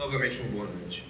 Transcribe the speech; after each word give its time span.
novamente 0.00 0.40
uma 0.40 0.48
boa 0.48 0.66
noite. 0.66 1.04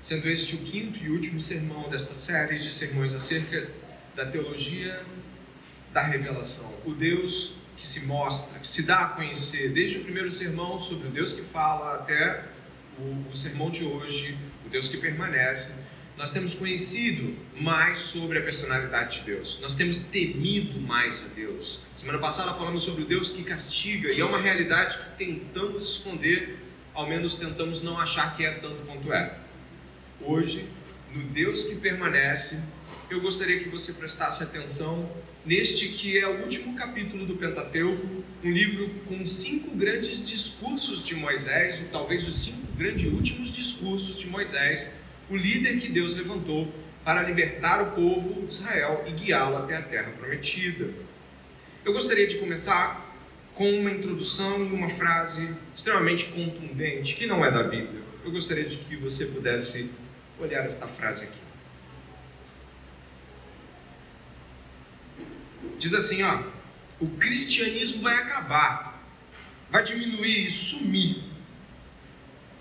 Sendo 0.00 0.30
este 0.30 0.54
o 0.54 0.58
quinto 0.58 1.00
e 1.02 1.10
último 1.10 1.40
sermão 1.40 1.90
desta 1.90 2.14
série 2.14 2.60
de 2.60 2.72
sermões 2.72 3.12
acerca 3.12 3.68
da 4.14 4.24
teologia 4.24 5.02
da 5.92 6.00
revelação, 6.00 6.72
o 6.84 6.92
Deus 6.92 7.54
que 7.76 7.84
se 7.84 8.06
mostra, 8.06 8.60
que 8.60 8.68
se 8.68 8.86
dá 8.86 8.98
a 9.00 9.08
conhecer, 9.08 9.72
desde 9.72 9.98
o 9.98 10.04
primeiro 10.04 10.30
sermão 10.30 10.78
sobre 10.78 11.08
o 11.08 11.10
Deus 11.10 11.32
que 11.32 11.42
fala 11.42 11.96
até 11.96 12.44
o, 13.00 13.32
o 13.32 13.36
sermão 13.36 13.68
de 13.68 13.82
hoje, 13.82 14.38
o 14.64 14.68
Deus 14.68 14.86
que 14.86 14.98
permanece, 14.98 15.74
nós 16.16 16.32
temos 16.32 16.54
conhecido 16.54 17.36
mais 17.60 17.98
sobre 17.98 18.38
a 18.38 18.42
personalidade 18.42 19.18
de 19.18 19.24
Deus, 19.24 19.58
nós 19.60 19.74
temos 19.74 20.04
temido 20.04 20.80
mais 20.80 21.20
a 21.24 21.28
Deus. 21.34 21.80
Semana 21.98 22.20
passada 22.20 22.54
falamos 22.54 22.84
sobre 22.84 23.02
o 23.02 23.06
Deus 23.06 23.32
que 23.32 23.42
castiga, 23.42 24.12
e 24.12 24.20
é 24.20 24.24
uma 24.24 24.38
realidade 24.38 24.98
que 24.98 25.24
tentamos 25.24 25.96
esconder, 25.96 26.65
ao 26.96 27.06
menos 27.06 27.34
tentamos 27.34 27.82
não 27.82 28.00
achar 28.00 28.34
que 28.34 28.44
é 28.44 28.52
tanto 28.52 28.82
quanto 28.86 29.12
é. 29.12 29.38
Hoje, 30.20 30.66
no 31.12 31.22
Deus 31.24 31.64
que 31.64 31.76
permanece, 31.76 32.58
eu 33.10 33.20
gostaria 33.20 33.60
que 33.60 33.68
você 33.68 33.92
prestasse 33.92 34.42
atenção 34.42 35.08
neste 35.44 35.90
que 35.90 36.18
é 36.18 36.26
o 36.26 36.42
último 36.42 36.74
capítulo 36.74 37.26
do 37.26 37.36
Pentateuco, 37.36 38.24
um 38.42 38.50
livro 38.50 38.88
com 39.06 39.26
cinco 39.26 39.76
grandes 39.76 40.26
discursos 40.26 41.04
de 41.04 41.14
Moisés, 41.14 41.82
ou 41.82 41.88
talvez 41.88 42.26
os 42.26 42.42
cinco 42.42 42.72
grandes 42.72 43.12
últimos 43.12 43.54
discursos 43.54 44.18
de 44.18 44.26
Moisés 44.28 44.96
o 45.28 45.36
líder 45.36 45.80
que 45.80 45.88
Deus 45.88 46.14
levantou 46.14 46.72
para 47.04 47.22
libertar 47.22 47.82
o 47.82 47.90
povo 47.92 48.46
de 48.46 48.52
Israel 48.52 49.04
e 49.06 49.10
guiá-lo 49.10 49.58
até 49.58 49.76
a 49.76 49.82
terra 49.82 50.10
prometida. 50.18 50.88
Eu 51.84 51.92
gostaria 51.92 52.26
de 52.26 52.38
começar 52.38 53.05
com 53.56 53.68
uma 53.70 53.90
introdução 53.90 54.62
e 54.66 54.72
uma 54.72 54.90
frase 54.90 55.50
extremamente 55.74 56.26
contundente, 56.26 57.14
que 57.14 57.26
não 57.26 57.42
é 57.42 57.50
da 57.50 57.62
Bíblia. 57.62 58.02
Eu 58.22 58.30
gostaria 58.30 58.68
de 58.68 58.76
que 58.76 58.96
você 58.96 59.24
pudesse 59.24 59.90
olhar 60.38 60.66
esta 60.66 60.86
frase 60.86 61.24
aqui. 61.24 61.38
Diz 65.78 65.94
assim, 65.94 66.22
ó: 66.22 66.42
o 67.00 67.06
cristianismo 67.16 68.02
vai 68.02 68.14
acabar, 68.14 69.02
vai 69.70 69.82
diminuir 69.82 70.46
e 70.46 70.50
sumir. 70.50 71.24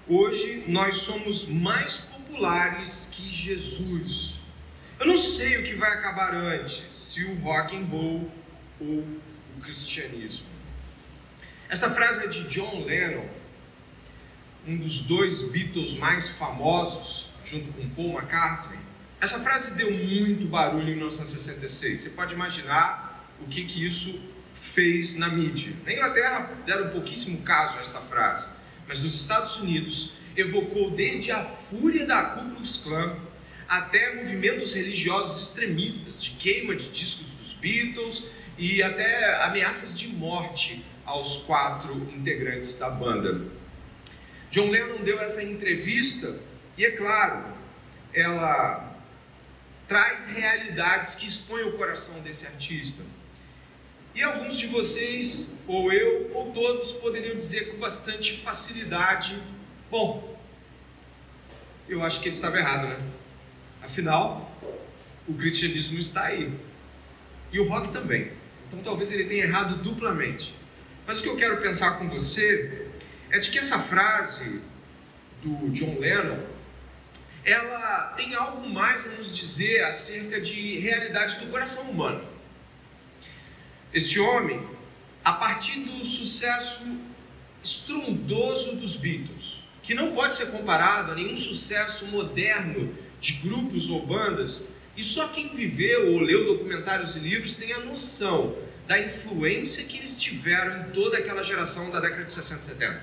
Hoje 0.07 0.63
nós 0.67 0.97
somos 0.97 1.49
mais 1.49 1.97
populares 1.97 3.09
que 3.11 3.29
Jesus. 3.29 4.35
Eu 4.97 5.07
não 5.07 5.17
sei 5.17 5.57
o 5.57 5.63
que 5.63 5.75
vai 5.75 5.91
acabar 5.91 6.33
antes, 6.33 6.87
se 6.93 7.25
o 7.25 7.35
rock 7.41 7.75
and 7.75 7.83
roll 7.85 8.31
ou 8.79 8.99
o 8.99 9.61
cristianismo. 9.61 10.54
Esta 11.75 11.89
frase 11.89 12.23
é 12.23 12.27
de 12.27 12.47
John 12.47 12.85
Lennon, 12.85 13.25
um 14.65 14.77
dos 14.77 15.01
dois 15.01 15.41
Beatles 15.41 15.95
mais 15.95 16.29
famosos, 16.29 17.27
junto 17.43 17.67
com 17.73 17.89
Paul 17.89 18.13
McCartney. 18.13 18.79
Essa 19.19 19.39
frase 19.39 19.75
deu 19.75 19.91
muito 19.91 20.47
barulho 20.47 20.87
em 20.87 20.95
1966. 20.95 21.99
Você 21.99 22.09
pode 22.11 22.33
imaginar 22.33 23.29
o 23.41 23.49
que, 23.49 23.65
que 23.65 23.85
isso 23.85 24.21
fez 24.73 25.17
na 25.17 25.27
mídia. 25.27 25.73
Na 25.83 25.91
Inglaterra 25.91 26.49
deram 26.65 26.91
pouquíssimo 26.91 27.41
caso 27.41 27.77
a 27.77 27.81
esta 27.81 27.99
frase, 27.99 28.47
mas 28.87 29.01
nos 29.01 29.13
Estados 29.13 29.57
Unidos 29.57 30.15
evocou 30.37 30.91
desde 30.91 31.33
a 31.33 31.43
fúria 31.43 32.05
da 32.05 32.23
Ku 32.23 32.51
Klux 32.51 32.85
Klan 32.85 33.17
até 33.67 34.15
movimentos 34.15 34.73
religiosos 34.73 35.49
extremistas, 35.49 36.23
de 36.23 36.29
queima 36.37 36.73
de 36.73 36.87
discos 36.87 37.27
dos 37.33 37.51
Beatles 37.55 38.23
e 38.57 38.81
até 38.81 39.43
ameaças 39.43 39.93
de 39.99 40.07
morte 40.07 40.81
aos 41.05 41.43
quatro 41.43 41.93
integrantes 42.15 42.77
da 42.77 42.89
banda. 42.89 43.41
John 44.51 44.69
Lennon 44.69 45.03
deu 45.03 45.19
essa 45.19 45.43
entrevista 45.43 46.39
e, 46.77 46.85
é 46.85 46.91
claro, 46.91 47.45
ela 48.13 48.95
traz 49.87 50.27
realidades 50.27 51.15
que 51.15 51.27
expõem 51.27 51.65
o 51.65 51.77
coração 51.77 52.19
desse 52.21 52.47
artista. 52.47 53.03
E 54.13 54.23
alguns 54.23 54.57
de 54.57 54.67
vocês, 54.67 55.49
ou 55.67 55.91
eu, 55.91 56.31
ou 56.33 56.51
todos, 56.53 56.93
poderiam 56.93 57.35
dizer 57.35 57.71
com 57.71 57.77
bastante 57.77 58.37
facilidade 58.37 59.37
Bom, 59.89 60.35
eu 61.87 62.03
acho 62.03 62.19
que 62.19 62.27
ele 62.27 62.35
estava 62.35 62.57
errado, 62.57 62.87
né? 62.87 62.99
Afinal, 63.83 64.51
o 65.27 65.33
cristianismo 65.35 65.99
está 65.99 66.25
aí. 66.25 66.51
E 67.51 67.59
o 67.59 67.69
rock 67.69 67.93
também. 67.93 68.31
Então 68.67 68.79
talvez 68.83 69.11
ele 69.11 69.25
tenha 69.25 69.43
errado 69.43 69.81
duplamente. 69.81 70.53
Mas 71.07 71.19
o 71.19 71.23
que 71.23 71.29
eu 71.29 71.37
quero 71.37 71.61
pensar 71.61 71.99
com 71.99 72.09
você 72.09 72.87
é 73.29 73.37
de 73.37 73.51
que 73.51 73.59
essa 73.59 73.77
frase 73.77 74.59
do 75.43 75.69
John 75.69 75.99
Lennon, 75.99 76.39
ela 77.43 78.13
tem 78.17 78.33
algo 78.33 78.67
mais 78.67 79.05
a 79.05 79.11
nos 79.11 79.35
dizer 79.35 79.83
acerca 79.83 80.41
de 80.41 80.79
realidade 80.79 81.37
do 81.37 81.51
coração 81.51 81.91
humano. 81.91 82.27
Este 83.93 84.19
homem, 84.19 84.67
a 85.23 85.33
partir 85.33 85.81
do 85.81 86.03
sucesso 86.03 86.99
estrondoso 87.63 88.77
dos 88.77 88.97
Beatles, 88.97 89.63
que 89.83 89.93
não 89.93 90.11
pode 90.13 90.35
ser 90.35 90.47
comparado 90.47 91.11
a 91.11 91.15
nenhum 91.15 91.37
sucesso 91.37 92.07
moderno 92.07 92.95
de 93.21 93.33
grupos 93.33 93.89
ou 93.89 94.07
bandas, 94.07 94.67
e 94.97 95.03
só 95.03 95.27
quem 95.27 95.49
viveu 95.49 96.13
ou 96.13 96.19
leu 96.19 96.45
documentários 96.45 97.15
e 97.15 97.19
livros 97.19 97.53
tem 97.53 97.73
a 97.73 97.79
noção 97.79 98.57
da 98.87 98.99
influência 98.99 99.83
que 99.85 99.97
eles 99.97 100.15
tiveram 100.17 100.81
em 100.81 100.91
toda 100.91 101.17
aquela 101.17 101.43
geração 101.43 101.89
da 101.89 101.99
década 101.99 102.23
de 102.23 102.31
60 102.31 102.61
e 102.61 102.63
70. 102.63 103.01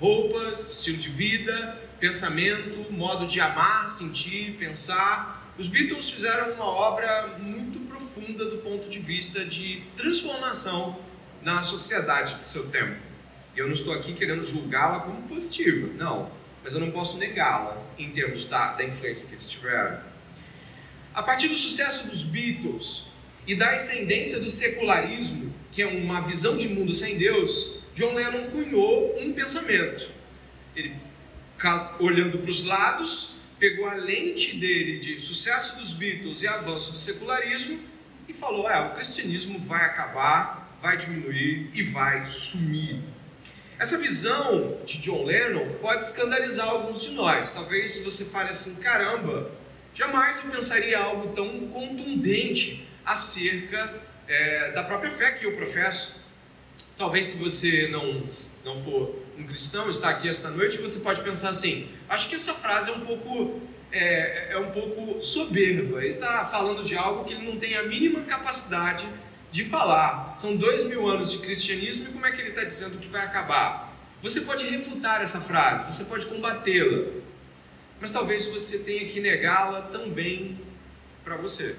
Roupas, 0.00 0.78
estilo 0.78 0.98
de 0.98 1.08
vida, 1.10 1.78
pensamento, 1.98 2.90
modo 2.92 3.26
de 3.26 3.40
amar, 3.40 3.88
sentir, 3.88 4.56
pensar. 4.58 5.52
Os 5.58 5.68
Beatles 5.68 6.08
fizeram 6.08 6.52
uma 6.52 6.64
obra 6.64 7.36
muito 7.38 7.80
profunda 7.88 8.44
do 8.44 8.58
ponto 8.58 8.88
de 8.88 8.98
vista 9.00 9.44
de 9.44 9.82
transformação 9.96 10.98
na 11.42 11.62
sociedade 11.62 12.36
de 12.36 12.46
seu 12.46 12.70
tempo. 12.70 12.96
Eu 13.56 13.66
não 13.66 13.74
estou 13.74 13.92
aqui 13.92 14.14
querendo 14.14 14.44
julgá-la 14.44 15.00
como 15.00 15.22
positiva, 15.28 15.92
não. 15.94 16.30
Mas 16.62 16.72
eu 16.74 16.80
não 16.80 16.90
posso 16.90 17.18
negá-la 17.18 17.76
em 17.98 18.10
termos 18.10 18.44
da, 18.44 18.74
da 18.74 18.84
influência 18.84 19.26
que 19.28 19.34
eles 19.34 19.48
tiveram. 19.48 20.00
A 21.12 21.22
partir 21.22 21.48
do 21.48 21.56
sucesso 21.56 22.08
dos 22.08 22.24
Beatles 22.24 23.08
e 23.48 23.54
da 23.54 23.70
ascendência 23.70 24.38
do 24.40 24.50
secularismo, 24.50 25.54
que 25.72 25.80
é 25.80 25.86
uma 25.86 26.20
visão 26.20 26.58
de 26.58 26.68
mundo 26.68 26.94
sem 26.94 27.16
Deus, 27.16 27.78
John 27.94 28.12
Lennon 28.12 28.50
cunhou 28.50 29.18
um 29.18 29.32
pensamento. 29.32 30.06
Ele, 30.76 30.94
olhando 31.98 32.38
para 32.38 32.50
os 32.50 32.64
lados, 32.64 33.38
pegou 33.58 33.86
a 33.88 33.94
lente 33.94 34.58
dele 34.58 35.00
de 35.00 35.18
sucesso 35.18 35.78
dos 35.78 35.94
Beatles 35.94 36.42
e 36.42 36.46
avanço 36.46 36.92
do 36.92 36.98
secularismo 36.98 37.80
e 38.28 38.34
falou: 38.34 38.70
é, 38.70 38.78
o 38.80 38.94
cristianismo 38.94 39.58
vai 39.60 39.82
acabar, 39.82 40.78
vai 40.82 40.98
diminuir 40.98 41.70
e 41.72 41.82
vai 41.84 42.26
sumir. 42.26 43.00
Essa 43.78 43.96
visão 43.96 44.76
de 44.84 44.98
John 44.98 45.24
Lennon 45.24 45.74
pode 45.80 46.02
escandalizar 46.02 46.68
alguns 46.68 47.00
de 47.00 47.12
nós. 47.12 47.50
Talvez 47.52 47.92
se 47.92 48.02
você 48.02 48.26
fale 48.26 48.50
assim, 48.50 48.74
caramba, 48.76 49.50
jamais 49.94 50.44
eu 50.44 50.50
pensaria 50.50 50.98
algo 50.98 51.32
tão 51.32 51.68
contundente 51.68 52.87
acerca 53.04 53.94
é, 54.26 54.72
da 54.72 54.84
própria 54.84 55.10
fé 55.10 55.32
que 55.32 55.46
eu 55.46 55.56
professo. 55.56 56.16
Talvez 56.96 57.26
se 57.26 57.36
você 57.38 57.88
não, 57.88 58.24
não 58.64 58.82
for 58.82 59.22
um 59.38 59.46
cristão, 59.46 59.88
está 59.88 60.10
aqui 60.10 60.28
esta 60.28 60.50
noite, 60.50 60.78
você 60.78 60.98
pode 61.00 61.22
pensar 61.22 61.50
assim, 61.50 61.88
acho 62.08 62.28
que 62.28 62.34
essa 62.34 62.52
frase 62.52 62.90
é 62.90 62.92
um 62.92 63.00
pouco, 63.00 63.60
é, 63.92 64.48
é 64.50 64.58
um 64.58 64.72
pouco 64.72 65.22
soberba, 65.22 66.00
ele 66.00 66.08
está 66.08 66.44
falando 66.46 66.82
de 66.82 66.96
algo 66.96 67.24
que 67.24 67.34
ele 67.34 67.46
não 67.48 67.56
tem 67.56 67.76
a 67.76 67.84
mínima 67.84 68.22
capacidade 68.22 69.06
de 69.52 69.64
falar. 69.64 70.34
São 70.36 70.56
dois 70.56 70.84
mil 70.84 71.06
anos 71.06 71.30
de 71.30 71.38
cristianismo 71.38 72.08
e 72.08 72.12
como 72.12 72.26
é 72.26 72.32
que 72.32 72.40
ele 72.40 72.50
está 72.50 72.64
dizendo 72.64 72.98
que 72.98 73.08
vai 73.08 73.24
acabar? 73.24 73.96
Você 74.20 74.40
pode 74.40 74.68
refutar 74.68 75.22
essa 75.22 75.40
frase, 75.40 75.84
você 75.84 76.04
pode 76.04 76.26
combatê-la, 76.26 77.12
mas 78.00 78.10
talvez 78.10 78.46
você 78.48 78.80
tenha 78.80 79.08
que 79.08 79.20
negá-la 79.20 79.82
também 79.82 80.58
para 81.24 81.36
você. 81.36 81.76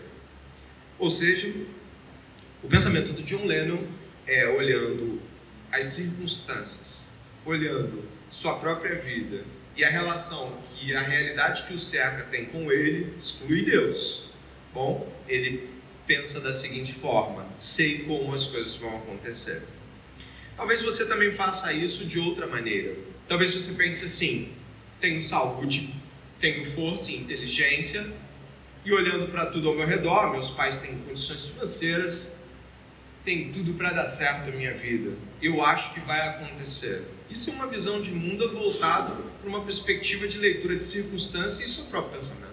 Ou 1.00 1.10
seja, 1.10 1.52
o 2.62 2.68
pensamento 2.68 3.14
do 3.14 3.24
John 3.24 3.46
Lennon 3.46 3.82
é 4.28 4.48
olhando 4.48 5.22
as 5.72 5.86
circunstâncias, 5.88 7.08
olhando 7.46 8.04
sua 8.30 8.60
própria 8.60 8.96
vida 8.96 9.44
e 9.76 9.84
a 9.84 9.90
relação 9.90 10.58
que 10.76 10.94
a 10.94 11.02
realidade 11.02 11.64
que 11.64 11.74
o 11.74 11.80
cerca 11.80 12.24
tem 12.24 12.46
com 12.46 12.70
ele, 12.70 13.14
exclui 13.18 13.64
Deus. 13.64 14.24
Bom, 14.74 15.10
ele 15.28 15.70
pensa 16.06 16.42
da 16.42 16.52
seguinte 16.52 16.94
forma: 16.94 17.48
sei 17.58 18.00
como 18.00 18.34
as 18.34 18.48
coisas 18.48 18.76
vão 18.76 18.98
acontecer. 18.98 19.64
Talvez 20.58 20.82
você 20.82 21.08
também 21.08 21.32
faça 21.32 21.72
isso 21.72 22.06
de 22.06 22.20
outra 22.20 22.46
maneira. 22.46 22.94
Talvez 23.26 23.54
você 23.54 23.72
pense 23.72 24.04
assim: 24.04 24.52
tenho 25.00 25.26
saúde, 25.26 25.96
tenho 26.42 26.70
força 26.70 27.12
e 27.12 27.16
inteligência, 27.16 28.06
e 28.86 28.94
olhando 28.94 29.32
para 29.32 29.46
tudo 29.48 29.70
ao 29.70 29.76
meu 29.76 29.86
redor, 29.86 30.32
meus 30.32 30.50
pais 30.52 30.78
têm 30.78 30.98
condições 31.00 31.46
financeiras, 31.46 32.28
tem 33.26 33.52
tudo 33.52 33.74
para 33.74 33.92
dar 33.92 34.06
certo 34.06 34.50
a 34.50 34.52
minha 34.52 34.74
vida. 34.74 35.12
Eu 35.42 35.64
acho 35.64 35.94
que 35.94 36.00
vai 36.00 36.20
acontecer. 36.30 37.04
Isso 37.30 37.50
é 37.50 37.54
uma 37.54 37.68
visão 37.68 38.02
de 38.02 38.12
mundo 38.12 38.52
voltado 38.52 39.24
para 39.40 39.50
uma 39.50 39.62
perspectiva 39.62 40.28
de 40.28 40.38
leitura 40.38 40.76
de 40.76 40.84
circunstância 40.84 41.64
e 41.64 41.68
seu 41.68 41.86
próprio 41.86 42.18
pensamento. 42.18 42.50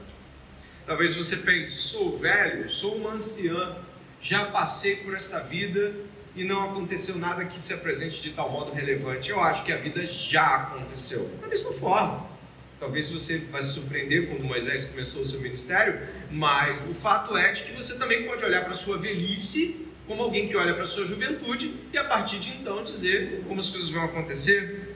Talvez 0.84 1.17
você 1.17 1.38
pense: 1.38 1.78
sou 1.78 2.19
velho, 2.19 2.69
sou 2.69 2.96
uma 2.96 3.12
anciã, 3.12 3.76
já 4.20 4.44
passei 4.46 4.96
por 4.96 5.14
esta 5.14 5.40
vida 5.40 5.94
e 6.34 6.44
não 6.44 6.62
aconteceu 6.70 7.17
nada 7.17 7.44
que 7.44 7.61
se 7.61 7.73
apresente 7.73 8.20
de 8.20 8.31
tal 8.32 8.50
modo 8.50 8.73
relevante. 8.73 9.31
Eu 9.31 9.40
acho 9.40 9.64
que 9.64 9.73
a 9.73 9.76
vida 9.76 10.06
já 10.06 10.56
aconteceu. 10.56 11.31
Da 11.40 11.46
mesma 11.46 11.73
forma. 11.73 12.36
Talvez 12.78 13.11
você 13.11 13.38
vai 13.50 13.62
se 13.62 13.73
surpreender 13.73 14.28
quando 14.28 14.44
Moisés 14.44 14.84
começou 14.84 15.23
o 15.23 15.26
seu 15.26 15.40
ministério, 15.40 15.99
mas 16.31 16.87
o 16.87 16.94
fato 16.94 17.34
é 17.34 17.50
de 17.50 17.64
que 17.64 17.73
você 17.73 17.96
também 17.96 18.26
pode 18.26 18.44
olhar 18.44 18.62
para 18.62 18.73
a 18.73 18.75
sua 18.75 18.99
velhice 18.99 19.87
como 20.06 20.23
alguém 20.23 20.46
que 20.46 20.56
olha 20.56 20.75
para 20.75 20.82
a 20.82 20.87
sua 20.87 21.05
juventude 21.06 21.75
e 21.93 21.96
a 21.96 22.05
partir 22.05 22.38
de 22.38 22.50
então 22.50 22.84
dizer 22.84 23.43
como 23.49 23.61
as 23.61 23.70
coisas 23.70 23.88
vão 23.88 24.05
acontecer. 24.05 24.94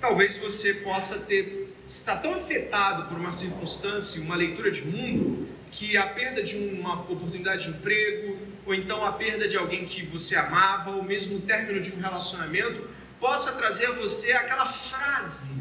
Talvez 0.00 0.38
você 0.38 0.74
possa 0.74 1.26
ter 1.26 1.74
estar 1.88 2.18
tão 2.18 2.34
afetado 2.34 3.08
por 3.08 3.18
uma 3.18 3.32
circunstância, 3.32 4.22
uma 4.22 4.36
leitura 4.36 4.70
de 4.70 4.86
mundo, 4.86 5.48
que 5.72 5.96
a 5.96 6.06
perda 6.06 6.42
de 6.42 6.56
uma 6.56 7.00
oportunidade 7.00 7.64
de 7.64 7.70
emprego, 7.70 8.38
ou 8.64 8.74
então 8.74 9.04
a 9.04 9.12
perda 9.12 9.48
de 9.48 9.56
alguém 9.56 9.86
que 9.86 10.06
você 10.06 10.36
amava, 10.36 10.90
ou 10.90 11.02
mesmo 11.02 11.38
o 11.38 11.40
término 11.40 11.80
de 11.80 11.92
um 11.92 12.00
relacionamento, 12.00 12.88
possa 13.18 13.58
trazer 13.58 13.86
a 13.86 13.92
você 13.92 14.32
aquela 14.32 14.64
frase 14.64 15.52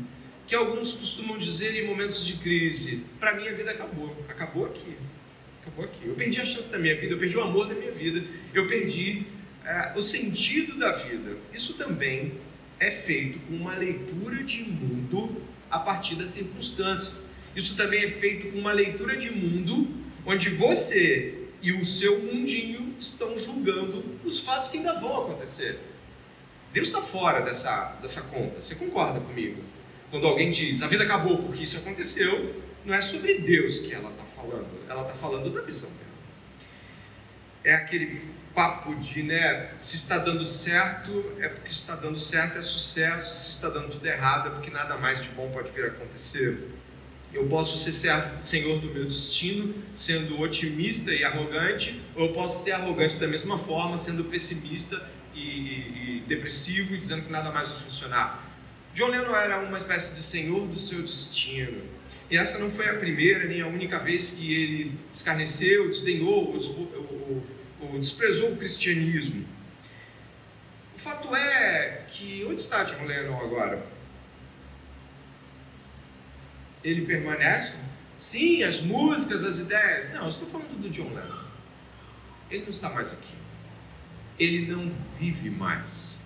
que 0.48 0.56
alguns 0.56 0.94
costumam 0.94 1.38
dizer 1.38 1.76
em 1.76 1.86
momentos 1.86 2.26
de 2.26 2.38
crise: 2.38 3.04
para 3.20 3.36
mim 3.36 3.48
a 3.48 3.54
vida 3.54 3.72
acabou, 3.72 4.16
acabou 4.30 4.66
aqui, 4.66 4.96
acabou 5.62 5.86
aqui. 5.86 6.08
Eu 6.08 6.16
perdi 6.16 6.40
a 6.40 6.46
chance 6.46 6.72
da 6.72 6.80
minha 6.80 6.96
vida, 6.96 7.14
eu 7.14 7.20
perdi 7.20 7.38
o 7.38 7.42
amor 7.42 7.68
da 7.68 7.76
minha 7.76 7.92
vida, 7.92 8.26
eu 8.54 8.68
perdi 8.68 9.26
é, 9.66 9.94
o 9.96 10.02
sentido 10.02 10.78
da 10.78 10.94
vida. 10.94 11.38
Isso 11.54 11.74
também 11.74 12.34
é 12.80 12.90
feito 12.90 13.40
com 13.40 13.56
uma 13.56 13.76
leitura 13.76 14.44
de 14.44 14.64
mundo 14.64 15.42
a 15.70 15.80
partir 15.80 16.16
da 16.16 16.26
circunstância. 16.26 17.14
Isso 17.56 17.76
também 17.76 18.04
é 18.04 18.10
feito 18.10 18.52
com 18.52 18.60
uma 18.60 18.72
leitura 18.72 19.18
de 19.18 19.32
mundo 19.32 19.88
onde 20.26 20.50
você 20.50 21.48
e 21.62 21.74
o 21.74 21.86
seu 21.86 22.20
mundinho 22.20 22.96
estão 23.00 23.38
julgando 23.38 24.04
os 24.24 24.40
fatos 24.40 24.70
que 24.70 24.78
ainda 24.78 24.94
vão 24.94 25.24
acontecer. 25.24 25.80
Deus 26.72 26.88
está 26.88 27.02
fora 27.02 27.42
dessa, 27.42 27.98
dessa 28.02 28.22
conta. 28.22 28.62
Você 28.62 28.76
concorda 28.76 29.20
comigo? 29.20 29.62
Quando 30.10 30.26
alguém 30.26 30.52
diz 30.52 30.82
a 30.82 30.88
vida 30.88 31.04
acabou 31.04 31.38
porque 31.38 31.64
isso 31.64 31.78
aconteceu, 31.78 32.64
não 32.86 32.94
é 32.94 33.02
sobre 33.02 33.40
Deus 33.40 33.80
que 33.80 33.94
ela 33.94 34.10
está 34.10 34.24
falando. 34.36 34.68
Ela 34.90 35.02
está 35.02 35.14
falando 35.14 35.54
da 35.54 35.62
visão 35.62 35.90
dela. 35.90 36.08
É 37.64 37.76
aquele 37.76 38.22
papo 38.56 38.96
de, 38.96 39.22
né, 39.22 39.70
se 39.78 39.98
está 39.98 40.18
dando 40.18 40.50
certo, 40.50 41.24
é 41.40 41.48
porque 41.48 41.70
está 41.70 41.96
dando 41.96 42.20
certo, 42.20 42.58
é 42.58 42.62
sucesso. 42.62 43.36
Se 43.36 43.52
está 43.52 43.70
dando 43.70 43.90
tudo 43.90 44.06
errado, 44.06 44.48
é 44.48 44.52
porque 44.52 44.72
nada 44.72 44.98
mais 44.98 45.22
de 45.22 45.30
bom 45.30 45.52
pode 45.52 45.72
vir 45.72 45.84
a 45.84 45.88
acontecer. 45.90 46.70
Eu 47.34 47.46
posso 47.48 47.78
ser 47.78 47.92
senhor 48.42 48.80
do 48.80 48.88
meu 48.88 49.06
destino, 49.06 49.76
sendo 49.96 50.40
otimista 50.40 51.14
e 51.14 51.26
arrogante, 51.26 52.02
ou 52.16 52.28
eu 52.28 52.34
posso 52.34 52.64
ser 52.64 52.72
arrogante 52.72 53.18
da 53.18 53.28
mesma 53.28 53.60
forma, 53.60 53.98
sendo 53.98 54.24
pessimista 54.24 55.08
e, 55.36 55.40
e, 55.40 56.18
e 56.18 56.24
depressivo 56.26 56.96
e 56.96 56.98
dizendo 56.98 57.26
que 57.26 57.32
nada 57.32 57.52
mais 57.52 57.70
vai 57.70 57.82
funcionar. 57.82 58.48
John 58.98 59.10
Lennon 59.10 59.36
era 59.36 59.60
uma 59.60 59.78
espécie 59.78 60.16
de 60.16 60.24
senhor 60.24 60.68
do 60.68 60.80
seu 60.80 61.04
destino. 61.04 61.84
E 62.32 62.36
essa 62.36 62.58
não 62.58 62.72
foi 62.72 62.90
a 62.90 62.96
primeira 62.96 63.46
nem 63.46 63.62
a 63.62 63.68
única 63.68 64.00
vez 64.00 64.32
que 64.32 64.52
ele 64.52 64.98
escarneceu, 65.14 65.88
desdenhou 65.88 66.56
ou, 66.56 66.56
ou, 66.58 67.44
ou 67.80 68.00
desprezou 68.00 68.54
o 68.54 68.58
cristianismo. 68.58 69.46
O 70.96 71.00
fato 71.00 71.36
é 71.36 72.06
que 72.10 72.44
onde 72.50 72.60
está 72.60 72.84
John 72.86 73.06
Lennon 73.06 73.40
agora? 73.40 73.86
ele 76.84 77.06
permanece? 77.06 77.84
Sim, 78.18 78.64
as 78.64 78.82
músicas, 78.82 79.44
as 79.44 79.60
ideias. 79.60 80.12
Não, 80.12 80.24
eu 80.24 80.30
estou 80.30 80.48
falando 80.48 80.82
do 80.82 80.90
John 80.90 81.14
Lennon. 81.14 81.46
Ele 82.50 82.64
não 82.64 82.70
está 82.72 82.90
mais 82.90 83.14
aqui. 83.14 83.36
Ele 84.40 84.72
não 84.72 84.92
vive 85.20 85.52
mais. 85.52 86.24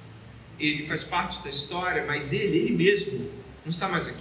Ele 0.65 0.85
faz 0.85 1.03
parte 1.03 1.43
da 1.43 1.49
história, 1.49 2.05
mas 2.05 2.31
ele, 2.31 2.57
ele 2.57 2.71
mesmo, 2.71 3.31
não 3.65 3.71
está 3.71 3.87
mais 3.87 4.07
aqui. 4.07 4.19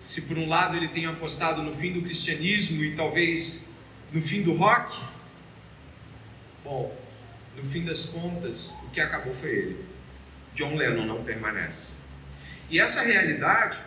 Se 0.00 0.22
por 0.22 0.38
um 0.38 0.48
lado 0.48 0.76
ele 0.76 0.88
tem 0.88 1.06
apostado 1.06 1.62
no 1.62 1.74
fim 1.74 1.92
do 1.92 2.02
cristianismo 2.02 2.84
e 2.84 2.94
talvez 2.94 3.68
no 4.12 4.22
fim 4.22 4.42
do 4.42 4.54
rock, 4.54 4.96
bom, 6.64 6.96
no 7.56 7.68
fim 7.68 7.84
das 7.84 8.06
contas, 8.06 8.74
o 8.84 8.90
que 8.90 9.00
acabou 9.00 9.34
foi 9.34 9.50
ele. 9.50 9.84
John 10.54 10.76
Lennon 10.76 11.06
não 11.06 11.24
permanece. 11.24 11.94
E 12.70 12.78
essa 12.78 13.02
realidade 13.02 13.78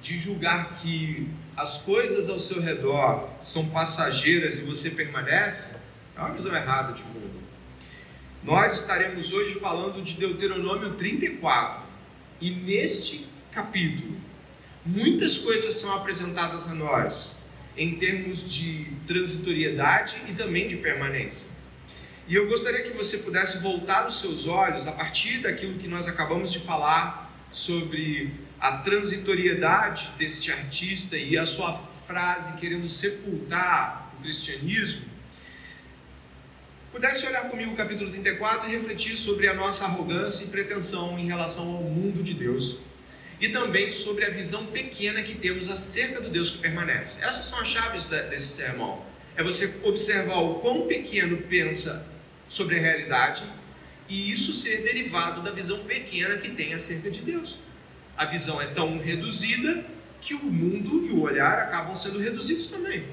de 0.00 0.18
julgar 0.18 0.78
que 0.80 1.28
as 1.56 1.78
coisas 1.78 2.28
ao 2.28 2.38
seu 2.38 2.62
redor 2.62 3.28
são 3.42 3.68
passageiras 3.70 4.58
e 4.58 4.60
você 4.60 4.90
permanece, 4.90 5.70
é 6.16 6.20
uma 6.20 6.32
visão 6.32 6.54
errada 6.54 6.92
de 6.92 7.02
mundo. 7.02 7.35
Nós 8.46 8.82
estaremos 8.82 9.32
hoje 9.32 9.58
falando 9.58 10.00
de 10.04 10.14
Deuteronômio 10.14 10.94
34. 10.94 11.82
E 12.40 12.48
neste 12.52 13.26
capítulo, 13.50 14.16
muitas 14.84 15.38
coisas 15.38 15.74
são 15.74 15.96
apresentadas 15.96 16.70
a 16.70 16.74
nós 16.74 17.36
em 17.76 17.96
termos 17.96 18.48
de 18.48 18.86
transitoriedade 19.04 20.16
e 20.28 20.32
também 20.34 20.68
de 20.68 20.76
permanência. 20.76 21.48
E 22.28 22.36
eu 22.36 22.46
gostaria 22.46 22.84
que 22.84 22.96
você 22.96 23.18
pudesse 23.18 23.58
voltar 23.58 24.06
os 24.06 24.20
seus 24.20 24.46
olhos 24.46 24.86
a 24.86 24.92
partir 24.92 25.38
daquilo 25.38 25.80
que 25.80 25.88
nós 25.88 26.06
acabamos 26.06 26.52
de 26.52 26.60
falar 26.60 27.28
sobre 27.50 28.30
a 28.60 28.78
transitoriedade 28.78 30.08
deste 30.16 30.52
artista 30.52 31.16
e 31.16 31.36
a 31.36 31.44
sua 31.44 31.76
frase 32.06 32.56
querendo 32.60 32.88
sepultar 32.88 34.08
o 34.16 34.22
cristianismo, 34.22 35.15
pudesse 36.96 37.26
olhar 37.26 37.50
comigo 37.50 37.72
o 37.72 37.76
capítulo 37.76 38.10
34 38.10 38.70
e 38.70 38.72
refletir 38.72 39.18
sobre 39.18 39.46
a 39.48 39.52
nossa 39.52 39.84
arrogância 39.84 40.44
e 40.44 40.46
pretensão 40.46 41.18
em 41.18 41.26
relação 41.26 41.76
ao 41.76 41.82
mundo 41.82 42.22
de 42.22 42.32
Deus 42.32 42.78
e 43.38 43.50
também 43.50 43.92
sobre 43.92 44.24
a 44.24 44.30
visão 44.30 44.64
pequena 44.68 45.22
que 45.22 45.34
temos 45.34 45.68
acerca 45.68 46.22
do 46.22 46.30
Deus 46.30 46.48
que 46.48 46.56
permanece. 46.56 47.22
Essas 47.22 47.44
são 47.44 47.60
as 47.60 47.68
chaves 47.68 48.06
desse 48.06 48.48
sermão. 48.48 49.04
É 49.36 49.42
você 49.42 49.74
observar 49.82 50.38
o 50.38 50.54
quão 50.60 50.86
pequeno 50.86 51.36
pensa 51.36 52.06
sobre 52.48 52.78
a 52.78 52.80
realidade 52.80 53.44
e 54.08 54.32
isso 54.32 54.54
ser 54.54 54.82
derivado 54.82 55.42
da 55.42 55.50
visão 55.50 55.80
pequena 55.80 56.38
que 56.38 56.48
tem 56.48 56.72
acerca 56.72 57.10
de 57.10 57.20
Deus 57.20 57.58
a 58.16 58.24
visão 58.24 58.58
é 58.62 58.68
tão 58.68 58.96
reduzida 58.96 59.84
que 60.22 60.32
o 60.32 60.42
mundo 60.42 61.06
e 61.06 61.10
o 61.10 61.20
olhar 61.20 61.58
acabam 61.58 61.94
sendo 61.94 62.18
reduzidos 62.18 62.68
também. 62.68 63.04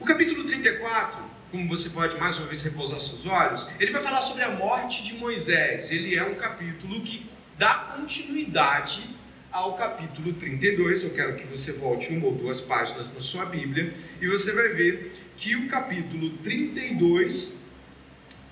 O 0.00 0.04
capítulo 0.04 0.44
34, 0.44 1.37
como 1.50 1.68
você 1.68 1.90
pode 1.90 2.16
mais 2.18 2.36
uma 2.36 2.46
vez 2.46 2.62
repousar 2.62 3.00
seus 3.00 3.26
olhos, 3.26 3.68
ele 3.80 3.90
vai 3.90 4.02
falar 4.02 4.20
sobre 4.20 4.44
a 4.44 4.50
morte 4.50 5.04
de 5.04 5.14
Moisés. 5.14 5.90
Ele 5.90 6.16
é 6.16 6.22
um 6.22 6.34
capítulo 6.34 7.00
que 7.02 7.28
dá 7.56 7.94
continuidade 7.96 9.02
ao 9.50 9.76
capítulo 9.76 10.34
32. 10.34 11.04
Eu 11.04 11.10
quero 11.10 11.36
que 11.36 11.46
você 11.46 11.72
volte 11.72 12.12
uma 12.12 12.26
ou 12.26 12.34
duas 12.34 12.60
páginas 12.60 13.12
na 13.14 13.20
sua 13.20 13.46
Bíblia 13.46 13.94
e 14.20 14.26
você 14.26 14.52
vai 14.52 14.68
ver 14.68 15.14
que 15.36 15.56
o 15.56 15.68
capítulo 15.68 16.30
32 16.38 17.58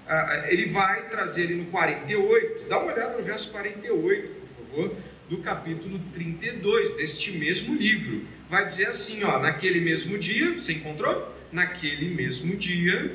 ah, 0.09 0.45
ele 0.49 0.71
vai 0.71 1.09
trazer 1.09 1.43
ele 1.43 1.57
no 1.57 1.67
48. 1.67 2.69
Dá 2.69 2.79
uma 2.79 2.93
olhada 2.93 3.17
no 3.19 3.25
verso 3.25 3.51
48, 3.51 4.29
por 4.29 4.67
favor 4.67 4.97
do 5.29 5.39
capítulo 5.39 6.01
32 6.15 6.97
deste 6.97 7.33
mesmo 7.33 7.75
livro. 7.75 8.23
Vai 8.49 8.65
dizer 8.65 8.87
assim, 8.87 9.25
ó, 9.25 9.41
naquele 9.41 9.81
mesmo 9.81 10.17
dia, 10.19 10.55
você 10.55 10.73
encontrou? 10.73 11.36
Naquele 11.53 12.15
mesmo 12.15 12.57
dia, 12.57 13.13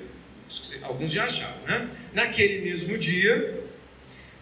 alguns 0.81 1.11
já 1.11 1.25
acharam, 1.25 1.61
né? 1.67 1.89
Naquele 2.13 2.61
mesmo 2.61 2.97
dia, 2.97 3.61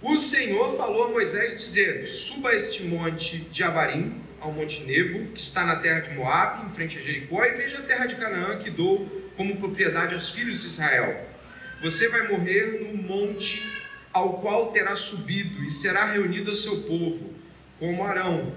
o 0.01 0.17
Senhor 0.17 0.75
falou 0.77 1.05
a 1.05 1.09
Moisés 1.09 1.57
dizendo: 1.57 2.07
Suba 2.07 2.53
este 2.55 2.83
monte 2.83 3.37
de 3.37 3.63
Abarim, 3.63 4.21
ao 4.39 4.51
monte 4.51 4.83
Nebo, 4.83 5.31
que 5.33 5.41
está 5.41 5.65
na 5.65 5.77
terra 5.77 5.99
de 5.99 6.13
Moab, 6.15 6.65
em 6.65 6.71
frente 6.71 6.97
a 6.97 7.01
Jericó, 7.01 7.43
e 7.43 7.51
veja 7.51 7.79
a 7.79 7.81
terra 7.81 8.05
de 8.05 8.15
Canaã 8.15 8.59
que 8.59 8.69
dou 8.69 9.31
como 9.35 9.57
propriedade 9.57 10.13
aos 10.13 10.29
filhos 10.29 10.61
de 10.61 10.67
Israel. 10.67 11.27
Você 11.81 12.09
vai 12.09 12.27
morrer 12.27 12.81
no 12.81 12.97
monte 13.01 13.61
ao 14.11 14.41
qual 14.41 14.71
terá 14.71 14.95
subido 14.95 15.63
e 15.63 15.71
será 15.71 16.11
reunido 16.11 16.49
ao 16.49 16.55
seu 16.55 16.81
povo 16.83 17.33
como 17.79 18.03
Arão, 18.03 18.53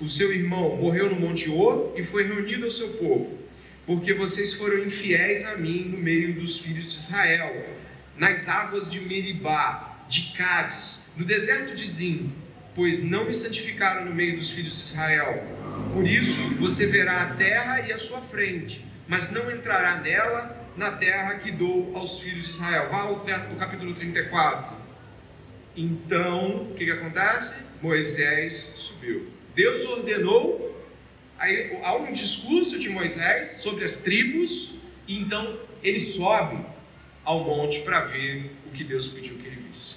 o 0.00 0.08
seu 0.08 0.32
irmão, 0.32 0.76
morreu 0.76 1.08
no 1.08 1.18
Monte 1.18 1.50
Or 1.50 1.94
e 1.96 2.04
foi 2.04 2.26
reunido 2.26 2.66
ao 2.66 2.70
seu 2.70 2.90
povo, 2.90 3.38
porque 3.86 4.14
vocês 4.14 4.54
foram 4.54 4.78
infiéis 4.78 5.44
a 5.44 5.56
mim 5.56 5.86
no 5.88 5.98
meio 5.98 6.34
dos 6.34 6.60
filhos 6.60 6.90
de 6.90 6.98
Israel, 6.98 7.66
nas 8.16 8.48
águas 8.48 8.90
de 8.90 9.00
Meribá, 9.00 10.04
de 10.08 10.32
Cádiz, 10.36 11.02
no 11.16 11.24
deserto 11.24 11.74
de 11.74 11.86
Zim, 11.88 12.32
pois 12.74 13.02
não 13.02 13.26
me 13.26 13.34
santificaram 13.34 14.04
no 14.04 14.14
meio 14.14 14.38
dos 14.38 14.50
filhos 14.50 14.76
de 14.76 14.82
Israel. 14.82 15.44
Por 15.92 16.06
isso 16.06 16.58
você 16.58 16.86
verá 16.86 17.22
a 17.22 17.34
terra 17.34 17.80
e 17.80 17.92
a 17.92 17.98
sua 17.98 18.20
frente, 18.20 18.84
mas 19.08 19.30
não 19.30 19.50
entrará 19.50 20.00
nela, 20.00 20.62
na 20.76 20.92
terra 20.92 21.34
que 21.34 21.50
dou 21.50 21.94
aos 21.96 22.20
filhos 22.20 22.44
de 22.44 22.50
Israel. 22.50 22.88
Vá 22.90 23.02
ao 23.02 23.24
capítulo 23.58 23.94
34. 23.94 24.76
Então, 25.76 26.70
o 26.70 26.74
que, 26.74 26.84
que 26.84 26.90
acontece? 26.90 27.62
Moisés 27.80 28.72
subiu. 28.76 29.28
Deus 29.54 29.84
ordenou, 29.86 30.71
aí, 31.42 31.76
há 31.82 31.96
um 31.96 32.12
discurso 32.12 32.78
de 32.78 32.88
Moisés 32.88 33.62
sobre 33.62 33.84
as 33.84 33.98
tribos, 33.98 34.78
e 35.08 35.18
então 35.18 35.58
ele 35.82 35.98
sobe 35.98 36.64
ao 37.24 37.44
monte 37.44 37.80
para 37.80 38.04
ver 38.04 38.52
o 38.66 38.70
que 38.70 38.84
Deus 38.84 39.08
pediu 39.08 39.36
que 39.38 39.46
ele 39.46 39.66
visse. 39.68 39.96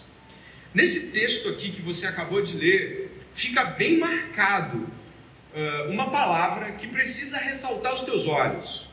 Nesse 0.73 1.11
texto 1.11 1.47
aqui 1.49 1.71
que 1.71 1.81
você 1.81 2.07
acabou 2.07 2.41
de 2.41 2.57
ler, 2.57 3.11
fica 3.33 3.63
bem 3.63 3.97
marcado 3.99 4.77
uh, 5.53 5.89
uma 5.89 6.09
palavra 6.09 6.71
que 6.73 6.87
precisa 6.87 7.37
ressaltar 7.37 7.93
os 7.93 8.01
teus 8.01 8.27
olhos. 8.27 8.87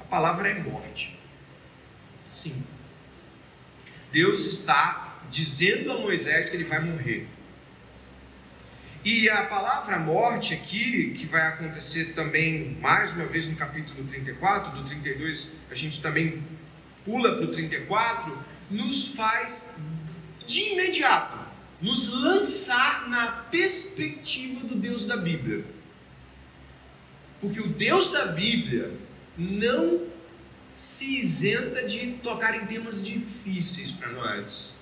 A 0.00 0.04
palavra 0.04 0.48
é 0.48 0.54
morte. 0.54 1.16
Sim. 2.26 2.62
Deus 4.10 4.46
está 4.46 5.20
dizendo 5.30 5.92
a 5.92 5.98
Moisés 5.98 6.48
que 6.48 6.56
ele 6.56 6.64
vai 6.64 6.80
morrer. 6.80 7.26
E 9.04 9.28
a 9.28 9.44
palavra 9.44 9.98
morte 9.98 10.54
aqui, 10.54 11.14
que 11.18 11.26
vai 11.26 11.42
acontecer 11.48 12.14
também 12.14 12.78
mais 12.80 13.12
uma 13.12 13.26
vez 13.26 13.46
no 13.46 13.54
capítulo 13.54 14.02
34, 14.04 14.72
do 14.72 14.84
32 14.84 15.50
a 15.70 15.74
gente 15.74 16.00
também 16.00 16.42
pula 17.04 17.36
para 17.36 17.44
o 17.44 17.48
34, 17.48 18.38
nos 18.70 19.14
faz 19.14 19.82
de 20.46 20.72
imediato 20.72 21.44
nos 21.84 22.22
lançar 22.22 23.08
na 23.10 23.26
perspectiva 23.50 24.66
do 24.66 24.74
Deus 24.74 25.04
da 25.04 25.18
Bíblia. 25.18 25.64
Porque 27.42 27.60
o 27.60 27.68
Deus 27.68 28.10
da 28.10 28.26
Bíblia 28.26 28.90
não 29.36 30.00
se 30.74 31.20
isenta 31.20 31.82
de 31.82 32.12
tocar 32.22 32.56
em 32.56 32.64
temas 32.64 33.04
difíceis 33.04 33.92
para 33.92 34.08
nós. 34.12 34.72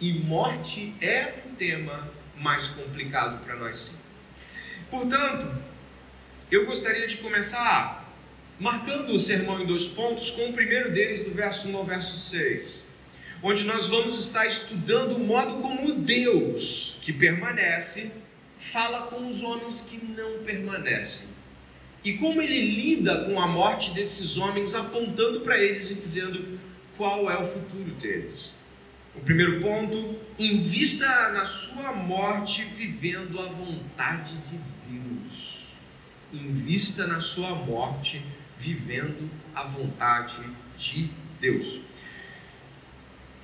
E 0.00 0.12
morte 0.12 0.92
é 1.00 1.34
um 1.46 1.54
tema 1.54 2.10
mais 2.38 2.68
complicado 2.68 3.44
para 3.44 3.56
nós 3.56 3.78
sim. 3.78 3.96
Portanto, 4.90 5.54
eu 6.50 6.66
gostaria 6.66 7.06
de 7.06 7.16
começar 7.18 8.04
marcando 8.58 9.12
o 9.12 9.18
sermão 9.18 9.60
em 9.60 9.66
dois 9.66 9.88
pontos, 9.88 10.30
com 10.30 10.50
o 10.50 10.52
primeiro 10.52 10.92
deles 10.92 11.24
do 11.24 11.32
verso 11.32 11.68
1 11.68 11.76
ao 11.76 11.84
verso 11.84 12.18
6, 12.18 12.86
onde 13.42 13.64
nós 13.64 13.88
vamos 13.88 14.18
estar 14.18 14.46
estudando 14.46 15.16
o 15.16 15.20
modo 15.20 15.60
como 15.60 15.94
Deus, 15.94 16.98
que 17.02 17.12
permanece, 17.12 18.12
fala 18.58 19.08
com 19.08 19.28
os 19.28 19.42
homens 19.42 19.82
que 19.82 20.02
não 20.04 20.44
permanecem. 20.44 21.28
E 22.04 22.14
como 22.14 22.40
ele 22.40 22.60
lida 22.60 23.24
com 23.24 23.40
a 23.40 23.46
morte 23.46 23.90
desses 23.92 24.36
homens, 24.36 24.74
apontando 24.74 25.40
para 25.40 25.58
eles 25.58 25.90
e 25.90 25.94
dizendo 25.94 26.58
qual 26.96 27.30
é 27.30 27.38
o 27.38 27.46
futuro 27.46 27.90
deles. 28.00 28.53
O 29.16 29.20
primeiro 29.20 29.60
ponto, 29.60 30.18
invista 30.38 31.30
na 31.30 31.44
sua 31.44 31.92
morte 31.92 32.64
vivendo 32.64 33.40
a 33.40 33.46
vontade 33.46 34.36
de 34.38 34.58
Deus. 34.88 35.64
Invista 36.32 37.06
na 37.06 37.20
sua 37.20 37.54
morte 37.54 38.20
vivendo 38.58 39.30
a 39.54 39.62
vontade 39.62 40.36
de 40.76 41.10
Deus. 41.40 41.80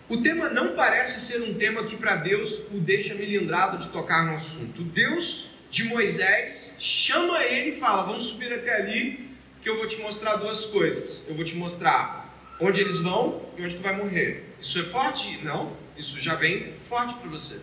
O 0.08 0.20
tema 0.20 0.48
não 0.48 0.74
parece 0.74 1.20
ser 1.20 1.42
um 1.42 1.54
tema 1.54 1.84
que 1.84 1.96
para 1.96 2.16
Deus 2.16 2.64
o 2.72 2.80
deixa 2.80 3.14
melindrado 3.14 3.78
de 3.78 3.90
tocar 3.90 4.26
no 4.26 4.34
assunto. 4.34 4.82
Deus 4.82 5.50
de 5.70 5.84
Moisés 5.84 6.76
chama 6.80 7.44
ele 7.44 7.76
e 7.76 7.78
fala: 7.78 8.02
Vamos 8.02 8.26
subir 8.26 8.52
até 8.52 8.74
ali, 8.74 9.30
que 9.62 9.68
eu 9.68 9.76
vou 9.76 9.86
te 9.86 10.00
mostrar 10.00 10.34
duas 10.34 10.64
coisas. 10.64 11.24
Eu 11.28 11.36
vou 11.36 11.44
te 11.44 11.54
mostrar 11.54 12.29
onde 12.60 12.80
eles 12.80 12.98
vão 12.98 13.42
e 13.56 13.64
onde 13.64 13.76
tu 13.76 13.82
vai 13.82 13.96
morrer. 13.96 14.44
Isso 14.60 14.78
é 14.78 14.84
forte? 14.84 15.38
Não. 15.42 15.74
Isso 15.96 16.20
já 16.20 16.34
vem 16.34 16.72
forte 16.88 17.14
para 17.14 17.28
você. 17.28 17.58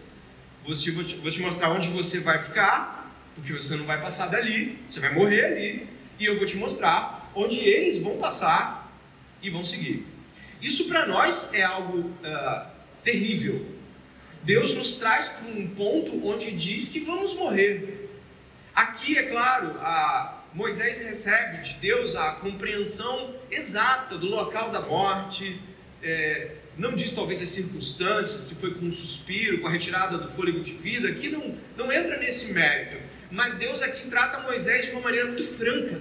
Te, 0.76 0.92
vou, 0.92 1.04
te, 1.04 1.16
vou 1.16 1.32
te 1.32 1.42
mostrar 1.42 1.72
onde 1.72 1.88
você 1.90 2.20
vai 2.20 2.40
ficar, 2.40 3.16
porque 3.36 3.54
você 3.54 3.76
não 3.76 3.86
vai 3.86 4.02
passar 4.02 4.28
dali, 4.28 4.78
você 4.90 5.00
vai 5.00 5.14
morrer 5.14 5.46
ali, 5.46 5.88
e 6.20 6.26
eu 6.26 6.38
vou 6.38 6.46
te 6.46 6.58
mostrar 6.58 7.32
onde 7.34 7.60
eles 7.60 8.02
vão 8.02 8.18
passar 8.18 8.92
e 9.42 9.50
vão 9.50 9.64
seguir. 9.64 10.06
Isso 10.62 10.88
para 10.88 11.06
nós 11.06 11.54
é 11.54 11.64
algo 11.64 12.00
uh, 12.00 12.68
terrível. 13.04 13.66
Deus 14.44 14.74
nos 14.74 14.94
traz 14.94 15.30
para 15.30 15.48
um 15.48 15.68
ponto 15.70 16.26
onde 16.28 16.52
diz 16.52 16.90
que 16.90 17.00
vamos 17.00 17.36
morrer. 17.36 18.10
Aqui, 18.74 19.18
é 19.18 19.24
claro, 19.24 19.78
a 19.80 20.37
Moisés 20.54 21.06
recebe 21.06 21.62
de 21.62 21.74
Deus 21.76 22.16
a 22.16 22.32
compreensão 22.34 23.36
exata 23.52 24.18
do 24.18 24.28
local 24.28 24.72
da 24.72 24.82
morte, 24.82 25.60
é, 26.02 26.52
não 26.78 26.94
diz 26.94 27.12
talvez 27.12 27.42
as 27.42 27.50
circunstâncias, 27.50 28.44
se 28.44 28.56
foi 28.56 28.74
com 28.76 28.86
um 28.86 28.92
suspiro, 28.92 29.62
com 29.62 29.68
a 29.68 29.72
retirada 29.72 30.18
do 30.18 30.30
fôlego 30.30 30.62
de 30.62 30.74
vida, 30.74 31.12
que 31.14 31.30
não, 31.30 31.58
não 31.76 31.92
entra 31.92 32.18
nesse 32.18 32.54
mérito. 32.54 32.98
Mas 33.32 33.56
Deus 33.56 33.82
aqui 33.82 34.08
trata 34.08 34.40
Moisés 34.42 34.86
de 34.86 34.92
uma 34.92 35.02
maneira 35.02 35.26
muito 35.26 35.44
franca. 35.44 36.00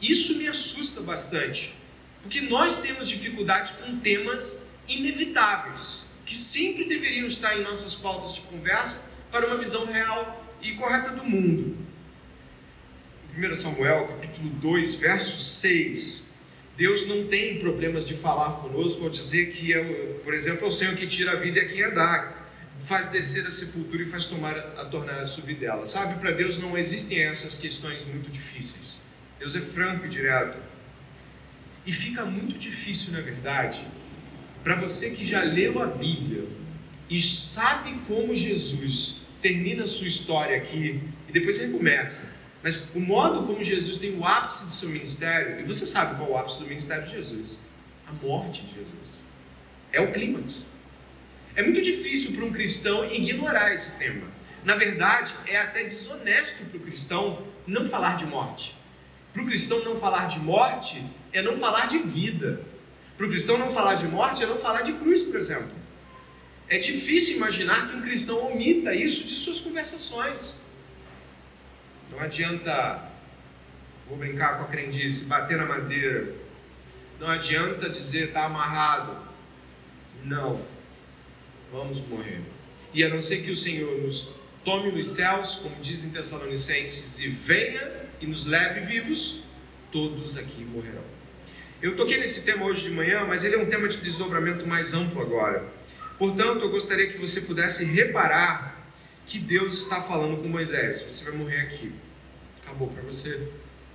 Isso 0.00 0.36
me 0.36 0.48
assusta 0.48 1.00
bastante, 1.00 1.74
porque 2.22 2.40
nós 2.40 2.82
temos 2.82 3.08
dificuldade 3.08 3.72
com 3.74 3.98
temas 4.00 4.70
inevitáveis, 4.88 6.10
que 6.26 6.36
sempre 6.36 6.84
deveriam 6.84 7.26
estar 7.26 7.56
em 7.56 7.62
nossas 7.62 7.94
pautas 7.94 8.34
de 8.34 8.42
conversa 8.42 9.00
para 9.30 9.46
uma 9.46 9.56
visão 9.56 9.86
real 9.86 10.44
e 10.60 10.72
correta 10.72 11.10
do 11.10 11.24
mundo. 11.24 11.76
1 13.34 13.54
Samuel, 13.54 14.08
capítulo 14.08 14.50
2, 14.50 14.96
verso 14.96 15.40
6, 15.40 16.22
Deus 16.76 17.06
não 17.06 17.26
tem 17.28 17.58
problemas 17.58 18.06
de 18.06 18.12
falar 18.12 18.60
conosco 18.60 19.04
ou 19.04 19.10
dizer 19.10 19.52
que, 19.52 19.72
é, 19.72 19.82
por 20.22 20.34
exemplo, 20.34 20.66
é 20.66 20.68
o 20.68 20.70
Senhor 20.70 20.94
que 20.96 21.06
tira 21.06 21.32
a 21.32 21.36
vida 21.36 21.58
e 21.58 21.62
é 21.62 21.64
quem 21.64 21.82
a 21.82 21.88
dá, 21.88 22.32
faz 22.84 23.08
descer 23.08 23.46
a 23.46 23.50
sepultura 23.50 24.02
e 24.02 24.06
faz 24.06 24.26
tomar 24.26 24.58
a 24.58 24.84
tornar 24.84 25.20
a 25.20 25.26
subir 25.26 25.54
dela. 25.54 25.86
Sabe, 25.86 26.20
para 26.20 26.30
Deus 26.32 26.58
não 26.58 26.76
existem 26.76 27.20
essas 27.20 27.56
questões 27.56 28.04
muito 28.04 28.30
difíceis. 28.30 29.00
Deus 29.38 29.56
é 29.56 29.60
franco 29.60 30.04
e 30.04 30.10
direto. 30.10 30.58
E 31.86 31.92
fica 31.92 32.26
muito 32.26 32.58
difícil, 32.58 33.14
na 33.14 33.20
verdade, 33.20 33.80
para 34.62 34.74
você 34.74 35.10
que 35.10 35.24
já 35.24 35.42
leu 35.42 35.82
a 35.82 35.86
Bíblia 35.86 36.44
e 37.08 37.20
sabe 37.20 37.98
como 38.06 38.34
Jesus 38.34 39.22
termina 39.40 39.84
a 39.84 39.88
sua 39.88 40.06
história 40.06 40.56
aqui 40.56 41.00
e 41.28 41.32
depois 41.32 41.58
recomeça 41.58 42.31
mas 42.62 42.88
o 42.94 43.00
modo 43.00 43.44
como 43.46 43.62
Jesus 43.62 43.98
tem 43.98 44.16
o 44.16 44.24
ápice 44.24 44.66
do 44.66 44.72
seu 44.72 44.88
ministério, 44.90 45.60
e 45.60 45.64
você 45.64 45.84
sabe 45.84 46.16
qual 46.16 46.28
é 46.28 46.32
o 46.32 46.38
ápice 46.38 46.60
do 46.60 46.66
ministério 46.66 47.04
de 47.04 47.10
Jesus? 47.10 47.60
A 48.06 48.12
morte 48.24 48.62
de 48.62 48.74
Jesus. 48.74 49.18
É 49.92 50.00
o 50.00 50.12
clímax. 50.12 50.68
É 51.54 51.62
muito 51.62 51.82
difícil 51.82 52.34
para 52.34 52.44
um 52.44 52.52
cristão 52.52 53.04
ignorar 53.04 53.74
esse 53.74 53.98
tema. 53.98 54.26
Na 54.64 54.76
verdade, 54.76 55.34
é 55.46 55.58
até 55.58 55.82
desonesto 55.82 56.64
para 56.66 56.78
o 56.78 56.80
cristão 56.80 57.46
não 57.66 57.88
falar 57.88 58.16
de 58.16 58.26
morte. 58.26 58.76
Para 59.32 59.42
o 59.42 59.46
cristão 59.46 59.84
não 59.84 59.98
falar 59.98 60.28
de 60.28 60.38
morte 60.38 61.04
é 61.32 61.42
não 61.42 61.56
falar 61.56 61.86
de 61.86 61.98
vida. 61.98 62.60
Para 63.16 63.26
o 63.26 63.30
cristão 63.30 63.58
não 63.58 63.70
falar 63.70 63.96
de 63.96 64.06
morte 64.06 64.42
é 64.42 64.46
não 64.46 64.58
falar 64.58 64.82
de 64.82 64.92
cruz, 64.92 65.22
por 65.22 65.36
exemplo. 65.36 65.72
É 66.68 66.78
difícil 66.78 67.36
imaginar 67.36 67.88
que 67.88 67.96
um 67.96 68.02
cristão 68.02 68.50
omita 68.50 68.94
isso 68.94 69.26
de 69.26 69.34
suas 69.34 69.60
conversações. 69.60 70.56
Não 72.12 72.20
adianta, 72.20 73.10
vou 74.06 74.18
brincar 74.18 74.58
com 74.58 74.64
a 74.64 74.68
crendice, 74.68 75.24
bater 75.24 75.56
na 75.56 75.64
madeira. 75.64 76.32
Não 77.18 77.28
adianta 77.28 77.88
dizer 77.88 78.28
está 78.28 78.44
amarrado. 78.44 79.16
Não, 80.24 80.62
vamos 81.72 82.06
morrer. 82.08 82.40
E 82.92 83.02
a 83.02 83.08
não 83.08 83.20
ser 83.20 83.38
que 83.42 83.50
o 83.50 83.56
Senhor 83.56 84.02
nos 84.02 84.34
tome 84.64 84.92
nos 84.92 85.08
céus, 85.08 85.56
como 85.56 85.76
dizem 85.76 86.12
Tessalonicenses, 86.12 87.18
e 87.18 87.28
venha 87.28 87.90
e 88.20 88.26
nos 88.26 88.46
leve 88.46 88.80
vivos, 88.80 89.42
todos 89.90 90.36
aqui 90.36 90.64
morrerão. 90.64 91.02
Eu 91.80 91.96
toquei 91.96 92.18
nesse 92.18 92.44
tema 92.44 92.66
hoje 92.66 92.88
de 92.88 92.94
manhã, 92.94 93.24
mas 93.24 93.42
ele 93.42 93.56
é 93.56 93.58
um 93.58 93.66
tema 93.66 93.88
de 93.88 93.96
desdobramento 93.98 94.66
mais 94.66 94.94
amplo 94.94 95.20
agora. 95.20 95.64
Portanto, 96.18 96.60
eu 96.60 96.70
gostaria 96.70 97.10
que 97.10 97.18
você 97.18 97.40
pudesse 97.40 97.84
reparar 97.84 98.81
que 99.26 99.38
Deus 99.38 99.82
está 99.82 100.02
falando 100.02 100.42
com 100.42 100.48
Moisés: 100.48 101.02
você 101.02 101.30
vai 101.30 101.38
morrer 101.38 101.60
aqui. 101.60 101.92
Acabou 102.62 102.88
para 102.88 103.02
você. 103.02 103.48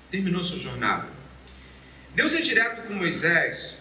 Terminou 0.10 0.44
sua 0.44 0.58
jornada. 0.58 1.08
Deus 2.16 2.34
é 2.34 2.42
direto 2.42 2.88
com 2.88 2.94
Moisés, 2.94 3.80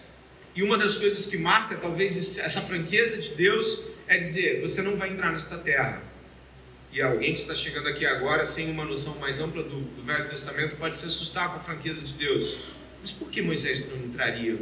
e 0.55 0.61
uma 0.61 0.77
das 0.77 0.97
coisas 0.97 1.25
que 1.25 1.37
marca 1.37 1.75
talvez 1.75 2.37
essa 2.39 2.61
franqueza 2.61 3.17
de 3.17 3.35
Deus 3.35 3.83
é 4.07 4.17
dizer: 4.17 4.61
você 4.61 4.81
não 4.81 4.97
vai 4.97 5.09
entrar 5.11 5.31
nesta 5.31 5.57
terra. 5.57 6.01
E 6.91 7.01
alguém 7.01 7.33
que 7.33 7.39
está 7.39 7.53
chegando 7.53 7.87
aqui 7.87 8.05
agora, 8.05 8.45
sem 8.45 8.71
uma 8.71 8.85
noção 8.85 9.19
mais 9.19 9.39
ampla 9.39 9.61
do, 9.61 9.81
do 9.81 10.03
Velho 10.03 10.29
Testamento, 10.29 10.75
pode 10.77 10.95
se 10.95 11.05
assustar 11.05 11.51
com 11.51 11.57
a 11.57 11.59
franqueza 11.59 12.01
de 12.01 12.13
Deus. 12.13 12.57
Mas 13.01 13.11
por 13.11 13.29
que 13.29 13.41
Moisés 13.41 13.87
não 13.89 13.97
entraria? 13.97 14.57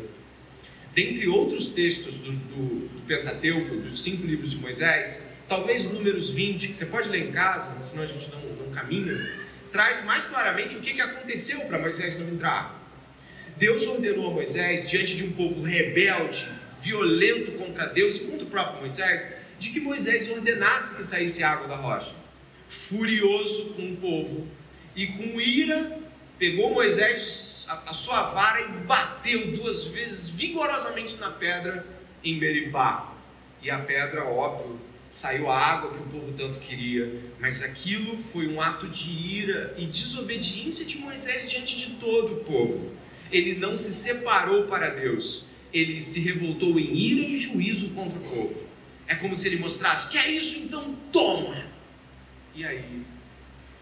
Dentre 0.94 1.28
outros 1.28 1.70
textos 1.70 2.18
do, 2.20 2.32
do, 2.32 2.88
do 2.88 3.06
Pentateuco, 3.06 3.76
dos 3.76 4.02
cinco 4.02 4.26
livros 4.26 4.52
de 4.52 4.58
Moisés, 4.58 5.30
talvez 5.48 5.92
números 5.92 6.32
20, 6.32 6.68
que 6.70 6.78
você 6.78 6.86
pode 6.88 7.10
ler 7.10 7.30
em 7.30 7.32
casa, 7.32 7.82
senão 7.84 8.04
a 8.04 8.08
gente 8.08 8.32
não, 8.32 8.40
não 8.66 8.72
caminha, 8.74 9.30
traz 9.72 10.06
mais 10.06 10.28
claramente 10.28 10.78
o 10.78 10.82
que, 10.82 10.94
que 10.94 11.02
aconteceu 11.02 11.62
para 11.62 11.80
Moisés 11.80 12.18
não 12.18 12.28
entrar. 12.30 12.82
Deus 13.58 13.86
ordenou 13.88 14.32
a 14.32 14.34
Moisés, 14.34 14.90
diante 14.90 15.16
de 15.16 15.24
um 15.24 15.32
povo 15.34 15.62
rebelde, 15.64 16.48
violento 16.82 17.54
contra 17.54 17.88
Deus 17.88 18.18
e 18.18 18.20
contra 18.26 18.46
o 18.46 18.50
próprio 18.50 18.82
Moisés, 18.82 19.38
de 19.58 19.70
que 19.70 19.80
Moisés 19.80 20.30
ordenasse 20.30 20.98
que 20.98 21.04
saísse 21.04 21.44
água 21.44 21.68
da 21.68 21.76
rocha. 21.76 22.14
Furioso 22.68 23.74
com 23.76 23.94
o 23.94 23.98
povo 23.98 24.48
e 24.96 25.08
com 25.08 25.40
ira, 25.40 26.00
pegou 26.38 26.74
Moisés 26.74 27.66
a, 27.70 27.92
a 27.92 27.94
sua 27.94 28.24
vara 28.32 28.62
e 28.62 28.68
bateu 28.86 29.52
duas 29.52 29.86
vezes 29.88 30.30
vigorosamente 30.36 31.16
na 31.18 31.30
pedra 31.30 31.86
em 32.24 32.40
Meribá. 32.40 33.14
E 33.62 33.70
a 33.72 33.80
pedra, 33.80 34.26
óbvio, 34.26 34.80
saiu 35.16 35.50
a 35.50 35.58
água 35.58 35.94
que 35.94 36.04
o 36.04 36.08
povo 36.08 36.34
tanto 36.34 36.60
queria, 36.60 37.22
mas 37.40 37.64
aquilo 37.64 38.18
foi 38.18 38.50
um 38.50 38.60
ato 38.60 38.86
de 38.90 39.10
ira 39.10 39.74
e 39.78 39.86
desobediência 39.86 40.86
de 40.86 40.98
Moisés 40.98 41.50
diante 41.50 41.78
de 41.78 41.92
todo 41.96 42.34
o 42.34 42.44
povo. 42.44 42.92
Ele 43.32 43.56
não 43.56 43.78
se 43.78 43.94
separou 43.94 44.66
para 44.66 44.90
Deus, 44.90 45.46
ele 45.72 46.02
se 46.02 46.20
revoltou 46.20 46.78
em 46.78 46.94
ira 46.98 47.22
e 47.30 47.40
juízo 47.40 47.92
contra 47.92 48.20
o 48.20 48.24
povo. 48.24 48.56
É 49.08 49.16
como 49.16 49.38
se 49.38 49.48
ele 49.48 49.56
mostrasse: 49.56 50.12
quer 50.12 50.30
isso? 50.30 50.66
Então 50.66 50.94
toma! 51.14 51.64
E 52.54 52.66
aí, 52.66 53.02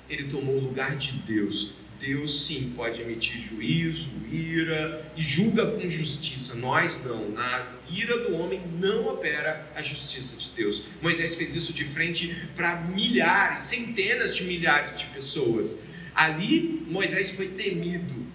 ele 0.08 0.26
tomou 0.30 0.56
o 0.56 0.66
lugar 0.66 0.96
de 0.98 1.14
Deus. 1.14 1.72
Deus 2.04 2.46
sim 2.46 2.74
pode 2.76 3.02
emitir 3.02 3.40
juízo, 3.40 4.28
ira 4.30 5.10
e 5.16 5.22
julga 5.22 5.72
com 5.72 5.90
justiça. 5.90 6.54
Nós 6.54 7.02
não. 7.06 7.30
Na 7.30 7.66
ira 7.90 8.28
do 8.28 8.36
homem 8.36 8.62
não 8.78 9.08
opera 9.08 9.66
a 9.74 9.82
justiça 9.82 10.36
de 10.36 10.50
Deus. 10.50 10.84
Moisés 11.02 11.34
fez 11.36 11.56
isso 11.56 11.72
de 11.72 11.86
frente 11.86 12.36
para 12.58 12.76
milhares, 12.82 13.64
centenas 13.64 14.36
de 14.36 14.44
milhares 14.44 15.00
de 15.00 15.06
pessoas. 15.06 15.82
Ali 16.14 16.84
Moisés 16.88 17.38
foi 17.38 17.48
temido, 17.48 18.26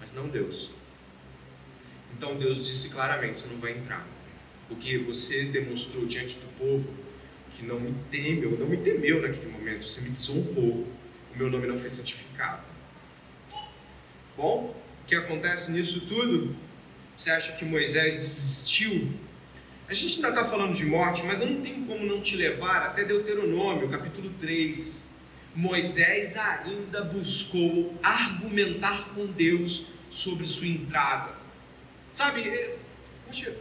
mas 0.00 0.12
não 0.12 0.26
Deus. 0.26 0.72
Então 2.16 2.36
Deus 2.36 2.66
disse 2.66 2.88
claramente: 2.88 3.38
você 3.38 3.46
não 3.46 3.58
vai 3.58 3.78
entrar, 3.78 4.04
porque 4.68 4.98
você 4.98 5.44
demonstrou 5.44 6.04
diante 6.04 6.34
do 6.34 6.48
povo 6.58 6.92
que 7.56 7.64
não 7.64 7.78
me 7.78 7.94
temeu, 8.10 8.58
não 8.58 8.66
me 8.66 8.78
temeu 8.78 9.22
naquele 9.22 9.52
momento, 9.52 9.88
você 9.88 10.00
me 10.00 10.10
desonrou, 10.10 10.84
o 11.32 11.38
meu 11.38 11.48
nome 11.48 11.68
não 11.68 11.78
foi 11.78 11.88
santificado. 11.88 12.73
Bom, 14.36 14.74
o 15.02 15.06
que 15.06 15.14
acontece 15.14 15.70
nisso 15.70 16.08
tudo? 16.08 16.56
Você 17.16 17.30
acha 17.30 17.52
que 17.52 17.64
Moisés 17.64 18.16
desistiu? 18.16 19.12
A 19.88 19.94
gente 19.94 20.16
ainda 20.16 20.30
está 20.30 20.44
falando 20.44 20.74
de 20.74 20.84
morte, 20.86 21.22
mas 21.24 21.40
eu 21.40 21.46
não 21.48 21.62
tenho 21.62 21.86
como 21.86 22.04
não 22.04 22.20
te 22.20 22.34
levar 22.34 22.82
até 22.86 23.04
Deuteronômio, 23.04 23.88
capítulo 23.88 24.30
3. 24.40 24.98
Moisés 25.54 26.36
ainda 26.36 27.04
buscou 27.04 27.96
argumentar 28.02 29.10
com 29.14 29.26
Deus 29.26 29.90
sobre 30.10 30.48
sua 30.48 30.66
entrada. 30.66 31.30
Sabe, 32.10 32.48
é, 32.48 32.76
poxa, 33.26 33.56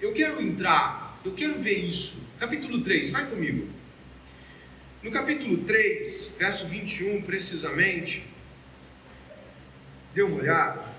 eu 0.00 0.14
quero 0.14 0.40
entrar, 0.40 1.20
eu 1.22 1.32
quero 1.32 1.58
ver 1.60 1.78
isso. 1.84 2.22
Capítulo 2.38 2.82
3, 2.82 3.10
vai 3.10 3.26
comigo. 3.26 3.68
No 5.02 5.10
capítulo 5.10 5.64
3, 5.64 6.36
verso 6.38 6.66
21, 6.66 7.22
precisamente, 7.22 8.24
dê 10.14 10.22
uma 10.22 10.36
olhada. 10.36 10.98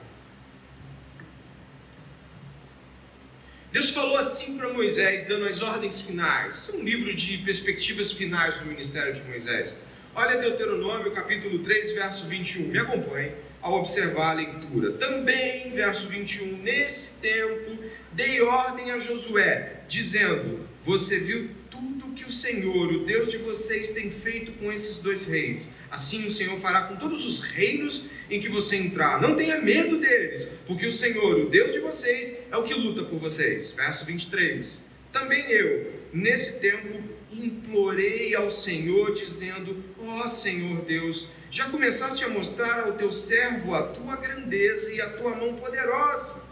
Deus 3.72 3.92
falou 3.92 4.18
assim 4.18 4.58
para 4.58 4.74
Moisés, 4.74 5.28
dando 5.28 5.46
as 5.46 5.62
ordens 5.62 6.01
finais. 6.01 6.56
Isso 6.56 6.75
é 6.75 6.80
um 6.80 6.84
livro 6.84 7.13
de 7.13 7.38
perspectivas 7.39 8.12
finais 8.12 8.58
do 8.58 8.66
ministério 8.66 9.13
de 9.13 9.22
Moisés. 9.24 9.75
Olha 10.16 10.39
Deuteronômio, 10.39 11.12
capítulo 11.12 11.60
3, 11.60 11.92
verso 11.94 12.25
21. 12.25 12.68
Me 12.70 12.80
acompanhe 12.80 13.32
ao 13.62 13.75
observar 13.75 14.32
a 14.32 14.34
leitura. 14.34 14.94
Também, 14.94 15.72
verso 15.72 16.08
21, 16.08 16.58
nesse 16.63 17.12
tempo 17.20 17.78
dei 18.12 18.42
ordem 18.42 18.92
a 18.92 18.98
Josué, 18.98 19.82
dizendo: 19.88 20.68
Você 20.84 21.20
viu 21.20 21.51
tudo 21.70 21.99
que 22.20 22.26
o 22.26 22.32
Senhor, 22.32 22.92
o 22.92 23.06
Deus 23.06 23.32
de 23.32 23.38
vocês, 23.38 23.92
tem 23.92 24.12
feito 24.12 24.52
com 24.54 24.72
esses 24.74 25.01
dois 25.01 25.25
reis. 25.25 25.74
Assim 25.90 26.27
o 26.27 26.32
Senhor 26.32 26.60
fará 26.60 26.82
com 26.82 26.98
todos 26.98 27.25
os 27.25 27.42
reinos 27.42 28.10
em 28.29 28.42
que 28.42 28.50
você 28.50 28.75
entrar. 28.75 29.22
Não 29.22 29.38
tenha 29.38 29.62
medo 29.62 29.98
deles, 29.98 30.51
porque 30.68 30.86
o 30.86 30.92
Senhor, 30.92 31.40
o 31.40 31.50
Deus 31.50 31.72
de 31.72 31.79
vocês, 31.79 32.38
é 32.51 32.58
o 32.58 32.64
que 32.64 32.74
luta 32.74 33.03
por 33.03 33.20
vocês. 33.20 33.72
Verso 33.72 34.03
23. 34.05 34.82
Também 35.14 35.50
eu, 35.50 35.94
nesse 36.12 36.60
tempo, 36.60 37.01
implorei 37.32 38.36
ao 38.36 38.51
Senhor, 38.51 39.14
dizendo: 39.14 39.82
Ó 39.98 40.25
oh, 40.25 40.27
Senhor 40.27 40.82
Deus, 40.82 41.27
já 41.50 41.70
começaste 41.70 42.25
a 42.25 42.29
mostrar 42.29 42.82
ao 42.82 42.94
teu 42.94 43.14
servo 43.14 43.74
a 43.74 43.84
tua 43.84 44.18
grandeza 44.18 44.92
e 44.92 45.00
a 45.00 45.10
tua 45.10 45.36
mão 45.36 45.55
poderosa. 45.55 46.49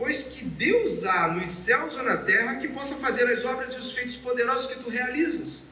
Pois 0.00 0.22
que 0.22 0.46
Deus 0.46 1.04
há 1.04 1.28
nos 1.28 1.50
céus 1.50 1.94
ou 1.94 2.02
na 2.02 2.16
terra 2.16 2.54
que 2.54 2.68
possa 2.68 2.94
fazer 2.96 3.30
as 3.30 3.44
obras 3.44 3.74
e 3.74 3.78
os 3.78 3.92
feitos 3.92 4.16
poderosos 4.16 4.72
que 4.72 4.82
tu 4.82 4.88
realizas. 4.88 5.62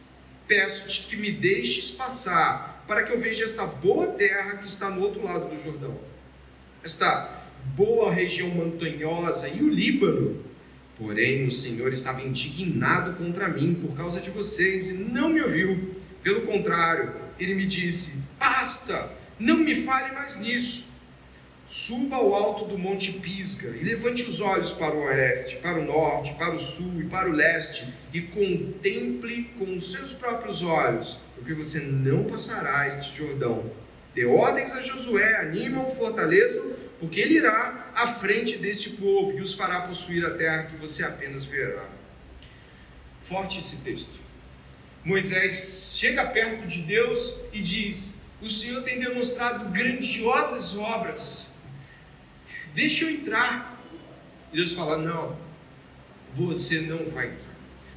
Peço-te 0.47 1.09
que 1.09 1.17
me 1.17 1.33
deixes 1.33 1.93
passar, 1.93 2.85
para 2.87 3.05
que 3.05 3.13
eu 3.15 3.19
veja 3.19 3.47
esta 3.47 3.65
boa 3.65 4.09
terra 4.09 4.59
que 4.59 4.69
está 4.69 4.91
no 4.91 5.01
outro 5.01 5.25
lado 5.25 5.49
do 5.49 5.59
Jordão. 5.59 5.99
Esta 6.85 7.43
boa 7.75 8.13
região 8.13 8.51
montanhosa 8.51 9.49
e 9.49 9.63
o 9.63 9.71
Líbano. 9.71 10.45
Porém, 10.99 11.47
o 11.47 11.53
Senhor 11.53 11.91
estava 11.91 12.21
indignado 12.21 13.17
contra 13.17 13.49
mim 13.49 13.75
por 13.81 13.97
causa 13.97 14.21
de 14.21 14.29
vocês 14.29 14.91
e 14.91 14.93
não 14.93 15.31
me 15.31 15.41
ouviu. 15.41 15.97
Pelo 16.23 16.43
contrário, 16.43 17.15
ele 17.41 17.55
me 17.55 17.65
disse: 17.67 18.23
Basta, 18.39 19.11
não 19.41 19.57
me 19.57 19.87
fale 19.87 20.13
mais 20.13 20.37
nisso. 20.37 20.88
Suba 21.69 22.17
ao 22.17 22.35
alto 22.35 22.65
do 22.65 22.79
Monte 22.79 23.13
Pisga 23.13 23.69
e 23.69 23.85
levante 23.85 24.23
os 24.23 24.41
olhos 24.41 24.73
para 24.73 24.95
o 24.95 25.03
oeste, 25.03 25.57
para 25.57 25.79
o 25.79 25.85
norte, 25.85 26.33
para 26.37 26.55
o 26.55 26.59
sul 26.59 26.99
e 27.03 27.05
para 27.05 27.29
o 27.29 27.33
leste 27.33 27.93
e 28.11 28.23
contemple 28.23 29.51
com 29.59 29.75
os 29.75 29.93
seus 29.93 30.15
próprios 30.15 30.63
olhos, 30.63 31.19
porque 31.35 31.53
você 31.53 31.81
não 31.81 32.25
passará 32.25 32.89
este 32.89 33.19
Jordão. 33.19 33.71
Dê 34.15 34.25
ordens 34.25 34.73
a 34.73 34.81
Josué, 34.81 35.43
animam, 35.43 35.91
fortaleçam, 35.91 36.73
porque 36.99 37.21
ele 37.21 37.35
irá 37.35 37.91
à 37.95 38.15
frente 38.15 38.57
deste 38.57 38.91
povo 38.91 39.37
e 39.37 39.43
os 39.43 39.53
fará 39.53 39.83
possuir 39.83 40.25
a 40.25 40.31
terra 40.31 40.63
que 40.65 40.77
você 40.77 41.05
apenas 41.05 41.45
verá. 41.45 41.85
Forte 43.25 43.59
esse 43.59 43.83
texto. 43.83 44.19
Moisés 45.05 45.97
chega 45.99 46.25
perto 46.25 46.67
de 46.67 46.81
Deus 46.81 47.43
e 47.53 47.61
diz: 47.61 48.25
O 48.41 48.49
Senhor 48.49 48.83
tem 48.83 48.99
demonstrado 48.99 49.69
grandiosas 49.69 50.77
obras, 50.79 51.48
deixa 52.75 53.05
eu 53.05 53.11
entrar. 53.11 53.79
E 54.53 54.57
Deus 54.57 54.73
fala: 54.73 54.99
Não, 54.99 55.37
você 56.35 56.81
não 56.83 57.07
vai 57.11 57.27
entrar. 57.27 57.49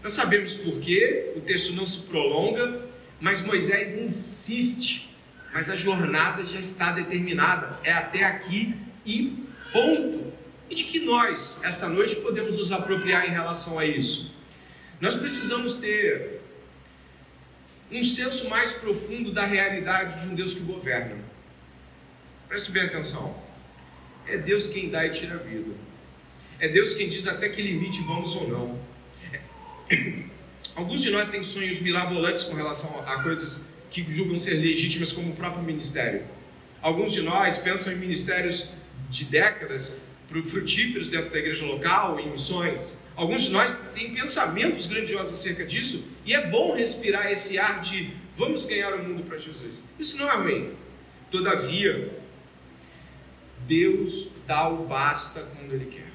Nós 0.03 0.13
sabemos 0.13 0.53
por 0.55 0.79
quê, 0.79 1.33
o 1.35 1.41
texto 1.41 1.73
não 1.73 1.85
se 1.85 2.03
prolonga, 2.03 2.85
mas 3.19 3.45
Moisés 3.45 3.95
insiste. 3.95 5.09
Mas 5.53 5.69
a 5.69 5.75
jornada 5.75 6.43
já 6.45 6.59
está 6.59 6.91
determinada, 6.91 7.77
é 7.83 7.91
até 7.91 8.23
aqui 8.23 8.73
e 9.05 9.45
ponto. 9.71 10.31
E 10.69 10.75
de 10.75 10.85
que 10.85 11.01
nós, 11.01 11.61
esta 11.63 11.89
noite, 11.89 12.15
podemos 12.17 12.55
nos 12.55 12.71
apropriar 12.71 13.27
em 13.27 13.31
relação 13.31 13.77
a 13.77 13.85
isso? 13.85 14.33
Nós 15.01 15.15
precisamos 15.15 15.75
ter 15.75 16.39
um 17.91 18.03
senso 18.03 18.49
mais 18.49 18.71
profundo 18.71 19.33
da 19.33 19.45
realidade 19.45 20.21
de 20.21 20.27
um 20.27 20.35
Deus 20.35 20.53
que 20.53 20.61
governa. 20.61 21.17
Preste 22.47 22.71
bem 22.71 22.83
atenção. 22.83 23.40
É 24.27 24.37
Deus 24.37 24.67
quem 24.67 24.89
dá 24.89 25.05
e 25.05 25.11
tira 25.11 25.35
a 25.35 25.37
vida. 25.37 25.71
É 26.59 26.67
Deus 26.67 26.93
quem 26.93 27.09
diz 27.09 27.27
até 27.27 27.49
que 27.49 27.61
limite 27.61 28.01
vamos 28.01 28.35
ou 28.35 28.47
não. 28.47 28.79
Alguns 30.75 31.01
de 31.01 31.09
nós 31.09 31.27
têm 31.27 31.43
sonhos 31.43 31.81
mirabolantes 31.81 32.43
com 32.43 32.55
relação 32.55 32.99
a 33.05 33.23
coisas 33.23 33.73
que 33.89 34.05
julgam 34.13 34.39
ser 34.39 34.53
legítimas, 34.53 35.11
como 35.11 35.31
o 35.31 35.35
próprio 35.35 35.63
ministério. 35.63 36.23
Alguns 36.81 37.13
de 37.13 37.21
nós 37.21 37.57
pensam 37.57 37.91
em 37.91 37.97
ministérios 37.97 38.69
de 39.09 39.25
décadas 39.25 39.99
frutíferos 40.47 41.09
dentro 41.09 41.29
da 41.29 41.37
igreja 41.37 41.65
local, 41.65 42.19
em 42.19 42.31
missões. 42.31 43.01
Alguns 43.15 43.43
de 43.43 43.49
nós 43.49 43.91
têm 43.93 44.13
pensamentos 44.13 44.87
grandiosos 44.87 45.33
acerca 45.33 45.65
disso, 45.65 46.07
e 46.25 46.33
é 46.33 46.47
bom 46.47 46.73
respirar 46.73 47.29
esse 47.29 47.59
ar 47.59 47.81
de 47.81 48.11
vamos 48.37 48.65
ganhar 48.65 48.93
o 48.93 49.03
mundo 49.03 49.23
para 49.23 49.37
Jesus. 49.37 49.83
Isso 49.99 50.17
não 50.17 50.31
é 50.31 50.35
ruim. 50.35 50.73
Todavia, 51.29 52.20
Deus 53.67 54.41
dá 54.47 54.69
o 54.69 54.85
basta 54.85 55.41
quando 55.55 55.73
Ele 55.73 55.85
quer. 55.85 56.11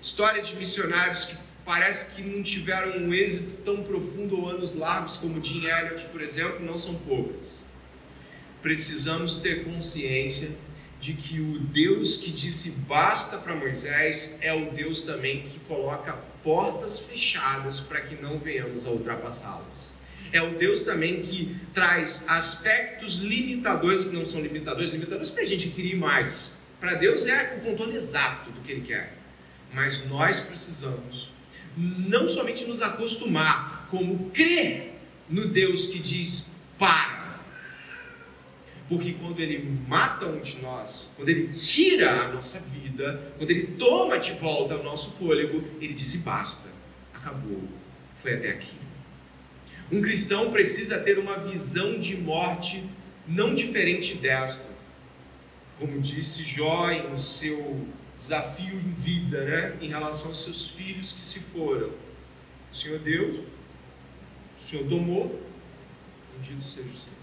História 0.00 0.42
de 0.42 0.56
missionários 0.56 1.26
que 1.26 1.36
parece 1.64 2.16
que 2.16 2.28
não 2.28 2.42
tiveram 2.42 2.98
um 3.02 3.14
êxito 3.14 3.62
tão 3.64 3.82
profundo 3.82 4.40
ou 4.40 4.48
anos 4.48 4.74
largos 4.74 5.16
como 5.16 5.42
Jim 5.44 5.66
Elliot, 5.66 6.06
por 6.06 6.20
exemplo, 6.20 6.64
não 6.64 6.78
são 6.78 6.94
poucas. 6.94 7.60
Precisamos 8.62 9.38
ter 9.38 9.64
consciência 9.64 10.50
de 11.00 11.14
que 11.14 11.40
o 11.40 11.58
Deus 11.58 12.18
que 12.18 12.30
disse 12.30 12.72
basta 12.82 13.38
para 13.38 13.54
Moisés 13.54 14.38
é 14.42 14.52
o 14.52 14.70
Deus 14.70 15.02
também 15.02 15.42
que 15.42 15.58
coloca 15.60 16.12
portas 16.44 17.00
fechadas 17.00 17.80
para 17.80 18.02
que 18.02 18.20
não 18.20 18.38
venhamos 18.38 18.86
a 18.86 18.90
ultrapassá-las. 18.90 19.90
É 20.32 20.40
o 20.40 20.56
Deus 20.56 20.82
também 20.82 21.22
que 21.22 21.56
traz 21.74 22.28
aspectos 22.28 23.16
limitadores, 23.16 24.04
que 24.04 24.14
não 24.14 24.24
são 24.26 24.40
limitadores, 24.40 24.90
limitadores 24.90 25.30
para 25.30 25.42
a 25.42 25.46
gente 25.46 25.70
querer 25.70 25.96
mais. 25.96 26.59
Para 26.80 26.94
Deus 26.94 27.26
é 27.26 27.58
o 27.58 27.64
controle 27.64 27.94
exato 27.94 28.50
do 28.50 28.60
que 28.62 28.72
Ele 28.72 28.80
quer. 28.80 29.14
Mas 29.72 30.06
nós 30.08 30.40
precisamos 30.40 31.32
não 31.76 32.28
somente 32.28 32.64
nos 32.64 32.82
acostumar, 32.82 33.86
como 33.90 34.30
crer 34.30 34.94
no 35.28 35.46
Deus 35.48 35.86
que 35.86 35.98
diz 35.98 36.60
para. 36.78 37.40
Porque 38.88 39.12
quando 39.12 39.38
ele 39.38 39.78
mata 39.86 40.26
um 40.26 40.40
de 40.40 40.60
nós, 40.60 41.10
quando 41.14 41.28
ele 41.28 41.46
tira 41.52 42.22
a 42.22 42.32
nossa 42.32 42.70
vida, 42.70 43.32
quando 43.38 43.50
ele 43.50 43.68
toma 43.78 44.18
de 44.18 44.32
volta 44.32 44.74
o 44.74 44.82
nosso 44.82 45.12
fôlego, 45.12 45.62
ele 45.80 45.94
diz: 45.94 46.16
basta, 46.24 46.68
acabou, 47.14 47.62
foi 48.20 48.34
até 48.34 48.50
aqui. 48.50 48.74
Um 49.92 50.02
cristão 50.02 50.50
precisa 50.50 50.98
ter 51.00 51.18
uma 51.18 51.38
visão 51.38 52.00
de 52.00 52.16
morte 52.16 52.82
não 53.28 53.54
diferente 53.54 54.14
desta. 54.16 54.68
Como 55.80 55.98
disse 55.98 56.44
Jó 56.44 56.90
em 56.90 57.16
seu 57.16 57.88
desafio 58.20 58.74
em 58.74 58.92
vida, 59.00 59.42
né? 59.42 59.76
em 59.80 59.88
relação 59.88 60.28
aos 60.28 60.44
seus 60.44 60.68
filhos 60.68 61.10
que 61.10 61.22
se 61.22 61.40
foram. 61.40 61.90
O 62.70 62.76
Senhor 62.76 62.98
Deus, 62.98 63.40
o 64.60 64.62
Senhor 64.62 64.86
tomou, 64.86 65.42
bendito 66.36 66.62
seja 66.62 66.86
o 66.86 66.92
Senhor. 66.92 67.20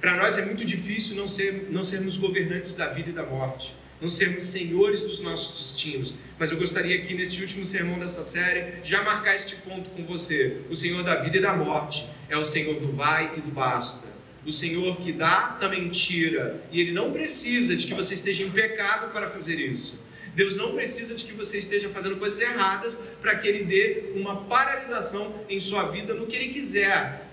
Para 0.00 0.16
nós 0.16 0.36
é 0.36 0.44
muito 0.44 0.64
difícil 0.64 1.14
não, 1.16 1.28
ser, 1.28 1.68
não 1.70 1.84
sermos 1.84 2.18
governantes 2.18 2.74
da 2.74 2.88
vida 2.88 3.10
e 3.10 3.12
da 3.12 3.24
morte, 3.24 3.72
não 4.02 4.10
sermos 4.10 4.44
senhores 4.44 5.00
dos 5.02 5.20
nossos 5.20 5.56
destinos. 5.56 6.12
Mas 6.38 6.50
eu 6.50 6.58
gostaria 6.58 7.02
aqui, 7.02 7.14
neste 7.14 7.40
último 7.40 7.64
sermão 7.64 7.98
dessa 8.00 8.22
série, 8.22 8.84
já 8.84 9.02
marcar 9.04 9.36
este 9.36 9.56
ponto 9.56 9.88
com 9.90 10.04
você. 10.04 10.60
O 10.68 10.74
Senhor 10.74 11.04
da 11.04 11.22
vida 11.22 11.36
e 11.36 11.40
da 11.40 11.54
morte 11.54 12.06
é 12.28 12.36
o 12.36 12.44
Senhor 12.44 12.78
do 12.80 12.92
vai 12.92 13.32
e 13.36 13.40
do 13.40 13.52
basta. 13.52 14.13
O 14.46 14.52
Senhor 14.52 14.96
que 14.96 15.12
dá 15.12 15.56
também 15.60 15.88
tira. 15.88 16.62
E 16.70 16.80
Ele 16.80 16.92
não 16.92 17.12
precisa 17.12 17.74
de 17.76 17.86
que 17.86 17.94
você 17.94 18.14
esteja 18.14 18.42
em 18.42 18.50
pecado 18.50 19.12
para 19.12 19.28
fazer 19.28 19.58
isso. 19.58 20.02
Deus 20.34 20.56
não 20.56 20.74
precisa 20.74 21.14
de 21.14 21.24
que 21.24 21.32
você 21.32 21.58
esteja 21.58 21.88
fazendo 21.88 22.16
coisas 22.16 22.40
erradas 22.40 23.10
para 23.20 23.36
que 23.36 23.46
Ele 23.46 23.64
dê 23.64 24.12
uma 24.14 24.44
paralisação 24.44 25.44
em 25.48 25.60
sua 25.60 25.90
vida 25.90 26.12
no 26.12 26.26
que 26.26 26.36
Ele 26.36 26.52
quiser. 26.52 27.24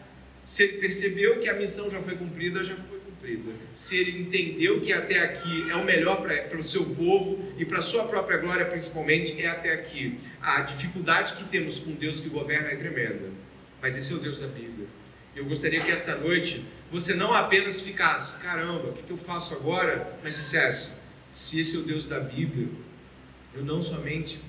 Se 0.45 0.63
ele 0.63 0.77
percebeu 0.79 1.39
que 1.39 1.47
a 1.47 1.53
missão 1.53 1.89
já 1.89 2.01
foi 2.01 2.15
cumprida, 2.17 2.63
já 2.63 2.75
foi 2.75 2.99
cumprida. 2.99 3.51
Se 3.73 3.97
ele 3.97 4.21
entendeu 4.21 4.81
que 4.81 4.91
até 4.91 5.19
aqui 5.19 5.69
é 5.69 5.75
o 5.75 5.85
melhor 5.85 6.21
para 6.21 6.57
o 6.57 6.63
seu 6.63 6.83
povo 6.83 7.53
e 7.57 7.63
para 7.63 7.79
a 7.79 7.81
sua 7.81 8.05
própria 8.05 8.37
glória, 8.37 8.65
principalmente, 8.65 9.41
é 9.41 9.47
até 9.47 9.73
aqui. 9.73 10.19
A 10.41 10.61
dificuldade 10.61 11.35
que 11.35 11.45
temos 11.45 11.79
com 11.79 11.93
Deus 11.93 12.19
que 12.19 12.29
governa 12.29 12.69
é 12.69 12.75
tremenda. 12.75 13.29
Mas 13.81 13.95
esse 13.95 14.11
é 14.11 14.15
o 14.15 14.19
Deus 14.19 14.39
da 14.39 14.47
Bíblia. 14.47 14.87
Eu 15.35 15.45
gostaria 15.45 15.79
que 15.79 15.91
esta 15.91 16.15
noite 16.17 16.65
você 16.91 17.13
não 17.13 17.33
apenas 17.33 17.79
ficasse, 17.79 18.41
caramba, 18.41 18.89
o 18.89 18.93
que, 18.93 19.09
eu 19.09 19.17
faço 19.17 19.53
agora? 19.53 20.19
Mas 20.21 20.35
dissesse, 20.35 20.89
se 21.31 21.59
esse 21.61 21.77
é 21.77 21.79
o 21.79 21.83
Deus 21.83 22.05
da 22.05 22.19
Bíblia, 22.19 22.67
eu 23.55 23.63
não 23.63 23.81
somente 23.81 24.39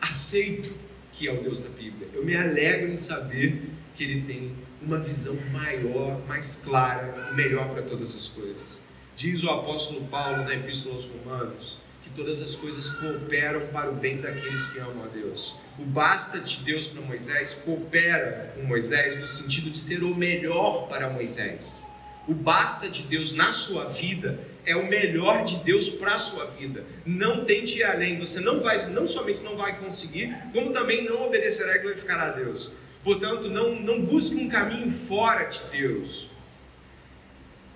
aceito 0.00 0.74
que 1.12 1.28
é 1.28 1.32
o 1.32 1.42
Deus 1.42 1.60
da 1.60 1.68
Bíblia, 1.68 2.08
eu 2.12 2.24
me 2.24 2.36
alegro 2.36 2.90
em 2.90 2.96
saber 2.96 3.70
que 3.94 4.02
Ele 4.02 4.22
tem 4.22 4.54
uma 4.82 4.98
visão 4.98 5.36
maior, 5.52 6.20
mais 6.26 6.62
clara, 6.64 7.32
melhor 7.34 7.68
para 7.70 7.82
todas 7.82 8.14
as 8.14 8.26
coisas. 8.26 8.78
Diz 9.16 9.42
o 9.42 9.50
apóstolo 9.50 10.06
Paulo 10.06 10.44
na 10.44 10.54
Epístola 10.54 10.96
aos 10.96 11.04
Romanos 11.04 11.78
que 12.02 12.10
todas 12.10 12.40
as 12.40 12.54
coisas 12.54 12.90
cooperam 12.90 13.66
para 13.68 13.90
o 13.90 13.94
bem 13.94 14.20
daqueles 14.20 14.68
que 14.72 14.78
amam 14.78 15.04
a 15.04 15.08
Deus. 15.08 15.54
O 15.78 15.84
basta 15.84 16.40
de 16.40 16.64
Deus 16.64 16.88
para 16.88 17.02
Moisés 17.02 17.54
coopera 17.64 18.52
com 18.56 18.62
Moisés 18.64 19.20
no 19.20 19.28
sentido 19.28 19.70
de 19.70 19.78
ser 19.78 20.02
o 20.02 20.14
melhor 20.14 20.88
para 20.88 21.08
Moisés. 21.08 21.86
O 22.26 22.34
basta 22.34 22.88
de 22.88 23.04
Deus 23.04 23.32
na 23.32 23.52
sua 23.52 23.84
vida 23.84 24.40
é 24.66 24.74
o 24.76 24.86
melhor 24.86 25.44
de 25.44 25.56
Deus 25.64 25.88
para 25.88 26.14
a 26.14 26.18
sua 26.18 26.46
vida. 26.46 26.84
Não 27.06 27.44
tente 27.44 27.78
ir 27.78 27.84
além. 27.84 28.18
Você 28.18 28.40
não 28.40 28.60
vai, 28.60 28.86
não 28.90 29.06
somente 29.06 29.40
não 29.40 29.56
vai 29.56 29.78
conseguir, 29.78 30.36
como 30.52 30.72
também 30.72 31.04
não 31.04 31.24
obedecerá 31.24 31.76
e 31.76 31.78
glorificará 31.78 32.24
a 32.24 32.30
Deus. 32.32 32.70
Portanto, 33.04 33.48
não, 33.48 33.80
não 33.80 34.02
busque 34.02 34.34
um 34.34 34.48
caminho 34.48 34.90
fora 34.90 35.44
de 35.44 35.60
Deus. 35.70 36.28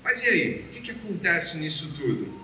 Mas 0.03 0.23
e 0.23 0.29
aí? 0.29 0.67
O 0.69 0.73
que, 0.73 0.81
que 0.81 0.91
acontece 0.91 1.57
nisso 1.59 1.95
tudo? 1.97 2.42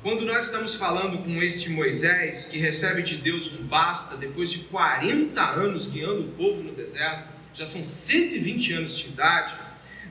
Quando 0.00 0.24
nós 0.24 0.46
estamos 0.46 0.76
falando 0.76 1.18
com 1.24 1.42
este 1.42 1.70
Moisés, 1.70 2.46
que 2.46 2.56
recebe 2.56 3.02
de 3.02 3.16
Deus 3.16 3.50
um 3.52 3.64
basta, 3.64 4.16
depois 4.16 4.48
de 4.48 4.60
40 4.60 5.40
anos 5.42 5.88
guiando 5.88 6.20
o 6.20 6.32
povo 6.34 6.62
no 6.62 6.72
deserto, 6.72 7.30
já 7.52 7.66
são 7.66 7.84
120 7.84 8.74
anos 8.74 8.96
de 8.96 9.08
idade, 9.08 9.54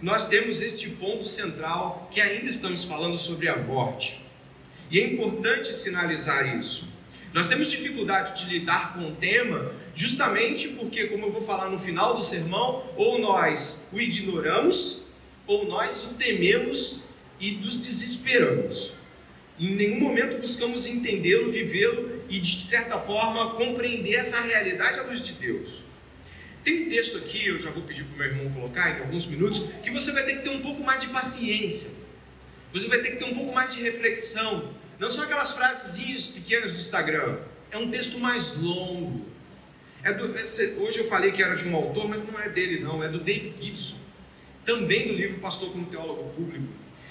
nós 0.01 0.27
temos 0.27 0.61
este 0.61 0.89
ponto 0.89 1.25
central 1.29 2.09
que 2.11 2.19
ainda 2.19 2.49
estamos 2.49 2.83
falando 2.83 3.17
sobre 3.17 3.47
a 3.47 3.55
morte. 3.55 4.21
E 4.91 4.99
é 4.99 5.07
importante 5.07 5.73
sinalizar 5.73 6.57
isso. 6.57 6.89
Nós 7.33 7.47
temos 7.47 7.71
dificuldade 7.71 8.43
de 8.43 8.59
lidar 8.59 8.93
com 8.93 9.07
o 9.07 9.15
tema 9.15 9.71
justamente 9.95 10.67
porque, 10.69 11.05
como 11.05 11.27
eu 11.27 11.31
vou 11.31 11.41
falar 11.41 11.69
no 11.69 11.79
final 11.79 12.13
do 12.13 12.21
sermão, 12.21 12.83
ou 12.97 13.19
nós 13.19 13.89
o 13.93 14.01
ignoramos, 14.01 15.03
ou 15.47 15.65
nós 15.65 16.03
o 16.03 16.13
tememos 16.15 16.99
e 17.39 17.51
nos 17.51 17.77
desesperamos. 17.77 18.96
Em 19.59 19.75
nenhum 19.75 19.99
momento 19.99 20.39
buscamos 20.39 20.85
entendê-lo, 20.85 21.51
vivê-lo 21.51 22.21
e, 22.29 22.39
de 22.39 22.61
certa 22.61 22.99
forma, 22.99 23.55
compreender 23.55 24.15
essa 24.15 24.39
realidade 24.41 24.99
à 24.99 25.03
luz 25.03 25.21
de 25.21 25.33
Deus. 25.33 25.83
Tem 26.63 26.83
um 26.83 26.89
texto 26.89 27.17
aqui, 27.17 27.47
eu 27.47 27.59
já 27.59 27.71
vou 27.71 27.81
pedir 27.83 28.03
para 28.03 28.13
o 28.13 28.17
meu 28.17 28.27
irmão 28.27 28.53
colocar 28.53 28.97
em 28.97 29.01
alguns 29.01 29.25
minutos, 29.25 29.63
que 29.81 29.89
você 29.89 30.11
vai 30.11 30.25
ter 30.25 30.37
que 30.37 30.43
ter 30.43 30.49
um 30.49 30.61
pouco 30.61 30.83
mais 30.83 31.01
de 31.01 31.07
paciência. 31.07 32.05
Você 32.73 32.87
vai 32.87 32.99
ter 32.99 33.11
que 33.11 33.17
ter 33.17 33.25
um 33.25 33.33
pouco 33.33 33.53
mais 33.53 33.73
de 33.73 33.81
reflexão. 33.81 34.73
Não 34.99 35.09
são 35.09 35.23
aquelas 35.23 35.53
frasezinhas 35.53 36.27
pequenas 36.27 36.73
do 36.73 36.79
Instagram. 36.79 37.39
É 37.71 37.77
um 37.77 37.89
texto 37.89 38.19
mais 38.19 38.57
longo. 38.57 39.25
É 40.03 40.13
do, 40.13 40.37
esse, 40.37 40.75
hoje 40.77 40.99
eu 40.99 41.07
falei 41.07 41.31
que 41.31 41.41
era 41.41 41.55
de 41.55 41.67
um 41.67 41.75
autor, 41.75 42.07
mas 42.07 42.23
não 42.25 42.39
é 42.39 42.49
dele 42.49 42.81
não, 42.81 43.03
é 43.03 43.09
do 43.09 43.19
David 43.19 43.55
Gibson. 43.59 43.97
Também 44.65 45.07
do 45.07 45.13
livro 45.13 45.39
Pastor 45.39 45.71
como 45.71 45.87
Teólogo 45.87 46.29
Público. 46.35 46.67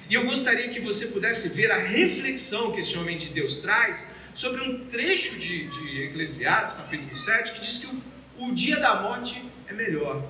E 0.09 0.15
eu 0.15 0.25
gostaria 0.25 0.69
que 0.69 0.79
você 0.79 1.09
pudesse 1.09 1.49
ver 1.49 1.71
a 1.73 1.79
reflexão 1.79 2.71
que 2.71 2.79
esse 2.79 2.97
homem 2.97 3.19
de 3.19 3.27
Deus 3.31 3.59
traz 3.59 4.15
sobre 4.35 4.61
um 4.61 4.85
trecho 4.87 5.37
de, 5.37 5.69
de 5.69 6.03
Eclesiastes, 6.05 6.77
capítulo 6.81 7.17
7, 7.17 7.55
que 7.55 7.61
diz 7.61 7.79
que 7.79 7.87
o, 7.87 8.03
o 8.47 8.55
dia 8.55 8.77
da 8.77 9.03
morte 9.03 9.43
é 9.67 9.73
melhor. 9.73 10.25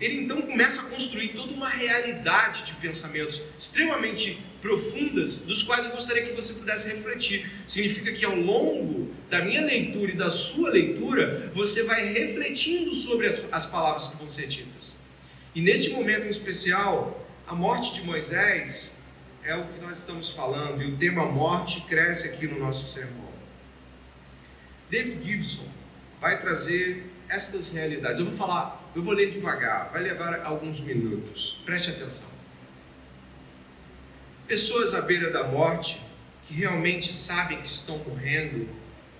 Ele 0.00 0.22
então 0.22 0.40
começa 0.42 0.82
a 0.82 0.84
construir 0.84 1.30
toda 1.30 1.52
uma 1.52 1.68
realidade 1.68 2.64
de 2.64 2.74
pensamentos 2.74 3.42
extremamente 3.58 4.38
profundas, 4.62 5.38
dos 5.38 5.64
quais 5.64 5.86
eu 5.86 5.90
gostaria 5.90 6.26
que 6.26 6.32
você 6.32 6.60
pudesse 6.60 6.94
refletir. 6.94 7.50
Significa 7.66 8.12
que 8.12 8.24
ao 8.24 8.36
longo 8.36 9.12
da 9.28 9.44
minha 9.44 9.62
leitura 9.62 10.12
e 10.12 10.16
da 10.16 10.30
sua 10.30 10.70
leitura, 10.70 11.50
você 11.52 11.82
vai 11.82 12.06
refletindo 12.12 12.94
sobre 12.94 13.26
as, 13.26 13.52
as 13.52 13.66
palavras 13.66 14.08
que 14.08 14.16
vão 14.16 14.28
ser 14.28 14.46
ditas. 14.46 14.96
E 15.52 15.60
neste 15.60 15.90
momento 15.90 16.26
em 16.26 16.30
especial, 16.30 17.26
a 17.46 17.54
morte 17.54 17.94
de 17.94 18.02
Moisés 18.02 18.99
é 19.44 19.54
o 19.56 19.66
que 19.66 19.80
nós 19.80 19.98
estamos 19.98 20.30
falando, 20.30 20.82
e 20.82 20.92
o 20.92 20.96
tema 20.96 21.24
morte 21.24 21.80
cresce 21.82 22.28
aqui 22.28 22.46
no 22.46 22.58
nosso 22.58 22.92
sermão. 22.92 23.30
David 24.90 25.24
Gibson 25.24 25.68
vai 26.20 26.40
trazer 26.40 27.10
estas 27.28 27.72
realidades. 27.72 28.18
Eu 28.18 28.26
vou 28.26 28.36
falar, 28.36 28.90
eu 28.94 29.02
vou 29.02 29.14
ler 29.14 29.30
devagar, 29.30 29.90
vai 29.92 30.02
levar 30.02 30.44
alguns 30.44 30.80
minutos. 30.80 31.62
Preste 31.64 31.90
atenção. 31.90 32.28
Pessoas 34.46 34.94
à 34.94 35.00
beira 35.00 35.30
da 35.30 35.44
morte, 35.44 36.00
que 36.46 36.54
realmente 36.54 37.12
sabem 37.12 37.62
que 37.62 37.72
estão 37.72 37.98
morrendo, 37.98 38.68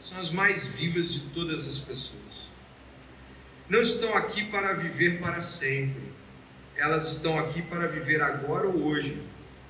são 0.03 0.19
as 0.19 0.31
mais 0.31 0.67
vivas 0.67 1.15
de 1.15 1.21
todas 1.31 1.67
as 1.69 1.79
pessoas. 1.79 2.21
Não 3.69 3.81
estão 3.81 4.17
aqui 4.17 4.45
para 4.47 4.73
viver 4.73 5.21
para 5.21 5.41
sempre. 5.41 6.11
Elas 6.77 7.13
estão 7.13 7.39
aqui 7.39 7.63
para 7.63 7.87
viver 7.87 8.21
agora 8.21 8.67
ou 8.67 8.83
hoje 8.83 9.23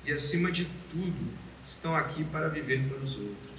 e, 0.05 0.11
acima 0.11 0.51
de 0.51 0.65
tudo, 0.89 1.31
estão 1.65 1.95
aqui 1.95 2.23
para 2.23 2.49
viver 2.49 2.87
para 2.87 2.97
os 2.97 3.15
outros. 3.15 3.51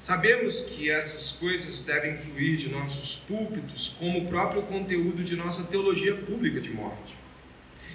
Sabemos 0.00 0.62
que 0.62 0.90
essas 0.90 1.38
coisas 1.38 1.82
devem 1.82 2.16
fluir 2.16 2.56
de 2.56 2.68
nossos 2.68 3.24
púlpitos, 3.24 3.96
como 4.00 4.24
o 4.24 4.28
próprio 4.28 4.62
conteúdo 4.62 5.22
de 5.22 5.36
nossa 5.36 5.64
teologia 5.64 6.14
pública 6.16 6.60
de 6.60 6.70
morte. 6.70 7.14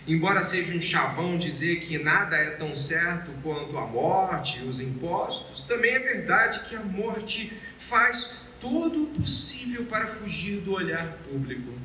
Embora 0.07 0.41
seja 0.41 0.73
um 0.73 0.81
chavão 0.81 1.37
dizer 1.37 1.81
que 1.81 1.97
nada 1.97 2.37
é 2.37 2.51
tão 2.51 2.73
certo 2.73 3.29
quanto 3.43 3.77
a 3.77 3.85
morte 3.85 4.59
e 4.59 4.63
os 4.63 4.79
impostos, 4.79 5.63
também 5.63 5.95
é 5.95 5.99
verdade 5.99 6.61
que 6.69 6.77
a 6.77 6.81
morte 6.81 7.51
faz 7.77 8.41
todo 8.61 9.03
o 9.03 9.07
possível 9.07 9.85
para 9.85 10.07
fugir 10.07 10.61
do 10.61 10.71
olhar 10.71 11.11
público 11.29 11.76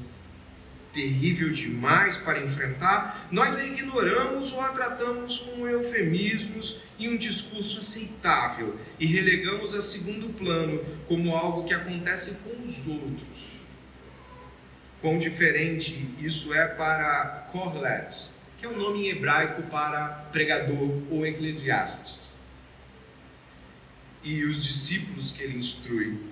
terrível 0.92 1.50
demais 1.50 2.16
para 2.16 2.44
enfrentar, 2.44 3.28
nós 3.30 3.56
a 3.56 3.64
ignoramos 3.64 4.52
ou 4.52 4.60
a 4.60 4.68
tratamos 4.68 5.38
com 5.38 5.66
eufemismos 5.66 6.84
e 6.98 7.08
um 7.08 7.16
discurso 7.16 7.78
aceitável 7.78 8.78
e 8.98 9.06
relegamos 9.06 9.74
a 9.74 9.80
segundo 9.80 10.32
plano 10.36 10.84
como 11.08 11.34
algo 11.34 11.64
que 11.64 11.74
acontece 11.74 12.40
com 12.44 12.62
os 12.62 12.86
outros. 12.86 13.62
Quão 15.00 15.18
diferente 15.18 16.08
isso 16.20 16.54
é 16.54 16.68
para 16.68 17.48
Corlett, 17.50 18.30
que 18.58 18.66
é 18.66 18.68
o 18.68 18.76
nome 18.76 19.06
em 19.06 19.10
hebraico 19.10 19.62
para 19.62 20.28
pregador 20.30 21.02
ou 21.10 21.26
eclesiastes. 21.26 22.38
E 24.22 24.44
os 24.44 24.62
discípulos 24.62 25.32
que 25.32 25.42
ele 25.42 25.58
instrui. 25.58 26.31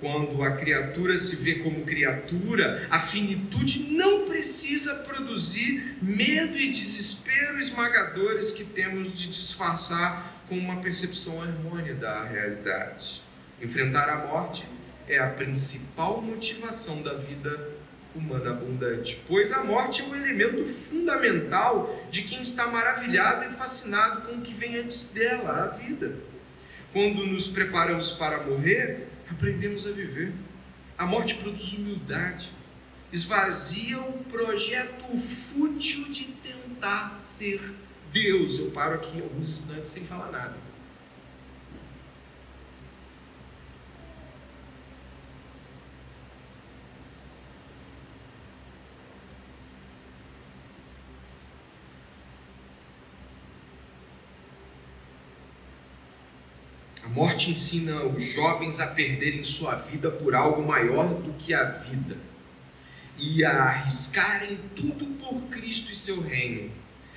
Quando 0.00 0.42
a 0.44 0.52
criatura 0.52 1.16
se 1.16 1.36
vê 1.36 1.56
como 1.56 1.84
criatura, 1.84 2.86
a 2.88 3.00
finitude 3.00 3.90
não 3.90 4.26
precisa 4.26 4.94
produzir 4.96 5.96
medo 6.00 6.56
e 6.56 6.70
desespero 6.70 7.58
esmagadores 7.58 8.52
que 8.52 8.62
temos 8.62 9.12
de 9.12 9.26
disfarçar 9.26 10.44
com 10.48 10.56
uma 10.56 10.80
percepção 10.80 11.42
harmônia 11.42 11.94
da 11.94 12.22
realidade. 12.22 13.22
Enfrentar 13.60 14.08
a 14.08 14.26
morte 14.26 14.64
é 15.08 15.18
a 15.18 15.30
principal 15.30 16.22
motivação 16.22 17.02
da 17.02 17.14
vida 17.14 17.70
humana 18.14 18.50
abundante, 18.50 19.20
pois 19.26 19.52
a 19.52 19.64
morte 19.64 20.00
é 20.00 20.04
o 20.04 20.14
elemento 20.14 20.64
fundamental 20.64 22.04
de 22.10 22.22
quem 22.22 22.40
está 22.40 22.66
maravilhado 22.68 23.46
e 23.46 23.50
fascinado 23.50 24.22
com 24.22 24.36
o 24.36 24.42
que 24.42 24.54
vem 24.54 24.78
antes 24.78 25.10
dela, 25.12 25.64
a 25.64 25.76
vida. 25.76 26.14
Quando 26.92 27.26
nos 27.26 27.48
preparamos 27.48 28.12
para 28.12 28.44
morrer, 28.44 29.08
aprendemos 29.30 29.86
a 29.86 29.90
viver. 29.90 30.32
A 30.96 31.06
morte 31.06 31.34
produz 31.36 31.74
humildade, 31.74 32.48
esvazia 33.12 34.00
o 34.00 34.24
projeto 34.24 35.16
fútil 35.16 36.10
de 36.10 36.24
tentar 36.24 37.16
ser 37.16 37.60
Deus. 38.12 38.58
Eu 38.58 38.70
paro 38.70 38.94
aqui 38.94 39.20
alguns 39.20 39.48
instantes 39.48 39.90
sem 39.90 40.04
falar 40.04 40.32
nada. 40.32 40.67
Morte 57.18 57.50
ensina 57.50 58.04
os 58.04 58.22
jovens 58.22 58.78
a 58.78 58.86
perderem 58.86 59.42
sua 59.42 59.74
vida 59.74 60.08
por 60.08 60.36
algo 60.36 60.64
maior 60.64 61.08
do 61.14 61.32
que 61.32 61.52
a 61.52 61.64
vida 61.64 62.16
e 63.18 63.44
a 63.44 63.60
arriscarem 63.60 64.56
tudo 64.76 65.04
por 65.18 65.42
Cristo 65.50 65.90
e 65.90 65.96
seu 65.96 66.20
reino. 66.20 66.70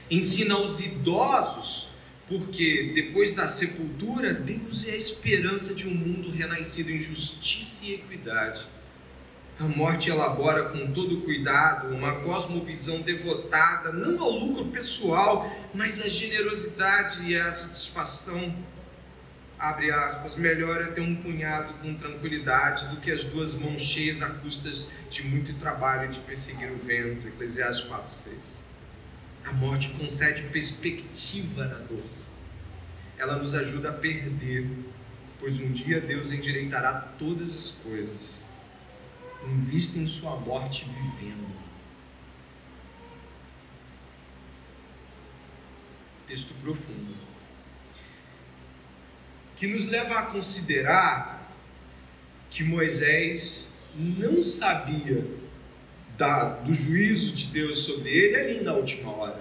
Ensina 0.09 0.55
aos 0.55 0.79
idosos, 0.79 1.91
porque 2.27 2.93
depois 2.95 3.35
da 3.35 3.47
sepultura, 3.47 4.33
Deus 4.33 4.87
é 4.87 4.93
a 4.93 4.97
esperança 4.97 5.75
de 5.75 5.87
um 5.87 5.93
mundo 5.93 6.31
renascido 6.31 6.89
em 6.89 6.99
justiça 6.99 7.85
e 7.85 7.93
equidade. 7.93 8.63
A 9.59 9.65
morte 9.65 10.09
elabora 10.09 10.69
com 10.69 10.91
todo 10.91 11.21
cuidado 11.21 11.93
uma 11.93 12.13
cosmovisão 12.21 13.01
devotada 13.01 13.91
não 13.91 14.19
ao 14.19 14.31
lucro 14.31 14.65
pessoal, 14.65 15.47
mas 15.75 16.01
à 16.01 16.09
generosidade 16.09 17.29
e 17.29 17.37
à 17.37 17.51
satisfação 17.51 18.51
abre 19.61 19.91
aspas, 19.91 20.35
melhor 20.35 20.81
é 20.81 20.87
ter 20.87 21.01
um 21.01 21.15
punhado 21.15 21.75
com 21.75 21.93
tranquilidade 21.93 22.87
do 22.87 22.99
que 22.99 23.11
as 23.11 23.25
duas 23.25 23.53
mãos 23.53 23.79
cheias 23.79 24.23
a 24.23 24.29
custas 24.29 24.91
de 25.11 25.21
muito 25.23 25.53
trabalho 25.59 26.09
de 26.09 26.19
perseguir 26.21 26.71
o 26.71 26.77
vento. 26.77 27.27
Eclesiastes 27.27 27.87
4,6. 27.87 28.31
A 29.45 29.53
morte 29.53 29.89
concede 29.89 30.49
perspectiva 30.49 31.65
na 31.65 31.77
dor. 31.77 32.03
Ela 33.19 33.37
nos 33.37 33.53
ajuda 33.53 33.89
a 33.89 33.93
perder, 33.93 34.67
pois 35.39 35.59
um 35.59 35.71
dia 35.71 36.01
Deus 36.01 36.31
endireitará 36.31 37.13
todas 37.19 37.55
as 37.55 37.69
coisas. 37.83 38.33
Invista 39.47 39.99
em 39.99 40.07
sua 40.07 40.37
morte 40.37 40.85
vivendo. 40.85 41.51
Texto 46.27 46.53
profundo 46.63 47.30
que 49.61 49.67
nos 49.67 49.89
leva 49.89 50.17
a 50.17 50.21
considerar 50.23 51.47
que 52.49 52.63
Moisés 52.63 53.67
não 53.95 54.43
sabia 54.43 55.23
da, 56.17 56.45
do 56.45 56.73
juízo 56.73 57.31
de 57.33 57.45
Deus 57.45 57.83
sobre 57.83 58.09
ele 58.09 58.35
ali 58.37 58.63
na 58.63 58.73
última 58.73 59.11
hora. 59.11 59.39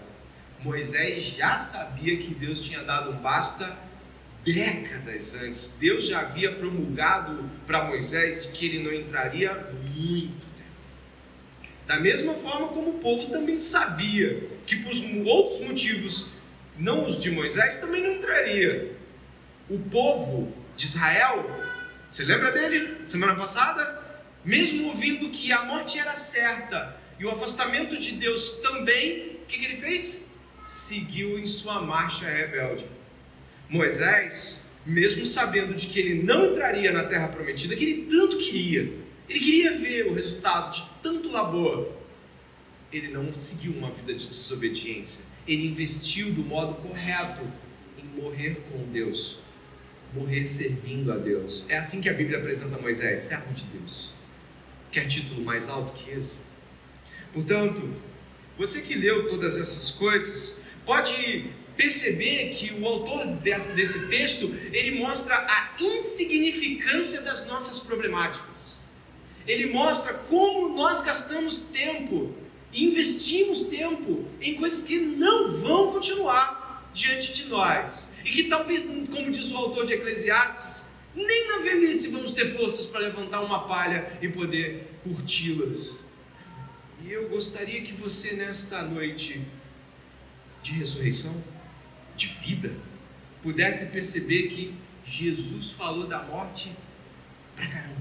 Moisés 0.63 1.25
já 1.39 1.55
sabia 1.57 2.19
que 2.19 2.35
Deus 2.35 2.63
tinha 2.63 2.83
dado 2.83 3.13
um 3.13 3.17
basta 3.17 3.75
décadas 4.45 5.35
antes. 5.37 5.75
Deus 5.81 6.07
já 6.09 6.21
havia 6.21 6.53
promulgado 6.53 7.43
para 7.67 7.85
Moisés 7.85 8.45
que 8.45 8.67
ele 8.67 8.85
não 8.85 8.93
entraria 8.93 9.55
muito 9.55 10.45
tempo. 10.55 10.71
Da 11.87 11.99
mesma 11.99 12.35
forma 12.35 12.69
como 12.69 12.91
o 12.91 12.99
povo 12.99 13.31
também 13.31 13.59
sabia 13.59 14.51
que 14.67 14.77
por 14.77 14.93
outros 15.27 15.63
motivos, 15.63 16.33
não 16.79 17.07
os 17.07 17.19
de 17.19 17.31
Moisés, 17.31 17.77
também 17.77 18.03
não 18.03 18.17
entraria 18.17 19.00
o 19.71 19.79
povo 19.79 20.53
de 20.77 20.85
Israel, 20.85 21.49
você 22.09 22.25
lembra 22.25 22.51
dele 22.51 23.07
semana 23.07 23.37
passada? 23.37 24.03
Mesmo 24.45 24.89
ouvindo 24.89 25.31
que 25.31 25.53
a 25.53 25.65
morte 25.65 25.99
era 25.99 26.15
certa 26.17 26.97
e 27.19 27.25
o 27.25 27.31
afastamento 27.31 27.97
de 27.97 28.13
Deus 28.13 28.59
também, 28.61 29.37
o 29.43 29.47
que, 29.47 29.59
que 29.59 29.65
ele 29.65 29.77
fez? 29.77 30.35
Seguiu 30.65 31.39
em 31.39 31.47
sua 31.47 31.83
marcha 31.83 32.29
rebelde. 32.29 32.87
Moisés, 33.69 34.67
mesmo 34.85 35.25
sabendo 35.25 35.75
de 35.75 35.87
que 35.87 36.01
ele 36.01 36.23
não 36.23 36.51
entraria 36.51 36.91
na 36.91 37.05
terra 37.05 37.29
prometida, 37.29 37.77
que 37.77 37.85
ele 37.85 38.11
tanto 38.11 38.39
queria, 38.39 38.93
ele 39.29 39.39
queria 39.39 39.79
ver 39.79 40.07
o 40.07 40.15
resultado 40.15 40.73
de 40.73 40.83
tanto 41.01 41.31
labor, 41.31 41.93
ele 42.93 43.09
não 43.09 43.33
seguiu 43.35 43.73
uma 43.73 43.91
vida 43.91 44.15
de 44.15 44.27
desobediência. 44.27 45.23
Ele 45.47 45.69
investiu 45.69 46.33
do 46.33 46.43
modo 46.43 46.75
correto 46.83 47.43
em 47.97 48.21
morrer 48.21 48.61
com 48.71 48.79
Deus 48.91 49.39
morrer 50.15 50.47
servindo 50.47 51.13
a 51.13 51.17
Deus. 51.17 51.69
É 51.69 51.79
assim 51.79 52.01
que 52.01 52.09
a 52.09 52.13
Bíblia 52.13 52.39
apresenta 52.39 52.79
Moisés, 52.79 53.23
servo 53.23 53.53
de 53.53 53.65
Deus. 53.65 54.11
Quer 54.91 55.07
título 55.07 55.43
mais 55.43 55.69
alto 55.69 55.93
que 55.93 56.11
esse? 56.11 56.39
Portanto, 57.33 57.95
você 58.59 58.83
que 58.83 58.95
leu 58.95 59.29
todas 59.29 59.57
essas 59.57 59.93
coisas, 59.93 60.61
pode 60.85 61.51
perceber 61.77 62.55
que 62.57 62.75
o 62.75 62.87
autor 62.87 63.27
desse, 63.37 63.75
desse 63.77 64.11
texto, 64.11 64.55
ele 64.73 64.99
mostra 64.99 65.35
a 65.35 65.71
insignificância 65.81 67.23
das 67.23 67.47
nossas 67.47 67.79
problemáticas. 67.79 68.79
Ele 69.47 69.73
mostra 69.73 70.13
como 70.13 70.77
nós 70.77 71.03
gastamos 71.03 71.63
tempo, 71.73 72.35
investimos 72.73 73.63
tempo 73.63 74.27
em 74.41 74.57
coisas 74.57 74.83
que 74.83 74.99
não 74.99 75.59
vão 75.59 75.93
continuar 75.93 76.91
diante 76.93 77.33
de 77.35 77.45
nós 77.49 78.10
e 78.25 78.31
que 78.31 78.45
talvez, 78.45 78.85
como 78.85 79.31
diz 79.31 79.51
o 79.51 79.57
autor 79.57 79.87
de 79.87 79.95
Eclesiastes, 79.95 80.91
nem 81.15 81.49
na 81.49 81.59
velhice 81.59 82.09
vamos 82.11 82.33
ter 82.33 82.55
forças 82.57 82.87
para 82.87 83.01
levantar 83.01 83.41
uma 83.41 83.67
palha 83.67 84.19
e 84.21 84.29
poder 84.29 84.87
curti-las. 85.03 85.99
E 87.03 87.11
eu 87.11 87.29
gostaria 87.29 87.81
que 87.83 87.93
você, 87.93 88.37
nesta 88.37 88.83
noite 88.83 89.41
de 90.63 90.73
ressurreição, 90.73 91.43
de 92.17 92.27
vida, 92.27 92.73
pudesse 93.43 93.93
perceber 93.93 94.49
que 94.49 94.75
Jesus 95.05 95.73
falou 95.73 96.07
da 96.07 96.23
morte 96.23 96.71
pra 97.57 97.67
caramba. 97.67 98.01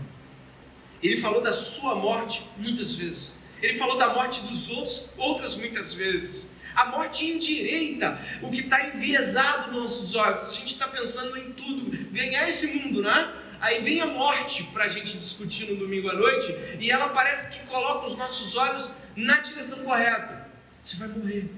Ele 1.01 1.17
falou 1.17 1.41
da 1.41 1.53
sua 1.53 1.95
morte 1.95 2.43
muitas 2.57 2.93
vezes. 2.93 3.39
Ele 3.61 3.77
falou 3.77 3.97
da 3.97 4.13
morte 4.13 4.41
dos 4.41 4.69
outros 4.69 5.09
outras 5.17 5.55
muitas 5.55 5.93
vezes. 5.93 6.49
A 6.75 6.85
morte 6.85 7.25
endireita 7.25 8.19
o 8.41 8.49
que 8.49 8.61
está 8.61 8.87
enviesado 8.87 9.71
nos 9.71 9.81
nossos 9.81 10.15
olhos. 10.15 10.49
A 10.49 10.53
gente 10.59 10.73
está 10.73 10.87
pensando 10.87 11.37
em 11.37 11.51
tudo, 11.53 11.91
ganhar 12.11 12.47
esse 12.47 12.67
mundo, 12.67 13.01
né? 13.01 13.33
Aí 13.59 13.83
vem 13.83 13.99
a 14.01 14.05
morte 14.05 14.63
para 14.71 14.85
a 14.85 14.89
gente 14.89 15.17
discutir 15.17 15.69
no 15.69 15.75
domingo 15.75 16.09
à 16.09 16.13
noite 16.13 16.47
e 16.79 16.89
ela 16.89 17.09
parece 17.09 17.59
que 17.59 17.67
coloca 17.67 18.07
os 18.07 18.17
nossos 18.17 18.55
olhos 18.55 18.95
na 19.15 19.39
direção 19.39 19.83
correta. 19.83 20.47
Você 20.81 20.95
vai 20.95 21.09
morrer. 21.09 21.49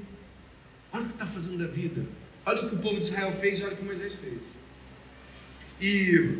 Olha 0.92 1.04
o 1.04 1.08
que 1.08 1.14
está 1.14 1.28
fazendo 1.28 1.60
da 1.60 1.68
vida. 1.68 2.04
Olha 2.46 2.64
o 2.64 2.70
que 2.70 2.76
o 2.76 2.80
povo 2.80 2.98
de 2.98 3.04
Israel 3.04 3.34
fez 3.34 3.60
e 3.60 3.64
olha 3.64 3.74
o 3.74 3.78
que 3.78 3.84
Moisés 3.84 4.16
fez. 4.16 4.42
E 5.80 6.40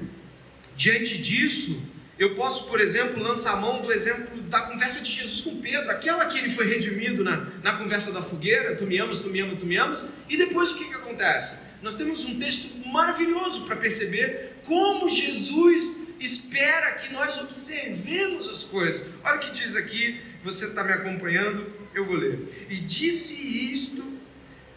diante 0.76 1.20
disso, 1.20 1.91
eu 2.22 2.36
posso, 2.36 2.68
por 2.68 2.80
exemplo, 2.80 3.20
lançar 3.20 3.54
a 3.54 3.56
mão 3.56 3.82
do 3.82 3.92
exemplo 3.92 4.40
da 4.44 4.62
conversa 4.62 5.02
de 5.02 5.12
Jesus 5.12 5.42
com 5.42 5.60
Pedro, 5.60 5.90
aquela 5.90 6.28
que 6.28 6.38
ele 6.38 6.52
foi 6.52 6.68
redimido 6.68 7.24
na, 7.24 7.48
na 7.64 7.78
conversa 7.78 8.12
da 8.12 8.22
fogueira, 8.22 8.76
tu 8.76 8.86
me 8.86 9.00
amas, 9.00 9.18
tu 9.18 9.30
me 9.30 9.40
amas, 9.40 9.60
tu 9.60 9.66
me 9.66 9.76
amas, 9.76 10.08
e 10.30 10.38
depois 10.38 10.70
o 10.70 10.78
que, 10.78 10.86
que 10.86 10.94
acontece? 10.94 11.56
Nós 11.82 11.96
temos 11.96 12.24
um 12.26 12.38
texto 12.38 12.78
maravilhoso 12.88 13.66
para 13.66 13.76
perceber 13.76 14.54
como 14.68 15.10
Jesus 15.10 16.14
espera 16.20 16.92
que 16.92 17.12
nós 17.12 17.40
observemos 17.40 18.48
as 18.48 18.62
coisas. 18.66 19.10
Olha 19.24 19.38
o 19.38 19.40
que 19.40 19.52
diz 19.54 19.76
aqui, 19.76 20.22
você 20.44 20.66
está 20.66 20.84
me 20.84 20.94
acompanhando, 20.94 21.74
eu 21.92 22.06
vou 22.06 22.18
ler. 22.18 22.68
E 22.70 22.76
disse 22.76 23.74
isto, 23.74 24.04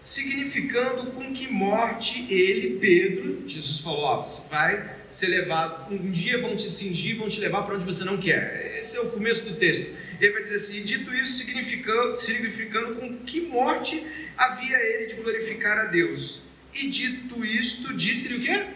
significando 0.01 1.11
com 1.11 1.35
que 1.35 1.47
morte 1.47 2.27
ele, 2.33 2.79
Pedro, 2.79 3.47
Jesus 3.47 3.81
falou, 3.81 4.01
ó, 4.01 4.23
vai 4.49 5.04
ser 5.15 5.29
levado, 5.29 5.95
um 5.95 6.11
dia 6.11 6.41
vão 6.41 6.57
te 6.57 6.69
cingir, 6.69 7.17
vão 7.17 7.29
te 7.29 7.39
levar 7.39 7.63
para 7.63 7.77
onde 7.77 7.85
você 7.85 8.05
não 8.05 8.17
quer. 8.17 8.79
Esse 8.81 8.97
é 8.97 9.01
o 9.01 9.11
começo 9.11 9.49
do 9.49 9.55
texto. 9.55 9.95
Ele 10.21 10.33
vai 10.33 10.43
dizer 10.43 10.57
assim: 10.57 10.83
dito 10.83 11.15
isso, 11.15 11.35
significando, 11.35 12.19
significando 12.19 12.97
com 12.97 13.19
que 13.19 13.41
morte 13.43 14.05
havia 14.37 14.77
ele 14.77 15.07
de 15.07 15.15
glorificar 15.15 15.79
a 15.79 15.85
Deus. 15.85 16.43
E 16.75 16.89
dito 16.89 17.45
isto, 17.45 17.95
disse-lhe 17.95 18.39
o 18.39 18.43
quê? 18.43 18.67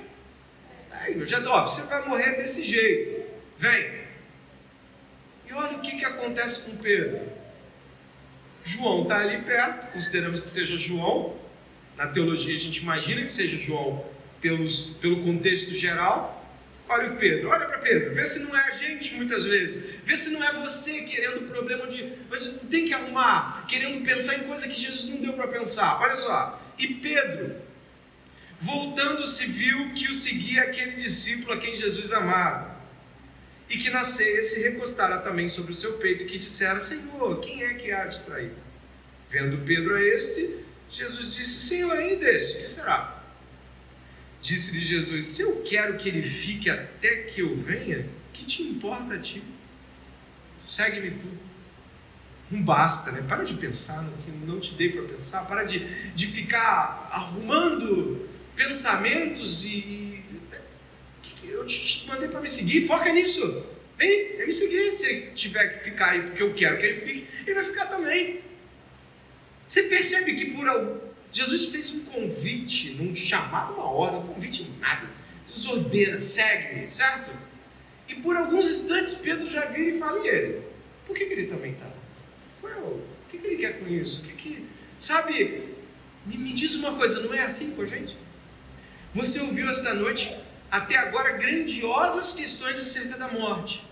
Aí, 0.93 1.27
já 1.27 1.41
ó, 1.51 1.67
você 1.67 1.89
vai 1.89 2.09
morrer 2.09 2.37
desse 2.37 2.65
jeito. 2.65 3.27
Vem. 3.59 3.99
E 5.49 5.53
olha 5.53 5.79
o 5.79 5.81
que, 5.81 5.97
que 5.97 6.05
acontece 6.05 6.63
com 6.63 6.77
Pedro. 6.77 7.21
João 8.65 9.03
está 9.03 9.19
ali 9.19 9.43
perto, 9.43 9.93
consideramos 9.93 10.41
que 10.41 10.49
seja 10.49 10.79
João. 10.79 11.37
Na 11.97 12.07
teologia 12.07 12.55
a 12.55 12.59
gente 12.59 12.81
imagina 12.81 13.23
que 13.23 13.33
seja 13.33 13.57
João 13.57 14.05
pelos, 14.41 14.97
pelo 15.01 15.23
contexto 15.23 15.73
geral. 15.75 16.37
Olha 16.89 17.13
o 17.13 17.17
Pedro, 17.17 17.51
olha 17.51 17.67
para 17.67 17.79
Pedro, 17.79 18.15
vê 18.15 18.25
se 18.25 18.45
não 18.45 18.57
é 18.57 18.63
a 18.63 18.71
gente 18.71 19.15
muitas 19.15 19.45
vezes, 19.45 19.95
vê 20.05 20.17
se 20.17 20.31
não 20.31 20.43
é 20.43 20.55
você 20.55 21.03
querendo 21.03 21.45
o 21.45 21.49
problema 21.49 21.87
de. 21.87 22.15
Mas 22.31 22.51
tem 22.71 22.87
que 22.87 22.95
arrumar, 22.95 23.67
querendo 23.69 24.03
pensar 24.03 24.37
em 24.37 24.45
coisa 24.45 24.67
que 24.67 24.81
Jesus 24.81 25.11
não 25.11 25.21
deu 25.21 25.35
para 25.35 25.49
pensar. 25.49 26.01
Olha 26.01 26.17
só, 26.17 26.59
e 26.79 26.95
Pedro, 26.95 27.57
voltando-se, 28.59 29.53
viu 29.53 29.93
que 29.93 30.09
o 30.09 30.15
seguia 30.15 30.63
aquele 30.63 30.93
discípulo 30.93 31.53
a 31.53 31.61
quem 31.61 31.75
Jesus 31.75 32.11
amava, 32.11 32.75
e 33.69 33.77
que 33.77 33.91
na 33.91 34.03
ceia 34.03 34.43
se 34.43 34.63
recostara 34.63 35.19
também 35.19 35.51
sobre 35.51 35.73
o 35.73 35.75
seu 35.75 35.95
peito, 35.99 36.25
que 36.25 36.39
dissera: 36.39 36.81
Senhor, 36.81 37.41
quem 37.41 37.65
é 37.65 37.75
que 37.75 37.93
há 37.93 38.07
de 38.07 38.21
trair? 38.21 38.53
Vendo 39.31 39.63
Pedro 39.67 39.95
a 39.95 40.03
este, 40.03 40.65
Jesus 40.91 41.35
disse: 41.35 41.69
Senhor, 41.69 41.93
ainda 41.93 42.31
este, 42.31 42.61
que 42.61 42.67
será? 42.67 43.18
Disse-lhe 44.43 44.85
Jesus: 44.85 45.27
Se 45.27 45.43
eu 45.43 45.63
quero 45.63 45.99
que 45.99 46.09
ele 46.09 46.23
fique 46.23 46.71
até 46.71 47.17
que 47.23 47.41
eu 47.41 47.57
venha, 47.57 48.07
que 48.33 48.45
te 48.45 48.63
importa 48.63 49.15
a 49.15 49.19
ti? 49.19 49.43
Segue-me 50.67 51.11
tu. 51.11 51.29
Não 52.51 52.63
basta, 52.63 53.11
né? 53.13 53.25
Para 53.29 53.45
de 53.45 53.55
pensar 53.55 54.03
no 54.03 54.17
que 54.19 54.31
não 54.31 54.59
te 54.59 54.75
dei 54.75 54.91
para 54.91 55.03
pensar. 55.03 55.47
Para 55.47 55.65
de, 55.65 55.81
de 56.15 56.27
ficar 56.27 57.09
arrumando 57.11 58.29
pensamentos 58.57 59.65
e. 59.65 60.23
Eu 61.45 61.67
te 61.67 62.07
mandei 62.07 62.29
para 62.29 62.41
me 62.41 62.49
seguir, 62.49 62.87
foca 62.87 63.13
nisso. 63.13 63.67
Vem, 63.97 64.37
vem 64.37 64.47
me 64.47 64.53
seguir. 64.53 64.97
Se 64.97 65.07
ele 65.07 65.31
tiver 65.33 65.79
que 65.79 65.85
ficar 65.85 66.11
aí 66.11 66.23
porque 66.23 66.43
eu 66.43 66.55
quero 66.55 66.79
que 66.79 66.87
ele 66.87 67.01
fique, 67.01 67.27
ele 67.45 67.55
vai 67.55 67.65
ficar 67.65 67.87
também. 67.87 68.41
Você 69.67 69.83
percebe 69.85 70.37
que 70.37 70.53
por 70.53 70.67
Jesus 71.33 71.67
fez 71.67 71.93
um 71.93 72.05
convite, 72.05 72.95
não 72.95 73.15
chamado 73.15 73.75
uma 73.75 73.91
hora, 73.91 74.19
um 74.19 74.27
convite 74.27 74.71
nada. 74.81 75.07
Jesus 75.49 75.67
ordena, 75.67 76.19
segue-me, 76.19 76.91
certo? 76.91 77.31
E 78.09 78.15
por 78.17 78.37
alguns 78.37 78.69
instantes 78.69 79.15
Pedro 79.15 79.49
já 79.49 79.67
vira 79.67 79.97
e 79.97 79.99
fala, 79.99 80.25
e 80.25 80.29
ele? 80.29 80.63
Por 81.07 81.17
que, 81.17 81.27
que 81.27 81.33
ele 81.33 81.47
também 81.47 81.73
está? 81.73 81.87
O 82.63 83.03
que, 83.31 83.39
que 83.39 83.47
ele 83.47 83.57
quer 83.57 83.79
com 83.79 83.89
isso? 83.89 84.23
O 84.23 84.25
que 84.25 84.33
que... 84.33 84.67
Sabe, 84.99 85.75
me, 86.25 86.37
me 86.39 86.53
diz 86.53 86.75
uma 86.75 86.97
coisa, 86.97 87.21
não 87.21 87.35
é 87.35 87.41
assim 87.41 87.75
com 87.77 87.83
a 87.83 87.87
gente? 87.87 88.17
Você 89.15 89.41
ouviu 89.41 89.69
esta 89.69 89.95
noite, 89.95 90.35
até 90.71 90.97
agora, 90.97 91.33
grandiosas 91.33 92.33
questões 92.33 92.79
acerca 92.79 93.17
da 93.17 93.29
morte. 93.29 93.83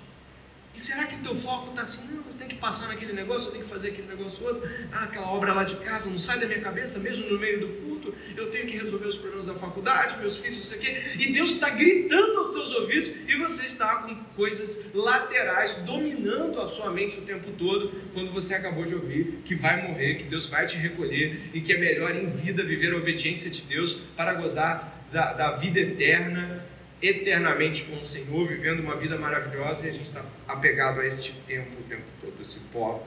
E 0.74 0.80
será 0.80 1.06
que 1.06 1.16
o 1.16 1.22
teu 1.22 1.36
foco 1.36 1.70
está 1.70 1.82
assim, 1.82 2.06
não, 2.08 2.24
tem 2.46 2.48
que 2.48 2.54
passar 2.56 2.88
naquele 2.88 3.12
negócio, 3.12 3.48
eu 3.48 3.52
tenho 3.52 3.64
que 3.64 3.70
fazer 3.70 3.88
aquele 3.88 4.06
negócio 4.06 4.46
outro, 4.46 4.68
ah, 4.92 5.04
aquela 5.04 5.28
obra 5.28 5.52
lá 5.52 5.64
de 5.64 5.76
casa 5.76 6.08
não 6.08 6.18
sai 6.18 6.38
da 6.38 6.46
minha 6.46 6.60
cabeça, 6.60 6.98
mesmo 7.00 7.28
no 7.28 7.38
meio 7.38 7.60
do 7.60 7.68
culto, 7.82 8.14
eu 8.36 8.50
tenho 8.50 8.66
que 8.66 8.76
resolver 8.78 9.06
os 9.06 9.16
problemas 9.16 9.46
da 9.46 9.54
faculdade, 9.54 10.18
meus 10.18 10.36
filhos, 10.38 10.64
isso 10.64 10.74
aqui, 10.74 10.96
e 11.18 11.32
Deus 11.32 11.52
está 11.52 11.70
gritando 11.70 12.38
aos 12.38 12.54
teus 12.54 12.72
ouvidos 12.72 13.08
e 13.28 13.36
você 13.36 13.66
está 13.66 13.96
com 13.96 14.14
coisas 14.36 14.94
laterais 14.94 15.74
dominando 15.84 16.60
a 16.60 16.66
sua 16.66 16.90
mente 16.90 17.18
o 17.18 17.22
tempo 17.22 17.50
todo, 17.58 17.92
quando 18.14 18.32
você 18.32 18.54
acabou 18.54 18.84
de 18.84 18.94
ouvir 18.94 19.40
que 19.44 19.54
vai 19.54 19.88
morrer, 19.88 20.16
que 20.16 20.24
Deus 20.24 20.46
vai 20.46 20.66
te 20.66 20.76
recolher 20.76 21.50
e 21.52 21.60
que 21.60 21.72
é 21.72 21.78
melhor 21.78 22.14
em 22.14 22.26
vida 22.26 22.62
viver 22.62 22.92
a 22.92 22.96
obediência 22.96 23.50
de 23.50 23.62
Deus 23.62 23.94
para 24.16 24.34
gozar 24.34 25.04
da, 25.12 25.32
da 25.32 25.56
vida 25.56 25.80
eterna 25.80 26.64
eternamente 27.02 27.84
com 27.84 27.96
o 27.96 28.04
Senhor, 28.04 28.48
vivendo 28.48 28.80
uma 28.80 28.96
vida 28.96 29.18
maravilhosa 29.18 29.86
e 29.86 29.90
a 29.90 29.92
gente 29.92 30.06
está 30.06 30.24
apegado 30.48 31.00
a 31.00 31.06
este 31.06 31.32
tempo 31.46 31.70
o 31.78 31.82
tempo 31.84 32.04
todo, 32.20 32.34
esse 32.42 32.60
pó. 32.72 33.06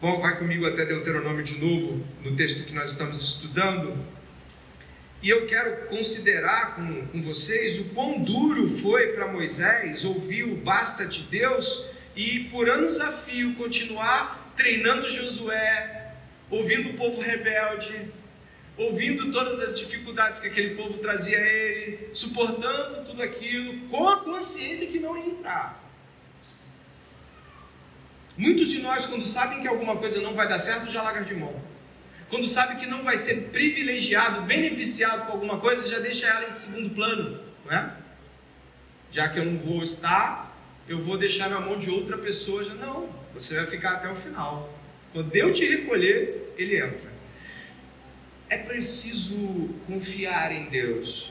Bom, 0.00 0.20
vai 0.20 0.38
comigo 0.38 0.66
até 0.66 0.84
Deuteronômio 0.84 1.44
de 1.44 1.58
novo, 1.60 2.04
no 2.24 2.34
texto 2.34 2.64
que 2.64 2.74
nós 2.74 2.90
estamos 2.90 3.22
estudando. 3.22 3.96
E 5.22 5.30
eu 5.30 5.46
quero 5.46 5.86
considerar 5.86 6.74
com, 6.74 7.06
com 7.06 7.22
vocês 7.22 7.78
o 7.78 7.84
quão 7.90 8.20
duro 8.20 8.68
foi 8.78 9.12
para 9.12 9.28
Moisés 9.28 10.04
ouvir 10.04 10.44
o 10.44 10.56
basta 10.56 11.06
de 11.06 11.22
Deus 11.24 11.86
e 12.16 12.48
por 12.50 12.68
anos 12.68 13.00
a 13.00 13.12
fio 13.12 13.54
continuar 13.54 14.52
treinando 14.56 15.08
Josué, 15.08 16.12
ouvindo 16.50 16.90
o 16.90 16.94
povo 16.94 17.20
rebelde, 17.20 18.08
ouvindo 18.76 19.30
todas 19.30 19.60
as 19.60 19.78
dificuldades 19.78 20.40
que 20.40 20.48
aquele 20.48 20.74
povo 20.74 20.98
trazia 20.98 21.38
a 21.38 21.40
ele, 21.40 22.10
suportando 22.14 23.04
tudo 23.04 23.22
aquilo, 23.22 23.88
com 23.88 24.08
a 24.08 24.20
consciência 24.20 24.86
que 24.86 24.98
não 24.98 25.16
ia 25.16 25.26
entrar. 25.26 25.82
Muitos 28.36 28.70
de 28.70 28.80
nós, 28.80 29.06
quando 29.06 29.26
sabem 29.26 29.60
que 29.60 29.68
alguma 29.68 29.96
coisa 29.96 30.20
não 30.20 30.34
vai 30.34 30.48
dar 30.48 30.58
certo, 30.58 30.90
já 30.90 31.02
largam 31.02 31.22
de 31.22 31.34
mão. 31.34 31.54
Quando 32.30 32.48
sabe 32.48 32.80
que 32.80 32.86
não 32.86 33.04
vai 33.04 33.18
ser 33.18 33.50
privilegiado, 33.50 34.42
beneficiado 34.42 35.26
com 35.26 35.32
alguma 35.32 35.58
coisa, 35.58 35.86
já 35.86 35.98
deixa 35.98 36.26
ela 36.26 36.46
em 36.46 36.50
segundo 36.50 36.94
plano, 36.94 37.38
não 37.66 37.72
é? 37.72 37.94
Já 39.10 39.28
que 39.28 39.38
eu 39.38 39.44
não 39.44 39.58
vou 39.58 39.82
estar, 39.82 40.56
eu 40.88 41.02
vou 41.02 41.18
deixar 41.18 41.50
na 41.50 41.60
mão 41.60 41.78
de 41.78 41.90
outra 41.90 42.16
pessoa. 42.16 42.64
Já 42.64 42.72
não, 42.74 43.10
você 43.34 43.54
vai 43.56 43.66
ficar 43.66 43.92
até 43.92 44.10
o 44.10 44.16
final. 44.16 44.72
Quando 45.12 45.36
eu 45.36 45.52
te 45.52 45.66
recolher, 45.66 46.54
ele 46.56 46.78
entra. 46.78 47.11
É 48.52 48.58
preciso 48.58 49.70
confiar 49.86 50.52
em 50.52 50.68
Deus 50.68 51.30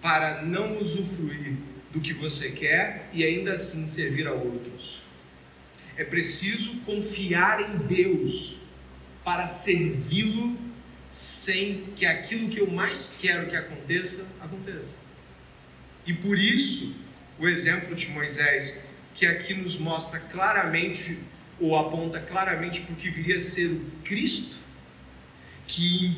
para 0.00 0.40
não 0.40 0.78
usufruir 0.80 1.56
do 1.92 2.00
que 2.00 2.14
você 2.14 2.52
quer 2.52 3.10
e 3.12 3.22
ainda 3.22 3.52
assim 3.52 3.86
servir 3.86 4.26
a 4.26 4.32
outros. 4.32 5.02
É 5.94 6.02
preciso 6.04 6.76
confiar 6.86 7.60
em 7.60 7.86
Deus 7.86 8.62
para 9.22 9.46
servi-lo 9.46 10.56
sem 11.10 11.84
que 11.96 12.06
aquilo 12.06 12.48
que 12.48 12.62
eu 12.62 12.70
mais 12.70 13.18
quero 13.20 13.50
que 13.50 13.54
aconteça, 13.54 14.24
aconteça. 14.40 14.94
E 16.06 16.14
por 16.14 16.38
isso, 16.38 16.96
o 17.38 17.46
exemplo 17.46 17.94
de 17.94 18.08
Moisés, 18.08 18.82
que 19.14 19.26
aqui 19.26 19.52
nos 19.52 19.76
mostra 19.76 20.18
claramente, 20.18 21.18
ou 21.60 21.76
aponta 21.76 22.18
claramente 22.20 22.80
para 22.80 22.94
o 22.94 22.96
que 22.96 23.10
viria 23.10 23.36
a 23.36 23.38
ser 23.38 23.66
o 23.66 23.84
Cristo, 24.02 24.61
que 25.72 26.14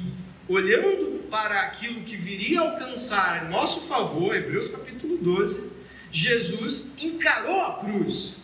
olhando 0.48 1.28
para 1.30 1.60
aquilo 1.60 2.02
que 2.02 2.16
viria 2.16 2.60
a 2.60 2.72
alcançar 2.72 3.44
em 3.44 3.50
nosso 3.50 3.82
favor, 3.82 4.34
Hebreus 4.34 4.68
capítulo 4.68 5.16
12, 5.16 5.70
Jesus 6.10 6.96
encarou 7.00 7.60
a 7.60 7.78
cruz, 7.78 8.42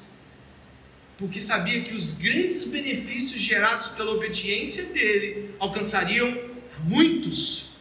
porque 1.18 1.40
sabia 1.40 1.82
que 1.82 1.94
os 1.94 2.16
grandes 2.16 2.70
benefícios 2.70 3.40
gerados 3.40 3.88
pela 3.88 4.12
obediência 4.12 4.84
dele 4.86 5.52
alcançariam 5.58 6.50
muitos. 6.84 7.76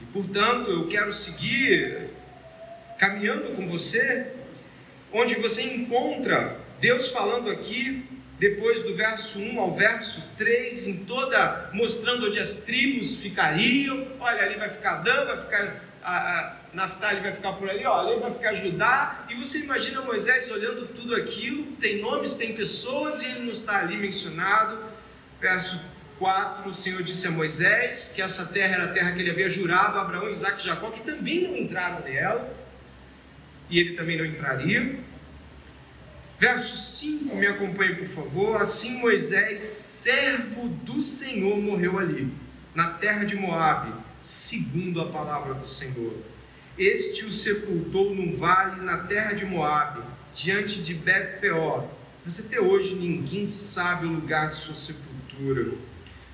E 0.00 0.06
portanto, 0.12 0.70
eu 0.70 0.88
quero 0.88 1.12
seguir 1.12 2.10
caminhando 2.98 3.56
com 3.56 3.66
você, 3.68 4.32
onde 5.12 5.34
você 5.34 5.62
encontra 5.62 6.60
Deus 6.80 7.08
falando 7.08 7.50
aqui 7.50 8.17
depois 8.38 8.82
do 8.84 8.94
verso 8.94 9.40
1 9.40 9.60
ao 9.60 9.74
verso 9.76 10.22
3, 10.36 10.86
em 10.86 11.04
toda, 11.04 11.70
mostrando 11.72 12.26
onde 12.26 12.38
as 12.38 12.64
tribos 12.64 13.16
ficariam. 13.16 14.06
Olha, 14.20 14.42
ali 14.42 14.56
vai 14.56 14.68
ficar 14.68 14.96
Dan, 15.02 15.24
vai 15.24 15.36
ficar 15.36 15.88
a, 16.02 16.38
a 16.38 16.56
Naftali 16.72 17.20
vai 17.20 17.32
ficar 17.32 17.52
por 17.52 17.68
ali, 17.68 17.84
ó, 17.84 18.00
ali 18.00 18.20
vai 18.20 18.30
ficar 18.30 18.52
Judá. 18.52 19.24
E 19.28 19.34
você 19.34 19.60
imagina 19.60 20.00
Moisés 20.00 20.50
olhando 20.50 20.86
tudo 20.86 21.14
aquilo, 21.14 21.72
tem 21.72 22.00
nomes, 22.00 22.34
tem 22.34 22.54
pessoas, 22.54 23.22
e 23.22 23.26
ele 23.26 23.40
não 23.40 23.52
está 23.52 23.78
ali 23.78 23.96
mencionado. 23.96 24.78
Verso 25.40 25.84
4, 26.18 26.68
o 26.68 26.74
Senhor 26.74 27.02
disse 27.02 27.26
a 27.28 27.30
Moisés 27.30 28.12
que 28.14 28.22
essa 28.22 28.46
terra 28.52 28.74
era 28.74 28.84
a 28.84 28.92
terra 28.92 29.12
que 29.12 29.20
ele 29.20 29.30
havia 29.30 29.48
jurado 29.48 29.98
a 29.98 30.02
Abraão, 30.02 30.30
Isaac 30.30 30.60
e 30.60 30.66
Jacó, 30.66 30.90
que 30.90 31.00
também 31.00 31.42
não 31.42 31.56
entraram 31.56 32.00
nela, 32.00 32.52
e 33.70 33.78
ele 33.78 33.94
também 33.94 34.16
não 34.16 34.24
entraria. 34.24 34.98
Verso 36.38 36.76
5, 36.76 37.34
me 37.34 37.46
acompanhe 37.48 37.96
por 37.96 38.06
favor. 38.06 38.62
Assim 38.62 38.98
Moisés, 39.00 39.58
servo 39.60 40.68
do 40.68 41.02
Senhor, 41.02 41.56
morreu 41.58 41.98
ali, 41.98 42.32
na 42.74 42.90
terra 42.90 43.24
de 43.24 43.34
Moabe, 43.34 43.92
segundo 44.22 45.00
a 45.00 45.08
palavra 45.10 45.54
do 45.54 45.66
Senhor. 45.66 46.14
Este 46.78 47.24
o 47.24 47.32
sepultou 47.32 48.14
num 48.14 48.36
vale 48.36 48.80
na 48.82 48.98
terra 48.98 49.32
de 49.32 49.44
Moabe, 49.44 50.00
diante 50.32 50.80
de 50.80 50.94
Bet-peor. 50.94 51.88
Mas 52.24 52.38
até 52.38 52.60
hoje 52.60 52.94
ninguém 52.94 53.44
sabe 53.48 54.06
o 54.06 54.10
lugar 54.10 54.50
de 54.50 54.56
sua 54.56 54.76
sepultura. 54.76 55.72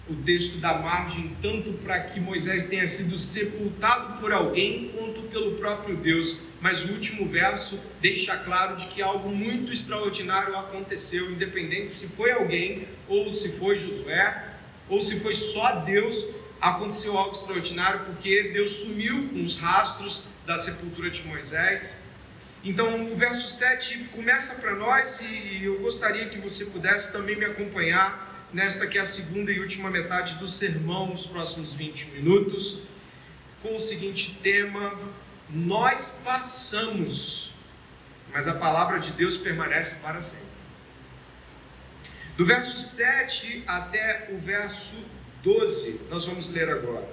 O 0.07 0.15
texto 0.17 0.59
dá 0.59 0.75
margem 0.75 1.35
tanto 1.41 1.73
para 1.83 1.99
que 1.99 2.21
Moisés 2.21 2.69
tenha 2.69 2.87
sido 2.87 3.19
sepultado 3.19 4.21
por 4.21 4.33
alguém 4.33 4.91
quanto 4.95 5.23
pelo 5.23 5.55
próprio 5.57 5.97
Deus. 5.97 6.41
Mas 6.61 6.85
o 6.85 6.93
último 6.93 7.27
verso 7.27 7.81
deixa 8.03 8.37
claro 8.37 8.77
de 8.77 8.87
que 8.89 9.01
algo 9.01 9.31
muito 9.31 9.73
extraordinário 9.73 10.57
aconteceu, 10.59 11.31
independente 11.31 11.91
se 11.91 12.09
foi 12.09 12.33
alguém 12.33 12.87
ou 13.09 13.33
se 13.33 13.53
foi 13.59 13.79
Josué 13.79 14.45
ou 14.91 15.01
se 15.01 15.21
foi 15.21 15.35
só 15.35 15.77
Deus, 15.77 16.35
aconteceu 16.61 17.17
algo 17.17 17.35
extraordinário 17.35 18.01
porque 18.01 18.51
Deus 18.53 18.71
sumiu 18.71 19.29
com 19.29 19.43
os 19.43 19.59
rastros 19.59 20.25
da 20.45 20.59
sepultura 20.59 21.11
de 21.11 21.23
Moisés. 21.27 22.05
Então, 22.63 23.11
o 23.11 23.17
verso 23.17 23.49
7 23.49 24.11
começa 24.15 24.57
para 24.57 24.75
nós 24.75 25.19
e 25.21 25.65
eu 25.65 25.79
gostaria 25.81 26.29
que 26.29 26.39
você 26.39 26.67
pudesse 26.67 27.13
também 27.13 27.37
me 27.37 27.45
acompanhar 27.47 28.34
nesta 28.55 28.87
que 28.87 28.97
é 28.97 29.01
a 29.01 29.05
segunda 29.05 29.51
e 29.51 29.59
última 29.59 29.91
metade 29.91 30.37
do 30.37 30.49
sermão, 30.49 31.09
nos 31.09 31.27
próximos 31.27 31.75
20 31.75 32.07
minutos, 32.11 32.85
com 33.61 33.75
o 33.75 33.81
seguinte 33.81 34.39
tema: 34.43 34.97
Nós 35.51 36.23
passamos, 36.25 37.53
mas 38.33 38.47
a 38.47 38.55
palavra 38.55 39.01
de 39.01 39.11
Deus 39.13 39.37
permanece 39.37 40.01
para 40.01 40.23
sempre. 40.23 40.55
Do 42.37 42.47
verso 42.47 42.81
7 42.81 43.65
até 43.67 44.29
o 44.33 44.39
verso 44.39 45.05
12, 45.43 46.01
nós 46.09 46.25
vamos 46.25 46.49
ler 46.49 46.71
agora. 46.71 47.09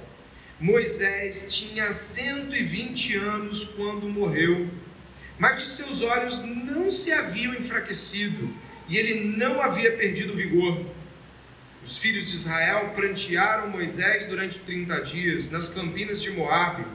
Moisés 0.59 1.47
tinha 1.49 1.91
120 1.91 3.17
anos 3.17 3.65
quando 3.75 4.07
morreu, 4.07 4.69
mas 5.39 5.63
os 5.63 5.73
seus 5.73 6.01
olhos 6.03 6.39
não 6.43 6.91
se 6.91 7.11
haviam 7.11 7.55
enfraquecido 7.55 8.53
e 8.87 8.95
ele 8.97 9.37
não 9.37 9.59
havia 9.61 9.91
perdido 9.97 10.35
vigor. 10.35 10.85
Os 11.83 11.97
filhos 11.97 12.29
de 12.29 12.35
Israel 12.35 12.91
prantearam 12.95 13.67
Moisés 13.67 14.27
durante 14.27 14.59
30 14.59 15.01
dias 15.01 15.49
nas 15.49 15.69
campinas 15.69 16.21
de 16.21 16.29
Moabe. 16.31 16.85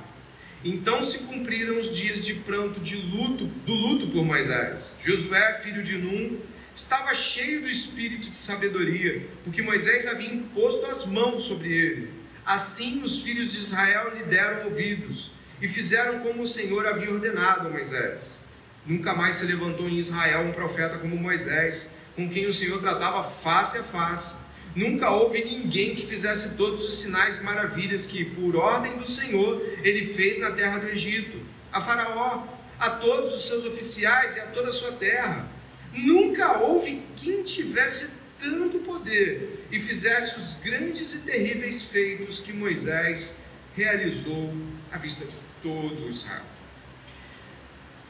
Então 0.65 1.03
se 1.03 1.19
cumpriram 1.25 1.79
os 1.79 1.95
dias 1.95 2.25
de 2.25 2.35
pranto 2.35 2.79
de 2.81 2.97
luto, 2.97 3.47
do 3.47 3.75
luto 3.75 4.07
por 4.09 4.25
Moisés. 4.25 4.93
Josué, 5.05 5.55
filho 5.55 5.83
de 5.83 5.99
Num, 5.99 6.41
estava 6.75 7.15
cheio 7.15 7.63
do 7.63 7.69
espírito 7.69 8.31
de 8.31 8.39
sabedoria, 8.39 9.27
porque 9.43 9.61
Moisés 9.61 10.07
havia 10.07 10.33
imposto 10.33 10.87
as 10.87 11.05
mãos 11.05 11.45
sobre 11.45 11.73
ele. 11.73 12.11
Assim 12.45 13.03
os 13.03 13.23
filhos 13.23 13.53
de 13.53 13.59
Israel 13.59 14.15
lhe 14.15 14.23
deram 14.23 14.67
ouvidos 14.67 15.33
e 15.61 15.69
fizeram 15.69 16.21
como 16.21 16.43
o 16.43 16.47
Senhor 16.47 16.87
havia 16.87 17.13
ordenado 17.13 17.67
a 17.67 17.71
Moisés. 17.71 18.39
Nunca 18.87 19.15
mais 19.15 19.35
se 19.35 19.47
levantou 19.47 19.89
em 19.89 19.99
Israel 19.99 20.43
um 20.43 20.53
profeta 20.53 20.97
como 20.99 21.17
Moisés, 21.17 21.91
com 22.15 22.29
quem 22.29 22.47
o 22.47 22.55
Senhor 22.55 22.81
tratava 22.81 23.25
face 23.25 23.79
a 23.79 23.83
face 23.83 24.46
Nunca 24.77 25.11
houve 25.11 25.43
ninguém 25.43 25.95
que 25.95 26.07
fizesse 26.07 26.55
todos 26.55 26.85
os 26.85 26.97
sinais 26.97 27.39
e 27.39 27.43
maravilhas 27.43 28.05
que, 28.05 28.27
por 28.27 28.55
ordem 28.57 28.99
do 28.99 29.11
Senhor, 29.11 29.63
ele 29.83 30.05
fez 30.05 30.39
na 30.39 30.51
terra 30.51 30.79
do 30.79 30.89
Egito, 30.89 31.41
a 31.73 31.81
Faraó, 31.81 32.47
a 32.79 32.91
todos 32.91 33.35
os 33.35 33.49
seus 33.49 33.65
oficiais 33.65 34.37
e 34.37 34.41
a 34.41 34.47
toda 34.49 34.69
a 34.69 34.73
sua 34.73 34.93
terra. 34.93 35.49
Nunca 35.95 36.59
houve 36.59 37.03
quem 37.17 37.43
tivesse 37.43 38.11
tanto 38.39 38.81
poder 38.81 39.67
e 39.73 39.81
fizesse 39.81 40.39
os 40.39 40.53
grandes 40.63 41.15
e 41.15 41.19
terríveis 41.21 41.83
feitos 41.83 42.41
que 42.41 42.53
Moisés 42.53 43.35
realizou 43.75 44.55
à 44.93 44.99
vista 44.99 45.25
de 45.25 45.37
todo 45.63 46.07
Israel. 46.11 46.45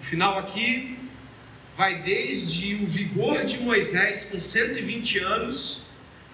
O 0.01 0.03
final 0.03 0.37
aqui 0.37 0.99
vai 1.77 2.03
desde 2.03 2.75
o 2.75 2.89
vigor 2.89 3.45
de 3.45 3.59
Moisés 3.59 4.25
com 4.25 4.41
120 4.41 5.21
anos 5.21 5.86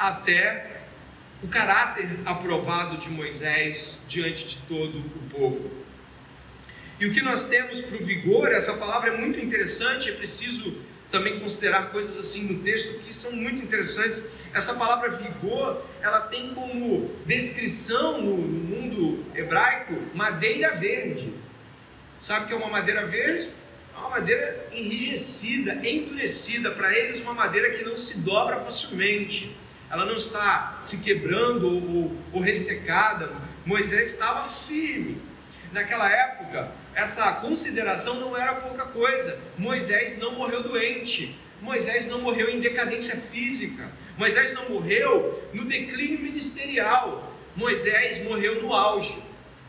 até 0.02 0.66
o 1.44 1.46
caráter 1.46 2.08
aprovado 2.24 2.96
de 2.96 3.08
Moisés 3.08 4.04
diante 4.08 4.48
de 4.48 4.56
todo 4.68 4.98
o 4.98 5.30
povo. 5.30 5.70
E 6.98 7.06
o 7.06 7.14
que 7.14 7.22
nós 7.22 7.48
temos 7.48 7.80
para 7.82 7.96
o 7.96 8.04
vigor, 8.04 8.52
essa 8.52 8.74
palavra 8.74 9.10
é 9.10 9.16
muito 9.16 9.38
interessante, 9.38 10.08
é 10.08 10.12
preciso 10.12 10.76
também 11.10 11.38
considerar 11.38 11.90
coisas 11.90 12.18
assim 12.18 12.44
no 12.44 12.64
texto 12.64 13.00
que 13.04 13.14
são 13.14 13.32
muito 13.32 13.62
interessantes. 13.62 14.28
Essa 14.52 14.74
palavra 14.74 15.10
vigor, 15.10 15.84
ela 16.00 16.22
tem 16.22 16.52
como 16.52 17.14
descrição 17.24 18.20
no, 18.20 18.36
no 18.36 18.76
mundo 18.76 19.24
hebraico 19.36 19.94
madeira 20.14 20.74
verde. 20.74 21.32
Sabe 22.20 22.44
o 22.44 22.48
que 22.48 22.54
é 22.54 22.56
uma 22.56 22.68
madeira 22.68 23.06
verde? 23.06 23.50
É 23.94 23.98
uma 23.98 24.10
madeira 24.10 24.66
enrijecida, 24.72 25.74
endurecida, 25.86 26.72
para 26.72 26.96
eles 26.96 27.20
uma 27.20 27.34
madeira 27.34 27.70
que 27.70 27.84
não 27.84 27.96
se 27.96 28.20
dobra 28.20 28.60
facilmente 28.60 29.56
ela 29.92 30.06
não 30.06 30.16
está 30.16 30.80
se 30.82 30.98
quebrando 30.98 31.66
ou, 31.66 31.96
ou, 31.96 32.16
ou 32.32 32.40
ressecada. 32.40 33.30
Moisés 33.66 34.12
estava 34.12 34.48
firme. 34.48 35.20
Naquela 35.70 36.10
época, 36.10 36.72
essa 36.94 37.30
consideração 37.34 38.18
não 38.18 38.34
era 38.34 38.54
pouca 38.54 38.86
coisa. 38.86 39.38
Moisés 39.58 40.18
não 40.18 40.32
morreu 40.32 40.62
doente. 40.62 41.38
Moisés 41.60 42.06
não 42.08 42.22
morreu 42.22 42.48
em 42.48 42.58
decadência 42.58 43.16
física. 43.18 43.86
Moisés 44.16 44.54
não 44.54 44.70
morreu 44.70 45.46
no 45.52 45.66
declínio 45.66 46.20
ministerial. 46.20 47.30
Moisés 47.54 48.24
morreu 48.24 48.62
no 48.62 48.72
auge. 48.72 49.22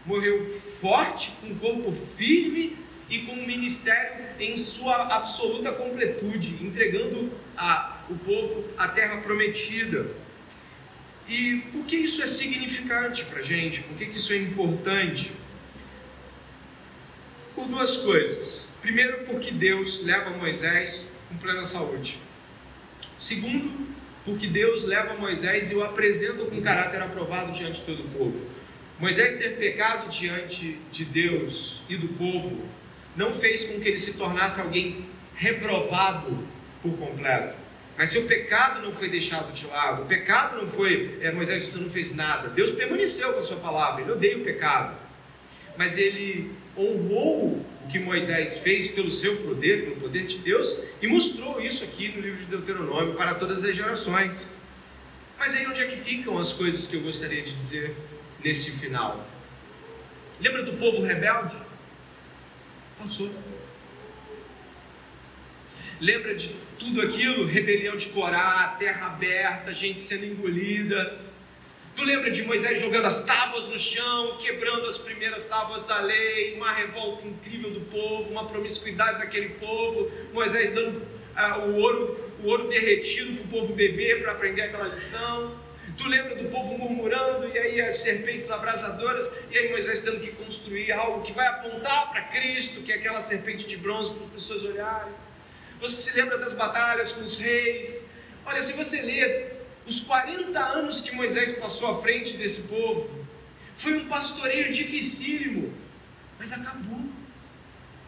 Morreu 0.05 0.61
forte, 0.79 1.33
com 1.41 1.53
corpo 1.55 1.93
firme 2.15 2.77
e 3.09 3.19
com 3.19 3.33
o 3.33 3.45
ministério 3.45 4.25
em 4.39 4.57
sua 4.57 5.13
absoluta 5.13 5.73
completude, 5.73 6.65
entregando 6.65 7.29
a 7.57 7.92
o 8.09 8.15
povo 8.15 8.65
à 8.77 8.87
terra 8.87 9.17
prometida. 9.21 10.07
E 11.27 11.63
por 11.71 11.85
que 11.85 11.95
isso 11.95 12.21
é 12.21 12.27
significante 12.27 13.23
para 13.25 13.39
a 13.39 13.43
gente? 13.43 13.81
Por 13.83 13.97
que 13.97 14.05
isso 14.05 14.33
é 14.33 14.37
importante? 14.37 15.31
Por 17.55 17.67
duas 17.67 17.97
coisas. 17.97 18.69
Primeiro, 18.81 19.25
porque 19.25 19.51
Deus 19.51 20.03
leva 20.03 20.31
Moisés 20.31 21.13
com 21.29 21.37
plena 21.37 21.63
saúde. 21.63 22.17
Segundo, 23.17 23.87
porque 24.25 24.47
Deus 24.47 24.85
leva 24.85 25.13
Moisés 25.15 25.71
e 25.71 25.75
o 25.75 25.83
apresenta 25.83 26.45
com 26.45 26.61
caráter 26.61 27.01
aprovado 27.01 27.53
diante 27.53 27.79
de 27.79 27.85
todo 27.85 28.05
o 28.05 28.09
povo. 28.09 28.47
Moisés 28.99 29.35
ter 29.37 29.57
pecado 29.57 30.09
diante 30.09 30.77
de 30.91 31.05
Deus 31.05 31.81
e 31.89 31.97
do 31.97 32.09
povo 32.09 32.63
não 33.15 33.33
fez 33.33 33.65
com 33.65 33.79
que 33.79 33.89
ele 33.89 33.97
se 33.97 34.17
tornasse 34.17 34.61
alguém 34.61 35.05
reprovado 35.35 36.37
por 36.81 36.97
completo. 36.97 37.62
Mas 37.97 38.09
seu 38.09 38.25
pecado 38.25 38.81
não 38.81 38.91
foi 38.91 39.09
deixado 39.09 39.53
de 39.53 39.67
lado, 39.67 40.03
o 40.03 40.05
pecado 40.05 40.57
não 40.57 40.67
foi, 40.67 41.19
é, 41.21 41.31
Moisés, 41.31 41.69
você 41.69 41.77
não 41.77 41.89
fez 41.89 42.15
nada. 42.15 42.49
Deus 42.49 42.71
permaneceu 42.71 43.33
com 43.33 43.39
a 43.39 43.43
sua 43.43 43.57
palavra, 43.57 44.01
ele 44.01 44.11
odeia 44.11 44.37
o 44.37 44.41
pecado. 44.41 44.97
Mas 45.77 45.97
ele 45.97 46.51
honrou 46.75 47.63
o 47.83 47.87
que 47.91 47.99
Moisés 47.99 48.57
fez 48.57 48.87
pelo 48.87 49.11
seu 49.11 49.37
poder, 49.43 49.83
pelo 49.83 49.95
poder 49.97 50.25
de 50.25 50.39
Deus, 50.39 50.81
e 51.01 51.07
mostrou 51.07 51.61
isso 51.61 51.83
aqui 51.83 52.09
no 52.09 52.21
livro 52.21 52.39
de 52.39 52.45
Deuteronômio 52.45 53.13
para 53.13 53.35
todas 53.35 53.63
as 53.63 53.75
gerações. 53.75 54.47
Mas 55.37 55.55
aí 55.55 55.67
onde 55.67 55.81
é 55.81 55.87
que 55.87 55.97
ficam 55.97 56.37
as 56.37 56.53
coisas 56.53 56.87
que 56.87 56.95
eu 56.95 57.01
gostaria 57.01 57.43
de 57.43 57.53
dizer 57.53 57.95
nesse 58.43 58.71
final? 58.71 59.27
Lembra 60.39 60.63
do 60.63 60.73
povo 60.73 61.03
rebelde? 61.03 61.55
Passou. 62.97 63.31
Lembra 65.99 66.35
de 66.35 66.49
tudo 66.79 67.01
aquilo? 67.01 67.45
Rebelião 67.45 67.95
de 67.95 68.07
Corá, 68.07 68.75
terra 68.79 69.07
aberta, 69.07 69.73
gente 69.73 69.99
sendo 69.99 70.25
engolida. 70.25 71.19
Tu 71.95 72.03
lembra 72.03 72.31
de 72.31 72.41
Moisés 72.43 72.81
jogando 72.81 73.05
as 73.05 73.23
tábuas 73.23 73.67
no 73.67 73.77
chão, 73.77 74.37
quebrando 74.37 74.87
as 74.87 74.97
primeiras 74.97 75.45
tábuas 75.45 75.83
da 75.83 75.99
lei, 75.99 76.55
uma 76.55 76.71
revolta 76.71 77.25
incrível 77.27 77.69
do 77.69 77.81
povo, 77.81 78.31
uma 78.31 78.47
promiscuidade 78.47 79.19
daquele 79.19 79.49
povo, 79.49 80.11
Moisés 80.33 80.73
dando 80.73 81.03
ah, 81.35 81.59
o 81.59 81.75
ouro, 81.75 82.33
o 82.43 82.47
ouro 82.47 82.67
derretido 82.67 83.33
para 83.33 83.43
o 83.43 83.47
povo 83.47 83.73
beber 83.75 84.23
para 84.23 84.31
aprender 84.31 84.63
aquela 84.63 84.87
lição. 84.87 85.55
Tu 85.95 86.07
lembra 86.07 86.35
do 86.35 86.49
povo 86.49 86.75
murmurando 86.79 87.47
e 87.47 87.57
aí 87.59 87.81
as 87.81 87.97
serpentes 87.97 88.49
abrasadoras, 88.49 89.29
e 89.51 89.57
aí 89.57 89.69
Moisés 89.69 90.01
tendo 90.01 90.19
que 90.19 90.31
construir 90.31 90.91
algo 90.91 91.21
que 91.21 91.31
vai 91.31 91.45
apontar 91.45 92.09
para 92.09 92.21
Cristo, 92.23 92.81
que 92.81 92.91
é 92.91 92.95
aquela 92.95 93.21
serpente 93.21 93.67
de 93.67 93.77
bronze 93.77 94.11
para 94.11 94.23
as 94.23 94.29
pessoas 94.31 94.63
olharem. 94.63 95.13
Você 95.83 96.11
se 96.11 96.17
lembra 96.17 96.37
das 96.37 96.53
batalhas 96.53 97.11
com 97.11 97.25
os 97.25 97.37
reis? 97.37 98.05
Olha, 98.45 98.61
se 98.61 98.71
você 98.71 99.01
ler 99.01 99.67
os 99.85 99.99
40 99.99 100.57
anos 100.57 101.01
que 101.01 101.13
Moisés 101.13 101.59
passou 101.59 101.91
à 101.91 102.01
frente 102.01 102.37
desse 102.37 102.61
povo, 102.69 103.09
foi 103.75 103.97
um 103.97 104.07
pastoreio 104.07 104.71
dificílimo, 104.71 105.73
mas 106.39 106.53
acabou. 106.53 107.01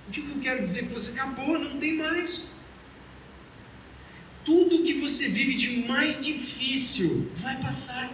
O 0.07 0.11
que 0.11 0.21
eu 0.21 0.39
quero 0.41 0.61
dizer 0.61 0.87
com 0.87 0.93
você? 0.93 1.19
Acabou, 1.19 1.59
não 1.59 1.77
tem 1.77 1.97
mais. 1.97 2.49
Tudo 4.45 4.83
que 4.83 4.93
você 4.93 5.27
vive 5.27 5.55
de 5.55 5.85
mais 5.85 6.23
difícil 6.23 7.29
vai 7.35 7.61
passar. 7.61 8.09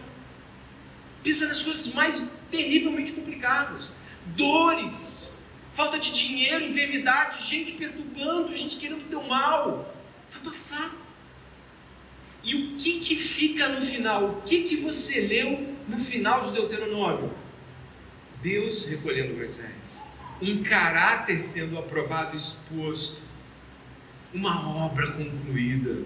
Pensa 1.22 1.48
nas 1.48 1.62
coisas 1.62 1.94
mais 1.94 2.32
terrivelmente 2.50 3.12
complicadas, 3.12 3.94
dores, 4.26 5.31
falta 5.74 5.98
de 5.98 6.12
dinheiro, 6.14 6.66
enfermidade, 6.66 7.48
gente 7.48 7.74
perturbando, 7.74 8.56
gente 8.56 8.78
querendo 8.78 9.10
teu 9.10 9.24
mal. 9.24 9.94
Vai 10.32 10.44
passar. 10.44 10.92
E 12.44 12.56
o 12.56 12.78
que 12.78 13.02
que 13.02 13.16
fica 13.16 13.70
no 13.70 13.82
final? 13.82 14.26
O 14.26 14.42
que 14.42 14.64
que 14.64 14.78
você 14.78 15.22
leu 15.22 15.76
no 15.88 16.00
final 16.00 16.42
de 16.42 16.52
Deuteronômio? 16.52 17.32
Deus 18.42 18.86
recolhendo 18.86 19.36
Moisés, 19.36 20.02
um 20.42 20.64
caráter 20.64 21.38
sendo 21.38 21.78
aprovado, 21.78 22.36
exposto, 22.36 23.22
uma 24.34 24.86
obra 24.86 25.12
concluída, 25.12 26.04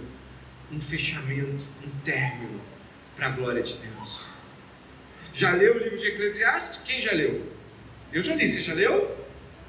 um 0.71 0.81
fechamento, 0.81 1.63
um 1.85 1.89
término 2.03 2.59
para 3.15 3.27
a 3.27 3.29
glória 3.29 3.63
de 3.63 3.75
Deus. 3.75 4.19
Já 5.33 5.53
leu 5.53 5.75
o 5.75 5.79
livro 5.79 5.97
de 5.97 6.07
Eclesiastes? 6.07 6.83
Quem 6.83 6.99
já 6.99 7.13
leu? 7.13 7.49
Eu 8.11 8.21
já 8.21 8.35
li, 8.35 8.47
você 8.47 8.61
já 8.61 8.73
leu? 8.73 9.24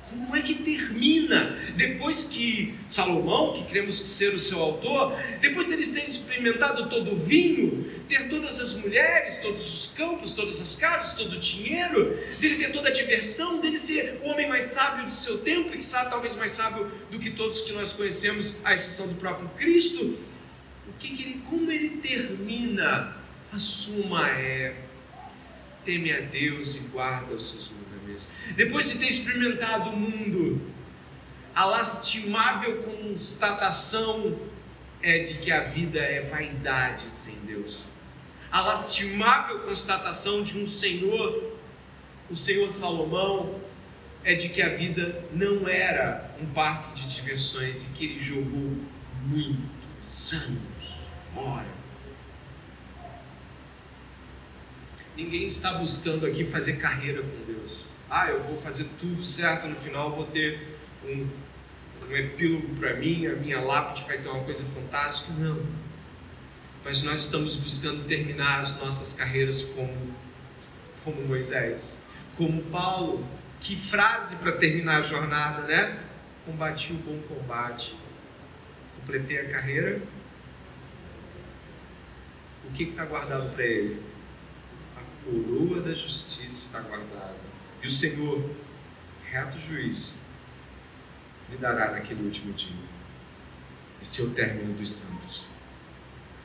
Como 0.09 0.37
é 0.37 0.43
que 0.43 0.55
termina? 0.55 1.59
Depois 1.77 2.25
que 2.25 2.75
Salomão, 2.87 3.55
que 3.55 3.69
cremos 3.71 3.99
ser 3.99 4.35
o 4.35 4.39
seu 4.39 4.61
autor, 4.61 5.19
depois 5.41 5.67
deles 5.67 5.93
terem 5.93 6.09
experimentado 6.09 6.89
todo 6.89 7.13
o 7.13 7.19
vinho, 7.19 7.91
ter 8.09 8.29
todas 8.29 8.61
as 8.61 8.75
mulheres, 8.75 9.41
todos 9.43 9.67
os 9.67 9.95
campos, 9.97 10.33
todas 10.33 10.61
as 10.61 10.77
casas, 10.77 11.17
todo 11.17 11.33
o 11.33 11.41
dinheiro, 11.41 12.19
dele 12.39 12.57
ter 12.57 12.73
toda 12.73 12.89
a 12.89 12.93
diversão, 12.93 13.61
dele 13.61 13.77
ser 13.77 14.21
o 14.23 14.29
homem 14.29 14.49
mais 14.49 14.65
sábio 14.65 15.07
de 15.07 15.13
seu 15.13 15.39
tempo, 15.39 15.75
e 15.75 15.83
sabe 15.83 16.11
talvez 16.11 16.37
mais 16.37 16.53
sábio 16.53 16.91
do 17.11 17.19
que 17.19 17.31
todos 17.33 17.63
que 17.63 17.73
nós 17.73 17.93
conhecemos, 17.93 18.57
à 18.65 18.75
exceção 18.75 19.09
do 19.09 19.17
próprio 19.17 19.49
Cristo, 19.57 20.19
o 20.89 20.93
que, 20.99 21.17
que 21.17 21.23
ele, 21.23 21.43
como 21.51 21.71
ele 21.71 21.99
termina? 21.99 23.17
A 23.53 23.59
suma 23.59 24.29
é 24.29 24.75
teme 25.85 26.13
a 26.13 26.21
Deus 26.21 26.75
e 26.75 26.81
guarda 26.89 27.33
os 27.33 27.51
seus 27.51 27.71
Depois 28.55 28.91
de 28.91 28.99
ter 28.99 29.09
experimentado 29.09 29.91
o 29.91 29.97
mundo, 29.97 30.61
a 31.55 31.65
lastimável 31.65 32.83
constatação 32.83 34.39
é 35.03 35.21
de 35.21 35.35
que 35.35 35.51
a 35.51 35.61
vida 35.61 35.99
é 35.99 36.23
vaidade 36.23 37.11
sem 37.11 37.37
Deus. 37.41 37.85
A 38.51 38.61
lastimável 38.61 39.61
constatação 39.61 40.43
de 40.43 40.59
um 40.59 40.67
Senhor, 40.67 41.57
o 42.31 42.37
Senhor 42.37 42.71
Salomão, 42.71 43.61
é 44.25 44.35
de 44.35 44.49
que 44.49 44.61
a 44.61 44.71
vida 44.71 45.25
não 45.33 45.69
era 45.69 46.35
um 46.41 46.47
parque 46.47 47.01
de 47.01 47.15
diversões 47.15 47.85
e 47.85 47.89
que 47.91 48.05
ele 48.05 48.19
jogou 48.19 48.77
muitos 49.25 50.33
anos 50.33 51.05
fora 51.33 51.77
ninguém 55.17 55.47
está 55.47 55.73
buscando 55.73 56.27
aqui 56.27 56.45
fazer 56.45 56.75
carreira 56.75 57.23
com 57.23 57.45
Deus. 57.47 57.86
Ah, 58.09 58.31
eu 58.31 58.43
vou 58.43 58.61
fazer 58.61 58.89
tudo 59.01 59.25
certo 59.25 59.67
no 59.67 59.77
final, 59.77 60.15
vou 60.15 60.27
ter 60.27 60.79
um, 61.05 61.29
um 62.09 62.17
epílogo 62.17 62.75
para 62.77 62.95
mim, 62.95 63.27
a 63.27 63.35
minha 63.35 63.61
lápide 63.61 64.05
vai 64.07 64.19
ter 64.19 64.29
uma 64.29 64.45
coisa 64.45 64.65
fantástica. 64.65 65.33
Não. 65.39 65.61
Mas 66.85 67.03
nós 67.03 67.21
estamos 67.21 67.57
buscando 67.57 68.07
terminar 68.07 68.61
as 68.61 68.81
nossas 68.81 69.13
carreiras 69.13 69.63
como, 69.63 70.15
como 71.05 71.27
Moisés, 71.27 72.01
como 72.37 72.63
Paulo. 72.65 73.27
Que 73.61 73.75
frase 73.75 74.37
para 74.37 74.53
terminar 74.53 74.99
a 74.99 75.01
jornada, 75.01 75.63
né? 75.63 75.99
Combati 76.45 76.93
o 76.93 76.97
bom 76.97 77.21
combate, 77.27 77.97
completei 79.01 79.41
a 79.41 79.51
carreira. 79.51 80.01
O 82.65 82.73
que 82.73 82.85
está 82.85 83.05
guardado 83.05 83.53
para 83.55 83.65
ele? 83.65 84.01
coroa 85.27 85.81
da 85.81 85.93
justiça 85.93 86.47
está 86.47 86.81
guardada. 86.81 87.46
E 87.87 87.89
o 87.89 87.93
Senhor, 87.93 88.45
reto 89.31 89.61
juiz, 89.61 90.19
me 91.49 91.57
dará 91.57 91.93
naquele 91.93 92.25
último 92.25 92.53
dia. 92.53 92.75
Este 94.03 94.23
é 94.23 94.25
o 94.25 94.31
término 94.31 94.75
dos 94.75 94.91
santos. 94.91 95.45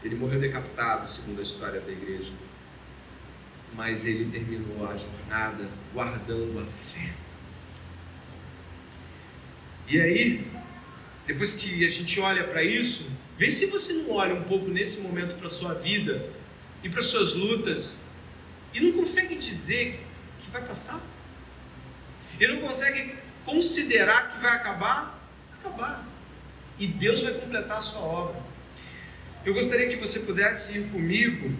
Ele 0.04 0.14
morreu 0.14 0.40
decapitado, 0.40 1.10
segundo 1.10 1.40
a 1.40 1.42
história 1.42 1.82
da 1.82 1.92
igreja. 1.92 2.32
Mas 3.74 4.06
ele 4.06 4.32
terminou 4.32 4.88
a 4.88 4.96
jornada 4.96 5.68
guardando 5.92 6.60
a 6.60 6.94
fé. 6.94 7.12
E 9.88 10.00
aí, 10.00 10.48
depois 11.26 11.56
que 11.56 11.84
a 11.84 11.90
gente 11.90 12.20
olha 12.20 12.44
para 12.44 12.64
isso, 12.64 13.10
vê 13.40 13.50
se 13.50 13.66
você 13.66 13.94
não 14.04 14.12
olha 14.12 14.36
um 14.36 14.44
pouco 14.44 14.68
nesse 14.68 15.02
momento 15.02 15.36
para 15.38 15.48
a 15.48 15.50
sua 15.50 15.74
vida 15.74 16.30
e 16.84 16.90
para 16.90 17.02
suas 17.02 17.34
lutas 17.34 18.06
e 18.76 18.80
não 18.80 18.92
consegue 18.92 19.36
dizer 19.38 20.00
que 20.44 20.52
vai 20.52 20.64
passar. 20.64 21.11
Ele 22.42 22.54
não 22.54 22.68
consegue 22.68 23.14
considerar 23.46 24.32
que 24.32 24.42
vai 24.42 24.56
acabar, 24.56 25.22
acabar. 25.60 26.04
E 26.80 26.88
Deus 26.88 27.22
vai 27.22 27.36
completar 27.36 27.78
a 27.78 27.82
sua 27.82 28.02
obra. 28.02 28.42
Eu 29.46 29.54
gostaria 29.54 29.88
que 29.88 29.96
você 29.96 30.22
pudesse 30.22 30.80
ir 30.80 30.90
comigo 30.90 31.56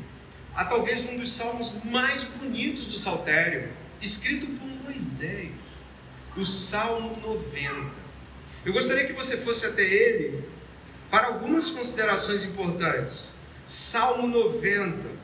a 0.56 0.66
talvez 0.66 1.08
um 1.08 1.18
dos 1.18 1.32
salmos 1.32 1.84
mais 1.84 2.24
bonitos 2.24 2.88
do 2.88 2.98
Saltério, 2.98 3.70
escrito 4.02 4.48
por 4.48 4.68
Moisés, 4.84 5.52
o 6.36 6.44
Salmo 6.44 7.16
90. 7.22 7.92
Eu 8.66 8.74
gostaria 8.74 9.06
que 9.06 9.14
você 9.14 9.38
fosse 9.38 9.68
até 9.68 9.84
ele 9.84 10.44
para 11.12 11.28
algumas 11.28 11.70
considerações 11.70 12.44
importantes. 12.44 13.34
Salmo 13.68 14.28
90. 14.28 15.22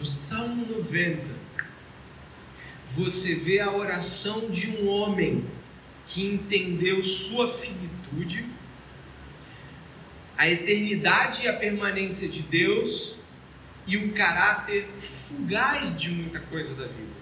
no 0.00 0.06
Salmo 0.50 0.66
90, 0.66 1.22
você 2.90 3.36
vê 3.36 3.60
a 3.60 3.70
oração 3.70 4.50
de 4.50 4.68
um 4.68 4.88
homem 4.88 5.46
que 6.08 6.26
entendeu 6.26 7.04
sua 7.04 7.56
finitude, 7.56 8.44
a 10.36 10.50
eternidade 10.50 11.44
e 11.44 11.48
a 11.48 11.52
permanência 11.52 12.28
de 12.28 12.40
Deus 12.42 13.20
e 13.86 13.96
o 13.96 14.12
caráter 14.12 14.88
fugaz 15.28 15.96
de 15.96 16.08
muita 16.08 16.40
coisa 16.40 16.74
da 16.74 16.86
vida. 16.86 17.14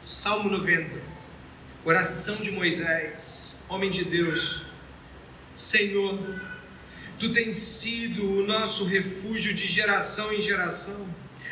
Salmo 0.00 0.48
90, 0.48 0.88
oração 1.84 2.36
de 2.36 2.52
Moisés, 2.52 3.56
homem 3.68 3.90
de 3.90 4.04
Deus, 4.04 4.62
Senhor, 5.52 6.16
Tu 7.18 7.32
tens 7.32 7.56
sido 7.56 8.30
o 8.30 8.46
nosso 8.46 8.84
refúgio 8.84 9.54
de 9.54 9.66
geração 9.66 10.32
em 10.32 10.40
geração. 10.40 11.08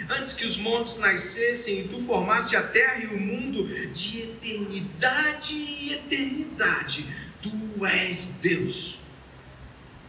Antes 0.08 0.32
que 0.34 0.44
os 0.44 0.56
montes 0.56 0.98
nascessem, 0.98 1.80
e 1.80 1.88
tu 1.88 2.00
formaste 2.02 2.56
a 2.56 2.62
terra 2.62 2.98
e 2.98 3.06
o 3.06 3.20
mundo 3.20 3.66
de 3.92 4.20
eternidade 4.20 5.54
e 5.54 5.92
eternidade. 5.92 7.06
Tu 7.42 7.86
és 7.86 8.38
Deus. 8.40 8.98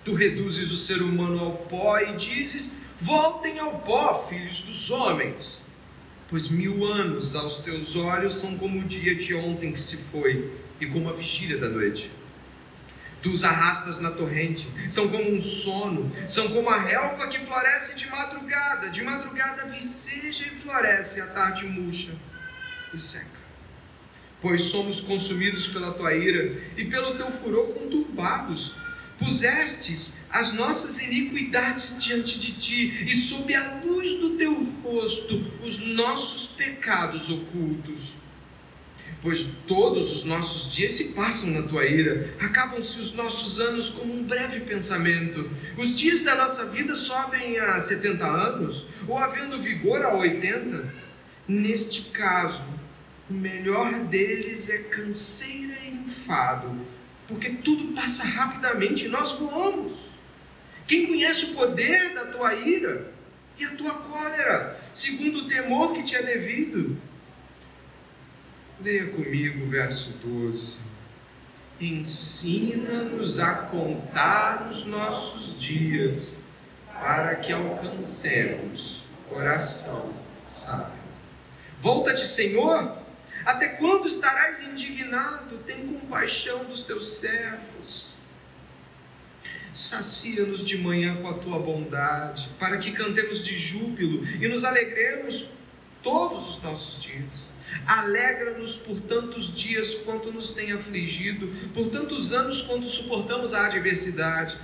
Tu 0.04 0.14
reduzes 0.14 0.72
o 0.72 0.78
ser 0.78 1.02
humano 1.02 1.40
ao 1.40 1.54
pó 1.54 2.00
e 2.00 2.16
dizes: 2.16 2.78
Voltem 3.00 3.60
ao 3.60 3.80
pó, 3.80 4.28
filhos 4.30 4.62
dos 4.62 4.92
homens. 4.92 5.64
Pois 6.30 6.50
mil 6.50 6.86
anos 6.86 7.36
aos 7.36 7.58
teus 7.58 7.96
olhos 7.96 8.36
são 8.36 8.58
como 8.58 8.80
o 8.80 8.84
dia 8.84 9.16
de 9.16 9.34
ontem 9.34 9.72
que 9.72 9.80
se 9.80 9.98
foi, 9.98 10.52
e 10.82 10.86
como 10.86 11.10
a 11.10 11.14
vigília 11.14 11.58
da 11.58 11.70
noite 11.70 12.12
tu 13.26 13.32
os 13.32 13.44
arrastas 13.44 14.00
na 14.00 14.12
torrente, 14.12 14.68
são 14.88 15.10
como 15.10 15.32
um 15.32 15.42
sono, 15.42 16.16
são 16.28 16.48
como 16.50 16.70
a 16.70 16.80
relva 16.80 17.28
que 17.28 17.44
floresce 17.44 17.96
de 17.96 18.08
madrugada, 18.12 18.88
de 18.92 19.02
madrugada 19.04 19.66
viceja 19.66 20.46
e 20.46 20.52
floresce, 20.52 21.20
à 21.22 21.26
tarde 21.26 21.66
murcha 21.66 22.12
e 22.94 23.00
seca. 23.00 23.26
Pois 24.44 24.66
somos 24.66 25.02
consumidos 25.02 25.70
pela 25.70 25.92
tua 25.94 26.14
ira 26.14 26.62
e 26.78 26.86
pelo 26.86 27.16
teu 27.16 27.32
furor 27.32 27.74
conturbados. 27.74 28.74
Pusestes 29.18 30.26
as 30.30 30.54
nossas 30.54 31.00
iniquidades 31.00 32.04
diante 32.04 32.38
de 32.38 32.52
ti, 32.60 33.08
e 33.08 33.18
sob 33.18 33.56
a 33.56 33.82
luz 33.84 34.20
do 34.20 34.38
teu 34.38 34.54
rosto 34.84 35.52
os 35.64 35.80
nossos 35.80 36.56
pecados 36.56 37.28
ocultos 37.30 38.25
pois 39.22 39.44
todos 39.68 40.14
os 40.14 40.26
nossos 40.26 40.74
dias 40.74 40.92
se 40.94 41.14
passam 41.14 41.50
na 41.50 41.68
tua 41.68 41.86
ira, 41.86 42.30
acabam-se 42.40 43.00
os 43.00 43.14
nossos 43.16 43.60
anos 43.60 43.90
como 43.90 44.14
um 44.14 44.24
breve 44.24 44.62
pensamento. 44.62 45.50
Os 45.78 45.98
dias 45.98 46.22
da 46.22 46.36
nossa 46.36 46.66
vida 46.66 46.94
sobem 46.94 47.58
a 47.58 47.80
70 47.80 48.26
anos, 48.26 48.86
ou 49.08 49.18
havendo 49.18 49.62
vigor 49.62 50.04
a 50.04 50.16
80. 50.16 50.94
Neste 51.48 52.12
caso, 52.12 52.64
o 53.30 53.34
melhor 53.34 53.94
deles 54.06 54.70
é 54.70 54.78
canseira 54.78 55.76
e 55.84 55.90
enfado, 55.90 56.80
porque 57.28 57.50
tudo 57.50 57.94
passa 57.94 58.24
rapidamente 58.24 59.06
e 59.06 59.10
nós 59.10 59.32
voamos. 59.34 59.94
Quem 60.88 61.08
conhece 61.08 61.46
o 61.46 61.54
poder 61.56 62.14
da 62.14 62.26
tua 62.26 62.54
ira 62.54 63.12
e 63.58 63.66
a 63.66 63.72
tua 63.72 63.96
cólera, 63.96 64.80
segundo 64.94 65.40
o 65.40 65.48
temor 65.48 65.94
que 65.94 66.04
te 66.04 66.16
é 66.16 66.22
devido? 66.22 66.98
Leia 68.82 69.08
comigo 69.08 69.66
o 69.66 69.70
verso 69.70 70.10
12. 70.24 70.78
Ensina-nos 71.80 73.40
a 73.40 73.54
contar 73.54 74.68
os 74.70 74.86
nossos 74.86 75.60
dias, 75.60 76.36
para 76.94 77.36
que 77.36 77.52
alcancemos 77.52 79.04
coração 79.30 80.14
sábio. 80.50 80.94
Volta-te, 81.82 82.26
Senhor, 82.26 82.98
até 83.46 83.70
quando 83.70 84.08
estarás 84.08 84.62
indignado? 84.62 85.58
Tem 85.66 85.88
compaixão 85.88 86.66
dos 86.66 86.84
teus 86.84 87.18
servos. 87.18 88.08
Sacia-nos 89.74 90.66
de 90.66 90.78
manhã 90.78 91.22
com 91.22 91.28
a 91.28 91.34
tua 91.34 91.60
bondade, 91.60 92.50
para 92.58 92.78
que 92.78 92.92
cantemos 92.94 93.44
de 93.44 93.58
júbilo 93.58 94.26
e 94.26 94.48
nos 94.48 94.64
alegremos 94.64 95.52
todos 96.02 96.56
os 96.56 96.64
nossos 96.64 97.02
dias. 97.02 97.45
Alegra-nos 97.86 98.78
por 98.78 99.00
tantos 99.02 99.54
dias 99.54 99.96
quanto 99.96 100.32
nos 100.32 100.52
tem 100.52 100.72
afligido, 100.72 101.48
por 101.74 101.90
tantos 101.90 102.34
anos 102.34 102.62
quanto 102.62 102.88
suportamos 102.90 103.54
a 103.54 103.66
adversidade. 103.66 104.58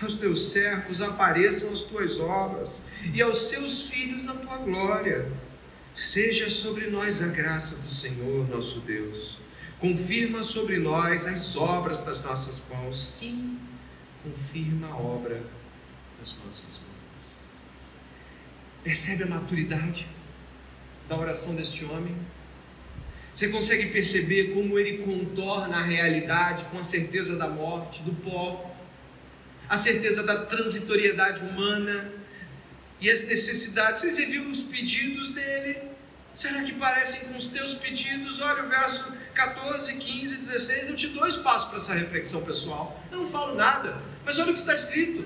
Aos 0.00 0.14
teus 0.14 0.50
servos 0.50 1.02
apareçam 1.02 1.72
as 1.72 1.80
tuas 1.80 2.20
obras, 2.20 2.82
e 3.12 3.20
aos 3.20 3.42
seus 3.48 3.82
filhos 3.82 4.28
a 4.28 4.34
tua 4.34 4.58
glória. 4.58 5.30
Seja 5.92 6.48
sobre 6.48 6.86
nós 6.86 7.20
a 7.22 7.26
graça 7.26 7.76
do 7.76 7.90
Senhor 7.90 8.48
nosso 8.48 8.80
Deus. 8.80 9.38
Confirma 9.80 10.42
sobre 10.42 10.78
nós 10.78 11.26
as 11.26 11.56
obras 11.56 12.00
das 12.02 12.22
nossas 12.22 12.60
mãos. 12.70 13.00
Sim, 13.00 13.58
confirma 14.22 14.88
a 14.88 14.96
obra 14.96 15.42
das 16.20 16.36
nossas 16.44 16.78
mãos. 16.78 16.98
Percebe 18.84 19.24
a 19.24 19.26
maturidade 19.26 20.06
da 21.08 21.16
oração 21.16 21.56
deste 21.56 21.84
homem? 21.84 22.14
Você 23.38 23.50
consegue 23.50 23.86
perceber 23.90 24.52
como 24.52 24.76
ele 24.80 24.98
contorna 24.98 25.76
a 25.76 25.82
realidade 25.84 26.64
com 26.72 26.78
a 26.80 26.82
certeza 26.82 27.36
da 27.36 27.46
morte, 27.46 28.02
do 28.02 28.10
pó, 28.10 28.68
a 29.68 29.76
certeza 29.76 30.24
da 30.24 30.44
transitoriedade 30.46 31.42
humana 31.42 32.12
e 33.00 33.08
as 33.08 33.28
necessidades. 33.28 34.02
Você 34.02 34.26
viu 34.26 34.42
os 34.48 34.62
pedidos 34.62 35.30
dele? 35.30 35.78
Será 36.32 36.64
que 36.64 36.72
parecem 36.72 37.28
com 37.28 37.38
os 37.38 37.46
teus 37.46 37.74
pedidos? 37.74 38.40
Olha 38.40 38.64
o 38.64 38.68
verso 38.68 39.16
14, 39.34 39.94
15, 39.94 40.36
16. 40.38 40.88
Eu 40.88 40.96
te 40.96 41.06
dou 41.10 41.24
espaço 41.24 41.68
para 41.68 41.76
essa 41.76 41.94
reflexão 41.94 42.44
pessoal. 42.44 43.00
Eu 43.12 43.18
não 43.18 43.26
falo 43.28 43.54
nada, 43.54 44.02
mas 44.24 44.36
olha 44.40 44.50
o 44.50 44.52
que 44.52 44.58
está 44.58 44.74
escrito. 44.74 45.22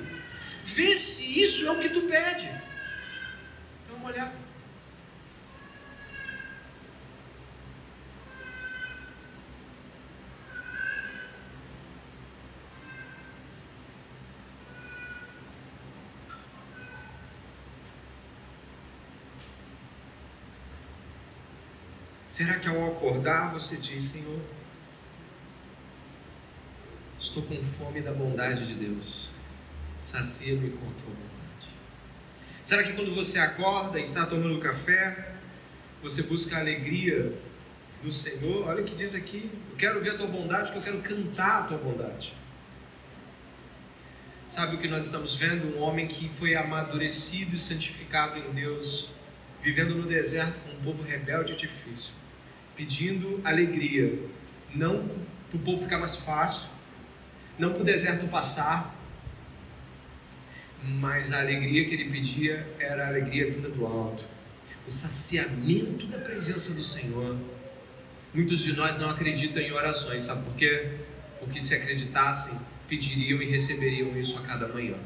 Vê 0.67 0.95
se 0.95 1.41
isso 1.41 1.67
é 1.67 1.71
o 1.71 1.81
que 1.81 1.89
tu 1.89 2.03
pede. 2.03 2.45
Dá 3.89 3.95
uma 3.97 4.11
olhada. 4.11 4.42
Será 22.33 22.55
que 22.55 22.67
ao 22.67 22.87
acordar 22.87 23.53
você 23.53 23.77
diz, 23.77 24.05
Senhor, 24.05 24.41
estou 27.21 27.43
com 27.43 27.63
fome 27.63 28.01
da 28.01 28.11
bondade 28.11 28.67
de 28.69 28.73
Deus, 28.73 29.29
sacia-me 30.01 30.71
com 30.71 30.79
a 30.79 30.93
tua 30.95 31.15
bondade? 31.15 31.69
Será 32.65 32.85
que 32.85 32.95
quando 32.95 33.15
você 33.15 33.39
acorda 33.39 34.01
e 34.01 34.05
está 34.05 34.25
tomando 34.25 34.59
café, 34.61 35.35
você 36.03 36.23
busca 36.23 36.57
a 36.57 36.61
alegria 36.61 37.35
do 38.03 38.11
Senhor? 38.11 38.67
Olha 38.67 38.81
o 38.81 38.87
que 38.87 38.95
diz 38.95 39.15
aqui: 39.15 39.51
eu 39.71 39.77
quero 39.77 40.01
ver 40.01 40.13
a 40.13 40.17
tua 40.17 40.27
bondade, 40.27 40.73
porque 40.73 40.89
eu 40.89 41.03
quero 41.03 41.17
cantar 41.17 41.65
a 41.65 41.67
tua 41.67 41.77
bondade. 41.77 42.33
Sabe 44.49 44.77
o 44.77 44.79
que 44.79 44.89
nós 44.89 45.05
estamos 45.05 45.35
vendo? 45.35 45.77
Um 45.77 45.83
homem 45.83 46.09
que 46.09 46.31
foi 46.31 46.55
amadurecido 46.55 47.55
e 47.55 47.59
santificado 47.59 48.39
em 48.39 48.55
Deus, 48.55 49.11
vivendo 49.63 49.95
no 49.95 50.09
deserto 50.09 50.59
com 50.61 50.73
um 50.73 50.83
povo 50.83 51.03
rebelde 51.03 51.53
e 51.53 51.57
difícil 51.57 52.22
pedindo 52.77 53.41
alegria, 53.45 54.19
não 54.75 55.07
para 55.51 55.57
o 55.57 55.59
povo 55.59 55.83
ficar 55.83 55.99
mais 55.99 56.17
fácil, 56.17 56.69
não 57.59 57.73
para 57.73 57.83
o 57.83 57.85
deserto 57.85 58.27
passar, 58.29 58.95
mas 60.85 61.33
a 61.33 61.41
alegria 61.41 61.85
que 61.85 61.95
ele 61.95 62.11
pedia 62.11 62.67
era 62.79 63.05
a 63.05 63.09
alegria 63.09 63.51
vinda 63.51 63.69
do 63.69 63.87
alto, 63.87 64.25
o 64.87 64.91
saciamento 64.91 66.07
da 66.07 66.19
presença 66.19 66.75
do 66.75 66.83
Senhor. 66.83 67.37
Muitos 68.35 68.61
de 68.61 68.73
nós 68.73 68.99
não 68.99 69.11
acreditam 69.11 69.63
em 69.63 69.71
orações, 69.73 70.23
sabe 70.23 70.45
por 70.45 70.57
quê? 70.57 70.99
Porque 71.39 71.61
se 71.61 71.75
acreditassem, 71.75 72.59
pediriam 72.89 73.41
e 73.43 73.47
receberiam 73.47 74.19
isso 74.19 74.39
a 74.39 74.43
cada 74.43 74.67
manhã. 74.69 74.97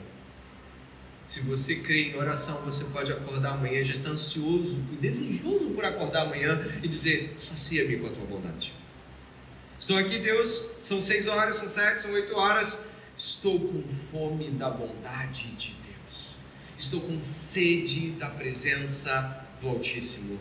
Se 1.26 1.40
você 1.40 1.76
crê 1.76 2.10
em 2.10 2.16
oração, 2.16 2.62
você 2.62 2.84
pode 2.84 3.12
acordar 3.12 3.54
amanhã, 3.54 3.82
já 3.82 3.92
está 3.92 4.10
ansioso 4.10 4.82
e 4.92 4.96
desejoso 4.96 5.70
por 5.70 5.84
acordar 5.84 6.22
amanhã 6.22 6.64
e 6.82 6.86
dizer: 6.86 7.34
sacia-me 7.36 7.96
com 7.96 8.06
a 8.06 8.10
tua 8.10 8.24
bondade. 8.26 8.72
Estou 9.78 9.98
aqui, 9.98 10.20
Deus, 10.20 10.70
são 10.82 11.02
seis 11.02 11.26
horas, 11.26 11.56
são 11.56 11.68
sete, 11.68 12.02
são 12.02 12.12
oito 12.12 12.34
horas. 12.34 12.96
Estou 13.18 13.58
com 13.58 13.82
fome 14.10 14.50
da 14.52 14.70
bondade 14.70 15.50
de 15.52 15.72
Deus. 15.72 16.36
Estou 16.78 17.00
com 17.00 17.20
sede 17.20 18.12
da 18.12 18.28
presença 18.28 19.44
do 19.60 19.68
Altíssimo. 19.68 20.38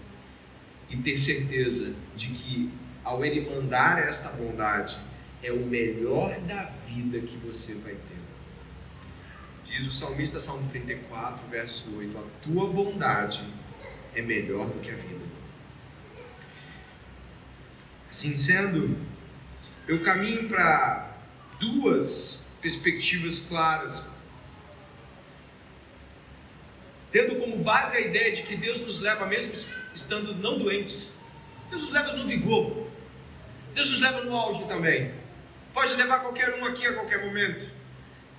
E 0.90 0.98
ter 0.98 1.18
certeza 1.18 1.94
de 2.16 2.28
que 2.28 2.70
ao 3.04 3.24
Ele 3.24 3.50
mandar 3.50 4.08
esta 4.08 4.30
bondade, 4.30 4.98
é 5.44 5.52
o 5.52 5.66
melhor 5.66 6.40
da 6.42 6.72
vida 6.88 7.20
que 7.20 7.38
você 7.38 7.76
vai 7.76 7.94
ter. 7.94 8.15
Diz 9.76 9.88
o 9.88 9.92
salmista, 9.92 10.40
Salmo 10.40 10.70
34, 10.70 11.46
verso 11.50 11.98
8: 11.98 12.18
A 12.18 12.22
tua 12.46 12.68
bondade 12.68 13.46
é 14.16 14.22
melhor 14.22 14.68
do 14.68 14.80
que 14.80 14.90
a 14.90 14.96
vida. 14.96 15.26
Assim 18.10 18.38
sendo, 18.38 18.98
eu 19.86 20.02
caminho 20.02 20.48
para 20.48 21.18
duas 21.60 22.42
perspectivas 22.62 23.42
claras. 23.42 24.10
Tendo 27.12 27.36
como 27.36 27.58
base 27.58 27.98
a 27.98 28.00
ideia 28.00 28.32
de 28.32 28.44
que 28.44 28.56
Deus 28.56 28.80
nos 28.86 29.02
leva, 29.02 29.26
mesmo 29.26 29.52
estando 29.52 30.34
não 30.36 30.58
doentes, 30.58 31.16
Deus 31.70 31.84
nos 31.84 31.92
leva 31.92 32.14
no 32.14 32.26
vigor, 32.26 32.88
Deus 33.74 33.92
nos 33.92 34.00
leva 34.00 34.22
no 34.22 34.34
auge 34.34 34.64
também. 34.70 35.14
Pode 35.74 35.94
levar 35.96 36.22
qualquer 36.22 36.62
um 36.62 36.66
aqui 36.66 36.88
a 36.88 36.94
qualquer 36.94 37.26
momento. 37.26 37.76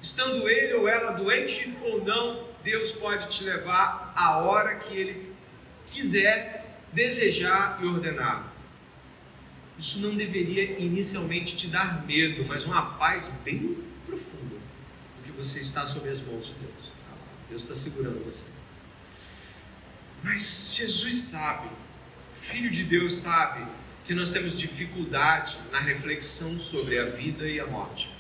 Estando 0.06 0.48
ele 0.48 0.72
ou 0.74 0.88
ela 0.88 1.10
doente 1.10 1.76
ou 1.82 2.04
não, 2.04 2.46
Deus 2.62 2.92
pode 2.92 3.28
te 3.28 3.42
levar 3.42 4.12
a 4.14 4.38
hora 4.38 4.76
que 4.76 4.96
ele 4.96 5.34
quiser, 5.92 6.78
desejar 6.92 7.80
e 7.82 7.86
ordenar. 7.86 8.52
Isso 9.76 9.98
não 9.98 10.14
deveria 10.14 10.78
inicialmente 10.78 11.56
te 11.56 11.66
dar 11.66 12.06
medo, 12.06 12.44
mas 12.44 12.64
uma 12.64 12.94
paz 12.94 13.34
bem 13.44 13.82
profunda, 14.06 14.54
porque 15.16 15.32
você 15.32 15.58
está 15.58 15.84
sob 15.84 16.08
as 16.08 16.20
mãos 16.20 16.46
de 16.46 16.52
Deus. 16.52 16.92
Deus 17.48 17.62
está 17.62 17.74
segurando 17.74 18.24
você. 18.24 18.44
Mas 20.22 20.72
Jesus 20.76 21.14
sabe, 21.16 21.68
Filho 22.42 22.70
de 22.70 22.84
Deus 22.84 23.12
sabe, 23.12 23.66
que 24.04 24.14
nós 24.14 24.30
temos 24.30 24.56
dificuldade 24.56 25.58
na 25.72 25.80
reflexão 25.80 26.60
sobre 26.60 26.96
a 26.96 27.06
vida 27.06 27.48
e 27.48 27.58
a 27.58 27.66
morte. 27.66 28.15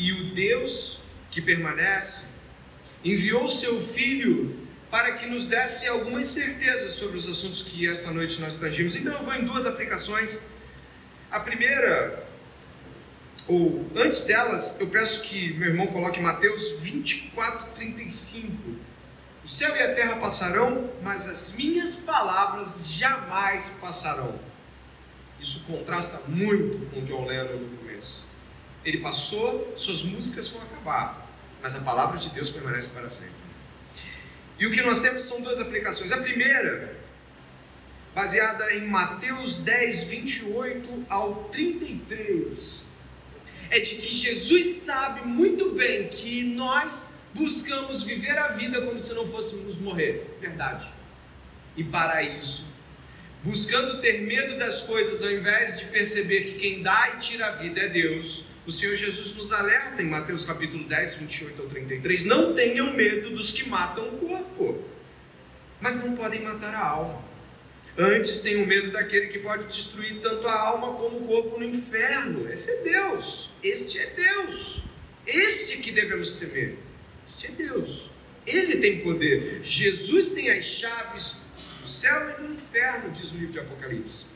E 0.00 0.12
o 0.12 0.34
Deus 0.34 1.02
que 1.30 1.42
permanece 1.42 2.24
enviou 3.04 3.50
seu 3.50 3.82
Filho 3.82 4.66
para 4.90 5.12
que 5.18 5.26
nos 5.26 5.44
desse 5.44 5.86
algumas 5.86 6.26
certezas 6.28 6.94
sobre 6.94 7.18
os 7.18 7.28
assuntos 7.28 7.62
que 7.62 7.86
esta 7.86 8.10
noite 8.10 8.40
nós 8.40 8.54
tangimos. 8.54 8.96
Então 8.96 9.12
eu 9.12 9.22
vou 9.22 9.34
em 9.34 9.44
duas 9.44 9.66
aplicações. 9.66 10.48
A 11.30 11.38
primeira, 11.38 12.26
ou 13.46 13.86
antes 13.94 14.24
delas, 14.24 14.80
eu 14.80 14.86
peço 14.86 15.20
que 15.20 15.52
meu 15.58 15.68
irmão 15.68 15.88
coloque 15.88 16.18
Mateus 16.18 16.80
24, 16.80 17.72
35. 17.74 18.56
O 19.44 19.48
céu 19.48 19.76
e 19.76 19.82
a 19.82 19.94
terra 19.94 20.16
passarão, 20.16 20.90
mas 21.02 21.28
as 21.28 21.52
minhas 21.52 21.96
palavras 21.96 22.90
jamais 22.90 23.68
passarão. 23.78 24.34
Isso 25.38 25.62
contrasta 25.66 26.22
muito 26.26 26.90
com 26.90 27.04
John 27.04 27.26
Lennon 27.26 27.58
no 27.58 27.76
começo. 27.76 28.29
Ele 28.84 28.98
passou, 28.98 29.74
suas 29.76 30.02
músicas 30.02 30.48
vão 30.48 30.62
acabar, 30.62 31.28
mas 31.62 31.74
a 31.74 31.80
palavra 31.80 32.18
de 32.18 32.30
Deus 32.30 32.50
permanece 32.50 32.90
para 32.90 33.10
sempre. 33.10 33.34
E 34.58 34.66
o 34.66 34.72
que 34.72 34.82
nós 34.82 35.00
temos 35.00 35.24
são 35.24 35.40
duas 35.40 35.58
aplicações. 35.58 36.12
A 36.12 36.18
primeira, 36.18 36.94
baseada 38.14 38.72
em 38.74 38.86
Mateus 38.86 39.56
10, 39.56 40.04
28 40.04 41.06
ao 41.08 41.44
33, 41.44 42.84
é 43.70 43.78
de 43.78 43.94
que 43.96 44.14
Jesus 44.14 44.66
sabe 44.66 45.26
muito 45.26 45.70
bem 45.70 46.08
que 46.08 46.42
nós 46.42 47.14
buscamos 47.32 48.02
viver 48.02 48.36
a 48.36 48.48
vida 48.48 48.82
como 48.82 48.98
se 48.98 49.14
não 49.14 49.26
fôssemos 49.26 49.78
morrer. 49.78 50.36
Verdade. 50.40 50.90
E 51.76 51.84
para 51.84 52.22
isso, 52.22 52.66
buscando 53.42 54.00
ter 54.00 54.22
medo 54.22 54.58
das 54.58 54.82
coisas 54.82 55.22
ao 55.22 55.30
invés 55.30 55.78
de 55.78 55.86
perceber 55.86 56.44
que 56.44 56.58
quem 56.58 56.82
dá 56.82 57.14
e 57.14 57.18
tira 57.18 57.46
a 57.46 57.50
vida 57.52 57.80
é 57.80 57.88
Deus, 57.88 58.44
O 58.66 58.70
Senhor 58.70 58.94
Jesus 58.94 59.36
nos 59.36 59.52
alerta 59.52 60.02
em 60.02 60.06
Mateus 60.06 60.44
capítulo 60.44 60.84
10, 60.84 61.14
28 61.14 61.62
ao 61.62 61.68
33: 61.68 62.26
Não 62.26 62.54
tenham 62.54 62.92
medo 62.92 63.30
dos 63.30 63.52
que 63.52 63.66
matam 63.66 64.08
o 64.08 64.18
corpo, 64.18 64.84
mas 65.80 66.04
não 66.04 66.14
podem 66.14 66.42
matar 66.42 66.74
a 66.74 66.86
alma. 66.86 67.24
Antes 67.96 68.40
tenham 68.40 68.66
medo 68.66 68.92
daquele 68.92 69.28
que 69.28 69.38
pode 69.38 69.66
destruir 69.66 70.20
tanto 70.20 70.46
a 70.46 70.52
alma 70.52 70.92
como 70.94 71.18
o 71.18 71.26
corpo 71.26 71.58
no 71.58 71.64
inferno. 71.64 72.50
Esse 72.50 72.70
é 72.70 72.82
Deus. 72.82 73.52
Este 73.62 73.98
é 73.98 74.06
Deus. 74.10 74.84
Esse 75.26 75.78
que 75.78 75.90
devemos 75.90 76.32
temer. 76.32 76.76
Este 77.26 77.46
é 77.46 77.50
Deus. 77.50 78.10
Ele 78.46 78.76
tem 78.76 79.00
poder. 79.00 79.60
Jesus 79.62 80.28
tem 80.28 80.50
as 80.50 80.64
chaves 80.64 81.36
do 81.80 81.88
céu 81.88 82.30
e 82.30 82.42
do 82.42 82.52
inferno, 82.52 83.10
diz 83.10 83.32
o 83.32 83.36
livro 83.36 83.52
de 83.52 83.60
Apocalipse. 83.60 84.26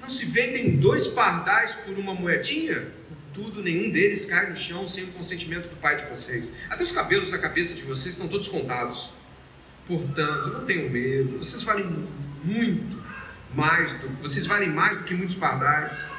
Não 0.00 0.08
se 0.08 0.26
vendem 0.26 0.76
dois 0.76 1.08
pardais 1.08 1.74
por 1.74 1.98
uma 1.98 2.14
moedinha? 2.14 2.97
Tudo, 3.38 3.62
nenhum 3.62 3.92
deles 3.92 4.26
cai 4.26 4.50
no 4.50 4.56
chão 4.56 4.88
sem 4.88 5.04
o 5.04 5.12
consentimento 5.12 5.68
do 5.68 5.76
Pai 5.76 5.94
de 5.94 6.08
vocês. 6.08 6.52
Até 6.68 6.82
os 6.82 6.90
cabelos 6.90 7.30
da 7.30 7.38
cabeça 7.38 7.76
de 7.76 7.82
vocês 7.82 8.14
estão 8.16 8.26
todos 8.26 8.48
contados. 8.48 9.10
Portanto, 9.86 10.48
não 10.48 10.64
tenham 10.64 10.90
medo. 10.90 11.38
Vocês 11.38 11.62
valem 11.62 11.86
muito 12.42 13.00
mais 13.54 13.92
do 14.00 14.08
vocês 14.20 14.44
valem 14.44 14.70
mais 14.70 14.98
do 14.98 15.04
que 15.04 15.14
muitos 15.14 15.36
pardais. 15.36 16.10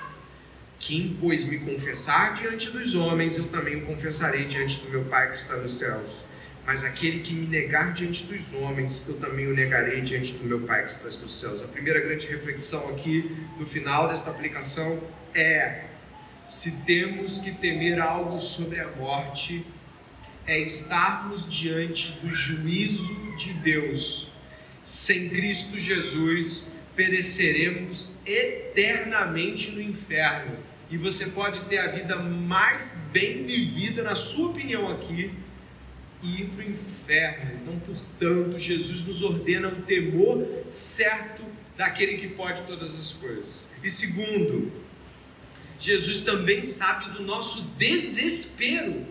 Quem, 0.80 1.17
pois, 1.20 1.43
me 1.43 1.59
confessar 1.59 2.36
diante 2.36 2.72
dos 2.72 2.95
homens, 2.95 3.38
eu 3.38 3.49
também 3.49 3.84
o 3.84 3.86
confessarei 3.86 4.45
diante 4.45 4.80
do 4.86 4.89
meu 4.89 5.03
Pai 5.03 5.30
que 5.32 5.39
está 5.39 5.57
nos 5.57 5.78
céus. 5.78 6.24
Mas 6.65 6.86
aquele 6.86 7.20
que 7.20 7.34
me 7.34 7.47
negar 7.47 7.91
diante 7.93 8.24
dos 8.28 8.53
homens, 8.53 9.03
eu 9.05 9.17
também 9.17 9.45
o 9.45 9.53
negarei 9.53 9.99
diante 9.99 10.38
do 10.38 10.45
meu 10.45 10.61
Pai 10.61 10.86
que 10.86 10.91
está 10.91 11.09
nos 11.09 11.38
céus. 11.38 11.61
A 11.61 11.67
primeira 11.67 11.99
grande 11.99 12.28
reflexão 12.28 12.88
aqui, 12.88 13.36
no 13.59 13.65
final 13.65 14.07
desta 14.07 14.32
aplicação, 14.32 15.03
é: 15.36 15.89
se 16.50 16.82
temos 16.84 17.38
que 17.38 17.52
temer 17.52 18.02
algo 18.02 18.39
sobre 18.39 18.80
a 18.80 18.88
morte, 18.95 19.64
é 20.47 20.60
estarmos 20.60 21.47
diante 21.47 22.14
do 22.24 22.34
juízo 22.34 23.38
de 23.38 23.54
Deus. 23.54 24.32
Sem 24.84 25.30
Cristo 25.30 25.78
Jesus, 25.78 26.76
pereceremos 26.95 28.20
eternamente 28.26 29.70
no 29.70 29.80
inferno. 29.80 30.58
E 30.89 30.97
você 30.97 31.28
pode 31.28 31.62
ter 31.66 31.78
a 31.78 31.88
vida 31.88 32.16
mais 32.16 33.08
bem 33.14 33.45
vivida, 33.45 34.02
na 34.02 34.16
sua 34.16 34.50
opinião, 34.50 34.89
aqui, 34.89 35.32
e 36.24 36.41
ir 36.41 36.45
para 36.47 36.66
o 36.66 36.68
inferno. 36.68 37.60
Então, 37.62 37.80
portanto, 37.80 38.58
Jesus 38.58 39.06
nos 39.06 39.22
ordena 39.22 39.68
um 39.68 39.82
temor 39.82 40.47
certo 40.72 41.43
daquele 41.78 42.18
que 42.18 42.30
pode 42.30 42.64
todas 42.64 42.97
as 42.97 43.14
coisas. 43.14 43.70
E 43.84 43.89
segundo, 43.89 44.89
Jesus 45.80 46.21
também 46.21 46.63
sabe 46.63 47.11
do 47.11 47.23
nosso 47.23 47.61
desespero 47.77 49.05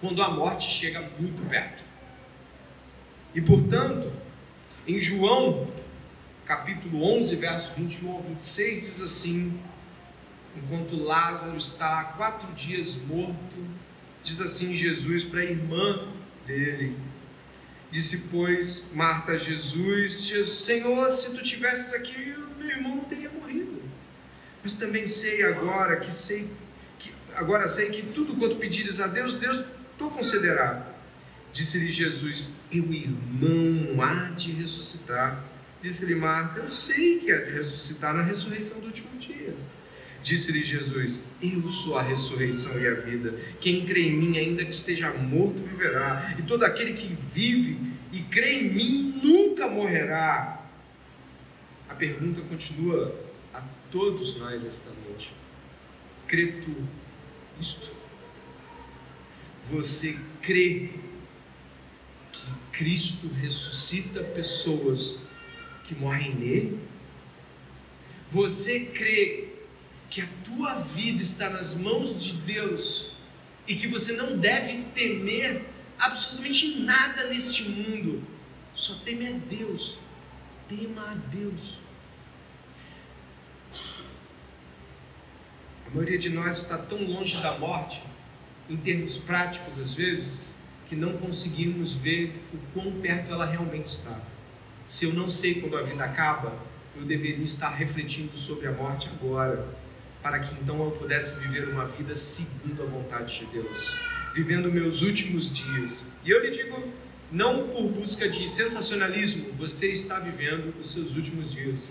quando 0.00 0.22
a 0.22 0.30
morte 0.30 0.70
chega 0.70 1.00
muito 1.18 1.46
perto. 1.48 1.82
E 3.34 3.40
portanto, 3.40 4.10
em 4.86 4.98
João 4.98 5.68
capítulo 6.46 7.02
11, 7.18 7.36
verso 7.36 7.72
21 7.74 8.10
ao 8.10 8.22
26, 8.22 8.80
diz 8.80 9.02
assim: 9.02 9.60
Enquanto 10.56 10.96
Lázaro 10.96 11.56
está 11.56 12.00
há 12.00 12.04
quatro 12.04 12.52
dias 12.52 12.96
morto, 12.96 13.66
diz 14.22 14.40
assim 14.40 14.74
Jesus 14.74 15.24
para 15.24 15.40
a 15.40 15.44
irmã 15.44 16.08
dele. 16.46 16.96
Disse, 17.90 18.28
pois, 18.30 18.90
Marta 18.92 19.32
a 19.32 19.36
Jesus: 19.36 20.30
Senhor, 20.46 21.08
se 21.10 21.36
tu 21.36 21.42
tivesses 21.42 21.92
aqui, 21.94 22.34
meu 22.58 22.68
irmão 22.68 22.96
não 22.96 23.04
teria 23.04 23.30
morrido. 23.30 23.82
Mas 24.64 24.74
também 24.74 25.06
sei 25.06 25.42
agora 25.44 25.96
que 25.96 26.12
sei 26.12 26.48
que 26.98 27.12
agora 27.34 27.68
sei 27.68 27.90
que 27.90 28.02
tudo 28.14 28.34
quanto 28.36 28.56
pedires 28.56 28.98
a 28.98 29.06
Deus, 29.06 29.34
Deus 29.34 29.62
tu 29.98 30.08
concederá. 30.08 30.86
Disse-lhe 31.52 31.92
Jesus: 31.92 32.62
Teu 32.70 32.90
irmão 32.92 34.02
há 34.02 34.30
de 34.30 34.52
ressuscitar. 34.52 35.44
Disse-lhe 35.82 36.14
Marta: 36.14 36.60
Eu 36.60 36.70
sei 36.70 37.18
que 37.18 37.30
há 37.30 37.42
de 37.42 37.50
ressuscitar 37.50 38.14
na 38.14 38.22
ressurreição 38.22 38.80
do 38.80 38.86
último 38.86 39.18
dia. 39.18 39.54
Disse-lhe 40.22 40.64
Jesus: 40.64 41.34
Eu 41.42 41.70
sou 41.70 41.98
a 41.98 42.02
ressurreição 42.02 42.80
e 42.80 42.86
a 42.86 42.94
vida. 42.94 43.38
Quem 43.60 43.84
crê 43.84 44.04
em 44.04 44.16
mim, 44.16 44.38
ainda 44.38 44.64
que 44.64 44.72
esteja 44.72 45.10
morto, 45.12 45.62
viverá. 45.62 46.34
E 46.38 46.42
todo 46.42 46.64
aquele 46.64 46.94
que 46.94 47.14
vive 47.34 47.78
e 48.10 48.22
crê 48.22 48.60
em 48.60 48.72
mim 48.72 49.20
nunca 49.22 49.68
morrerá. 49.68 50.66
A 51.86 51.94
pergunta 51.94 52.40
continua 52.48 53.23
todos 53.94 54.36
nós 54.38 54.66
esta 54.66 54.90
noite: 55.06 55.30
Crê 56.26 56.60
tu 56.60 56.74
isto? 57.60 57.88
Você 59.70 60.18
crê 60.42 60.90
que 62.32 62.52
Cristo 62.72 63.28
ressuscita 63.34 64.22
pessoas 64.24 65.22
que 65.86 65.94
morrem 65.94 66.34
nele? 66.34 66.80
Você 68.32 68.86
crê 68.86 69.48
que 70.10 70.20
a 70.20 70.28
tua 70.44 70.74
vida 70.80 71.22
está 71.22 71.48
nas 71.50 71.78
mãos 71.78 72.22
de 72.22 72.38
Deus 72.42 73.12
e 73.66 73.76
que 73.76 73.86
você 73.86 74.16
não 74.16 74.36
deve 74.36 74.82
temer 74.92 75.62
absolutamente 75.98 76.80
nada 76.80 77.28
neste 77.28 77.70
mundo, 77.70 78.22
só 78.74 78.94
teme 79.04 79.28
a 79.28 79.32
Deus. 79.32 79.96
Tema 80.68 81.12
a 81.12 81.14
Deus. 81.14 81.83
A 85.94 85.96
maioria 85.96 86.18
de 86.18 86.28
nós 86.30 86.58
está 86.58 86.76
tão 86.76 87.04
longe 87.04 87.40
da 87.40 87.56
morte, 87.56 88.02
em 88.68 88.76
termos 88.76 89.16
práticos 89.16 89.78
às 89.78 89.94
vezes, 89.94 90.52
que 90.88 90.96
não 90.96 91.16
conseguimos 91.18 91.94
ver 91.94 92.34
o 92.52 92.58
quão 92.72 92.90
perto 93.00 93.30
ela 93.30 93.46
realmente 93.46 93.86
está. 93.86 94.18
Se 94.88 95.04
eu 95.04 95.12
não 95.12 95.30
sei 95.30 95.60
quando 95.60 95.76
a 95.76 95.82
vida 95.82 96.02
acaba, 96.02 96.52
eu 96.96 97.04
deveria 97.04 97.44
estar 97.44 97.68
refletindo 97.68 98.36
sobre 98.36 98.66
a 98.66 98.72
morte 98.72 99.08
agora, 99.08 99.68
para 100.20 100.40
que 100.40 100.52
então 100.60 100.84
eu 100.84 100.90
pudesse 100.90 101.38
viver 101.38 101.68
uma 101.68 101.86
vida 101.86 102.16
segundo 102.16 102.82
a 102.82 102.86
vontade 102.86 103.38
de 103.38 103.46
Deus, 103.46 103.96
vivendo 104.34 104.72
meus 104.72 105.00
últimos 105.00 105.54
dias. 105.54 106.08
E 106.24 106.30
eu 106.30 106.42
lhe 106.42 106.50
digo, 106.50 106.92
não 107.30 107.68
por 107.68 107.88
busca 107.88 108.28
de 108.28 108.48
sensacionalismo, 108.48 109.52
você 109.52 109.92
está 109.92 110.18
vivendo 110.18 110.74
os 110.82 110.92
seus 110.92 111.14
últimos 111.14 111.52
dias 111.52 111.86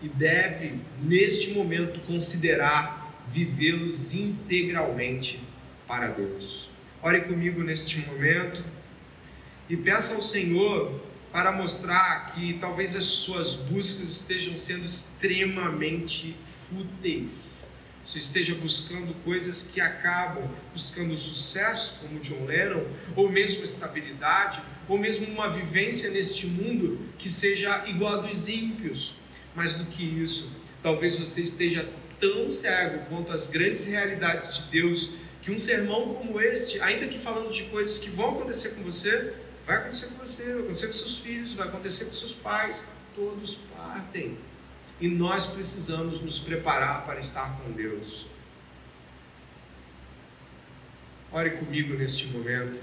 e 0.00 0.08
deve, 0.08 0.80
neste 1.02 1.50
momento, 1.50 2.00
considerar 2.06 3.01
vivê-los 3.32 4.14
integralmente 4.14 5.40
para 5.86 6.08
Deus. 6.08 6.68
Ore 7.02 7.22
comigo 7.22 7.62
neste 7.62 8.00
momento 8.06 8.62
e 9.68 9.76
peça 9.76 10.14
ao 10.14 10.22
Senhor 10.22 11.00
para 11.32 11.50
mostrar 11.50 12.32
que 12.34 12.58
talvez 12.60 12.94
as 12.94 13.04
suas 13.04 13.56
buscas 13.56 14.10
estejam 14.10 14.56
sendo 14.58 14.84
extremamente 14.84 16.36
fúteis. 16.68 17.66
Você 18.04 18.18
esteja 18.18 18.54
buscando 18.56 19.14
coisas 19.22 19.70
que 19.72 19.80
acabam 19.80 20.42
buscando 20.72 21.16
sucesso, 21.16 22.00
como 22.00 22.20
John 22.20 22.44
Lennon, 22.44 22.84
ou 23.14 23.30
mesmo 23.30 23.62
estabilidade, 23.62 24.60
ou 24.88 24.98
mesmo 24.98 25.26
uma 25.26 25.48
vivência 25.48 26.10
neste 26.10 26.46
mundo 26.46 26.98
que 27.16 27.30
seja 27.30 27.84
igual 27.86 28.14
a 28.20 28.26
dos 28.26 28.48
ímpios. 28.48 29.14
Mais 29.54 29.74
do 29.74 29.84
que 29.86 30.02
isso, 30.02 30.50
talvez 30.82 31.16
você 31.16 31.42
esteja 31.42 31.88
tão 32.22 32.50
cego 32.50 33.04
quanto 33.10 33.32
as 33.32 33.50
grandes 33.50 33.84
realidades 33.84 34.56
de 34.56 34.70
Deus 34.70 35.16
que 35.42 35.50
um 35.50 35.58
sermão 35.58 36.14
como 36.14 36.40
este, 36.40 36.80
ainda 36.80 37.06
que 37.08 37.18
falando 37.18 37.52
de 37.52 37.64
coisas 37.64 37.98
que 37.98 38.08
vão 38.08 38.36
acontecer 38.36 38.76
com 38.76 38.82
você, 38.84 39.34
Vai 39.66 39.76
acontecer 39.76 40.06
com 40.08 40.14
você, 40.18 40.52
vai 40.52 40.62
acontecer 40.62 40.86
com 40.88 40.92
seus 40.92 41.18
filhos, 41.18 41.54
vai 41.54 41.68
acontecer 41.68 42.04
com 42.06 42.14
seus 42.14 42.34
pais. 42.34 42.82
Todos 43.14 43.58
partem. 43.76 44.36
E 45.00 45.08
nós 45.08 45.46
precisamos 45.46 46.20
nos 46.20 46.38
preparar 46.38 47.04
para 47.04 47.20
estar 47.20 47.58
com 47.58 47.70
Deus. 47.72 48.26
Ore 51.30 51.50
comigo 51.50 51.94
neste 51.94 52.26
momento. 52.26 52.78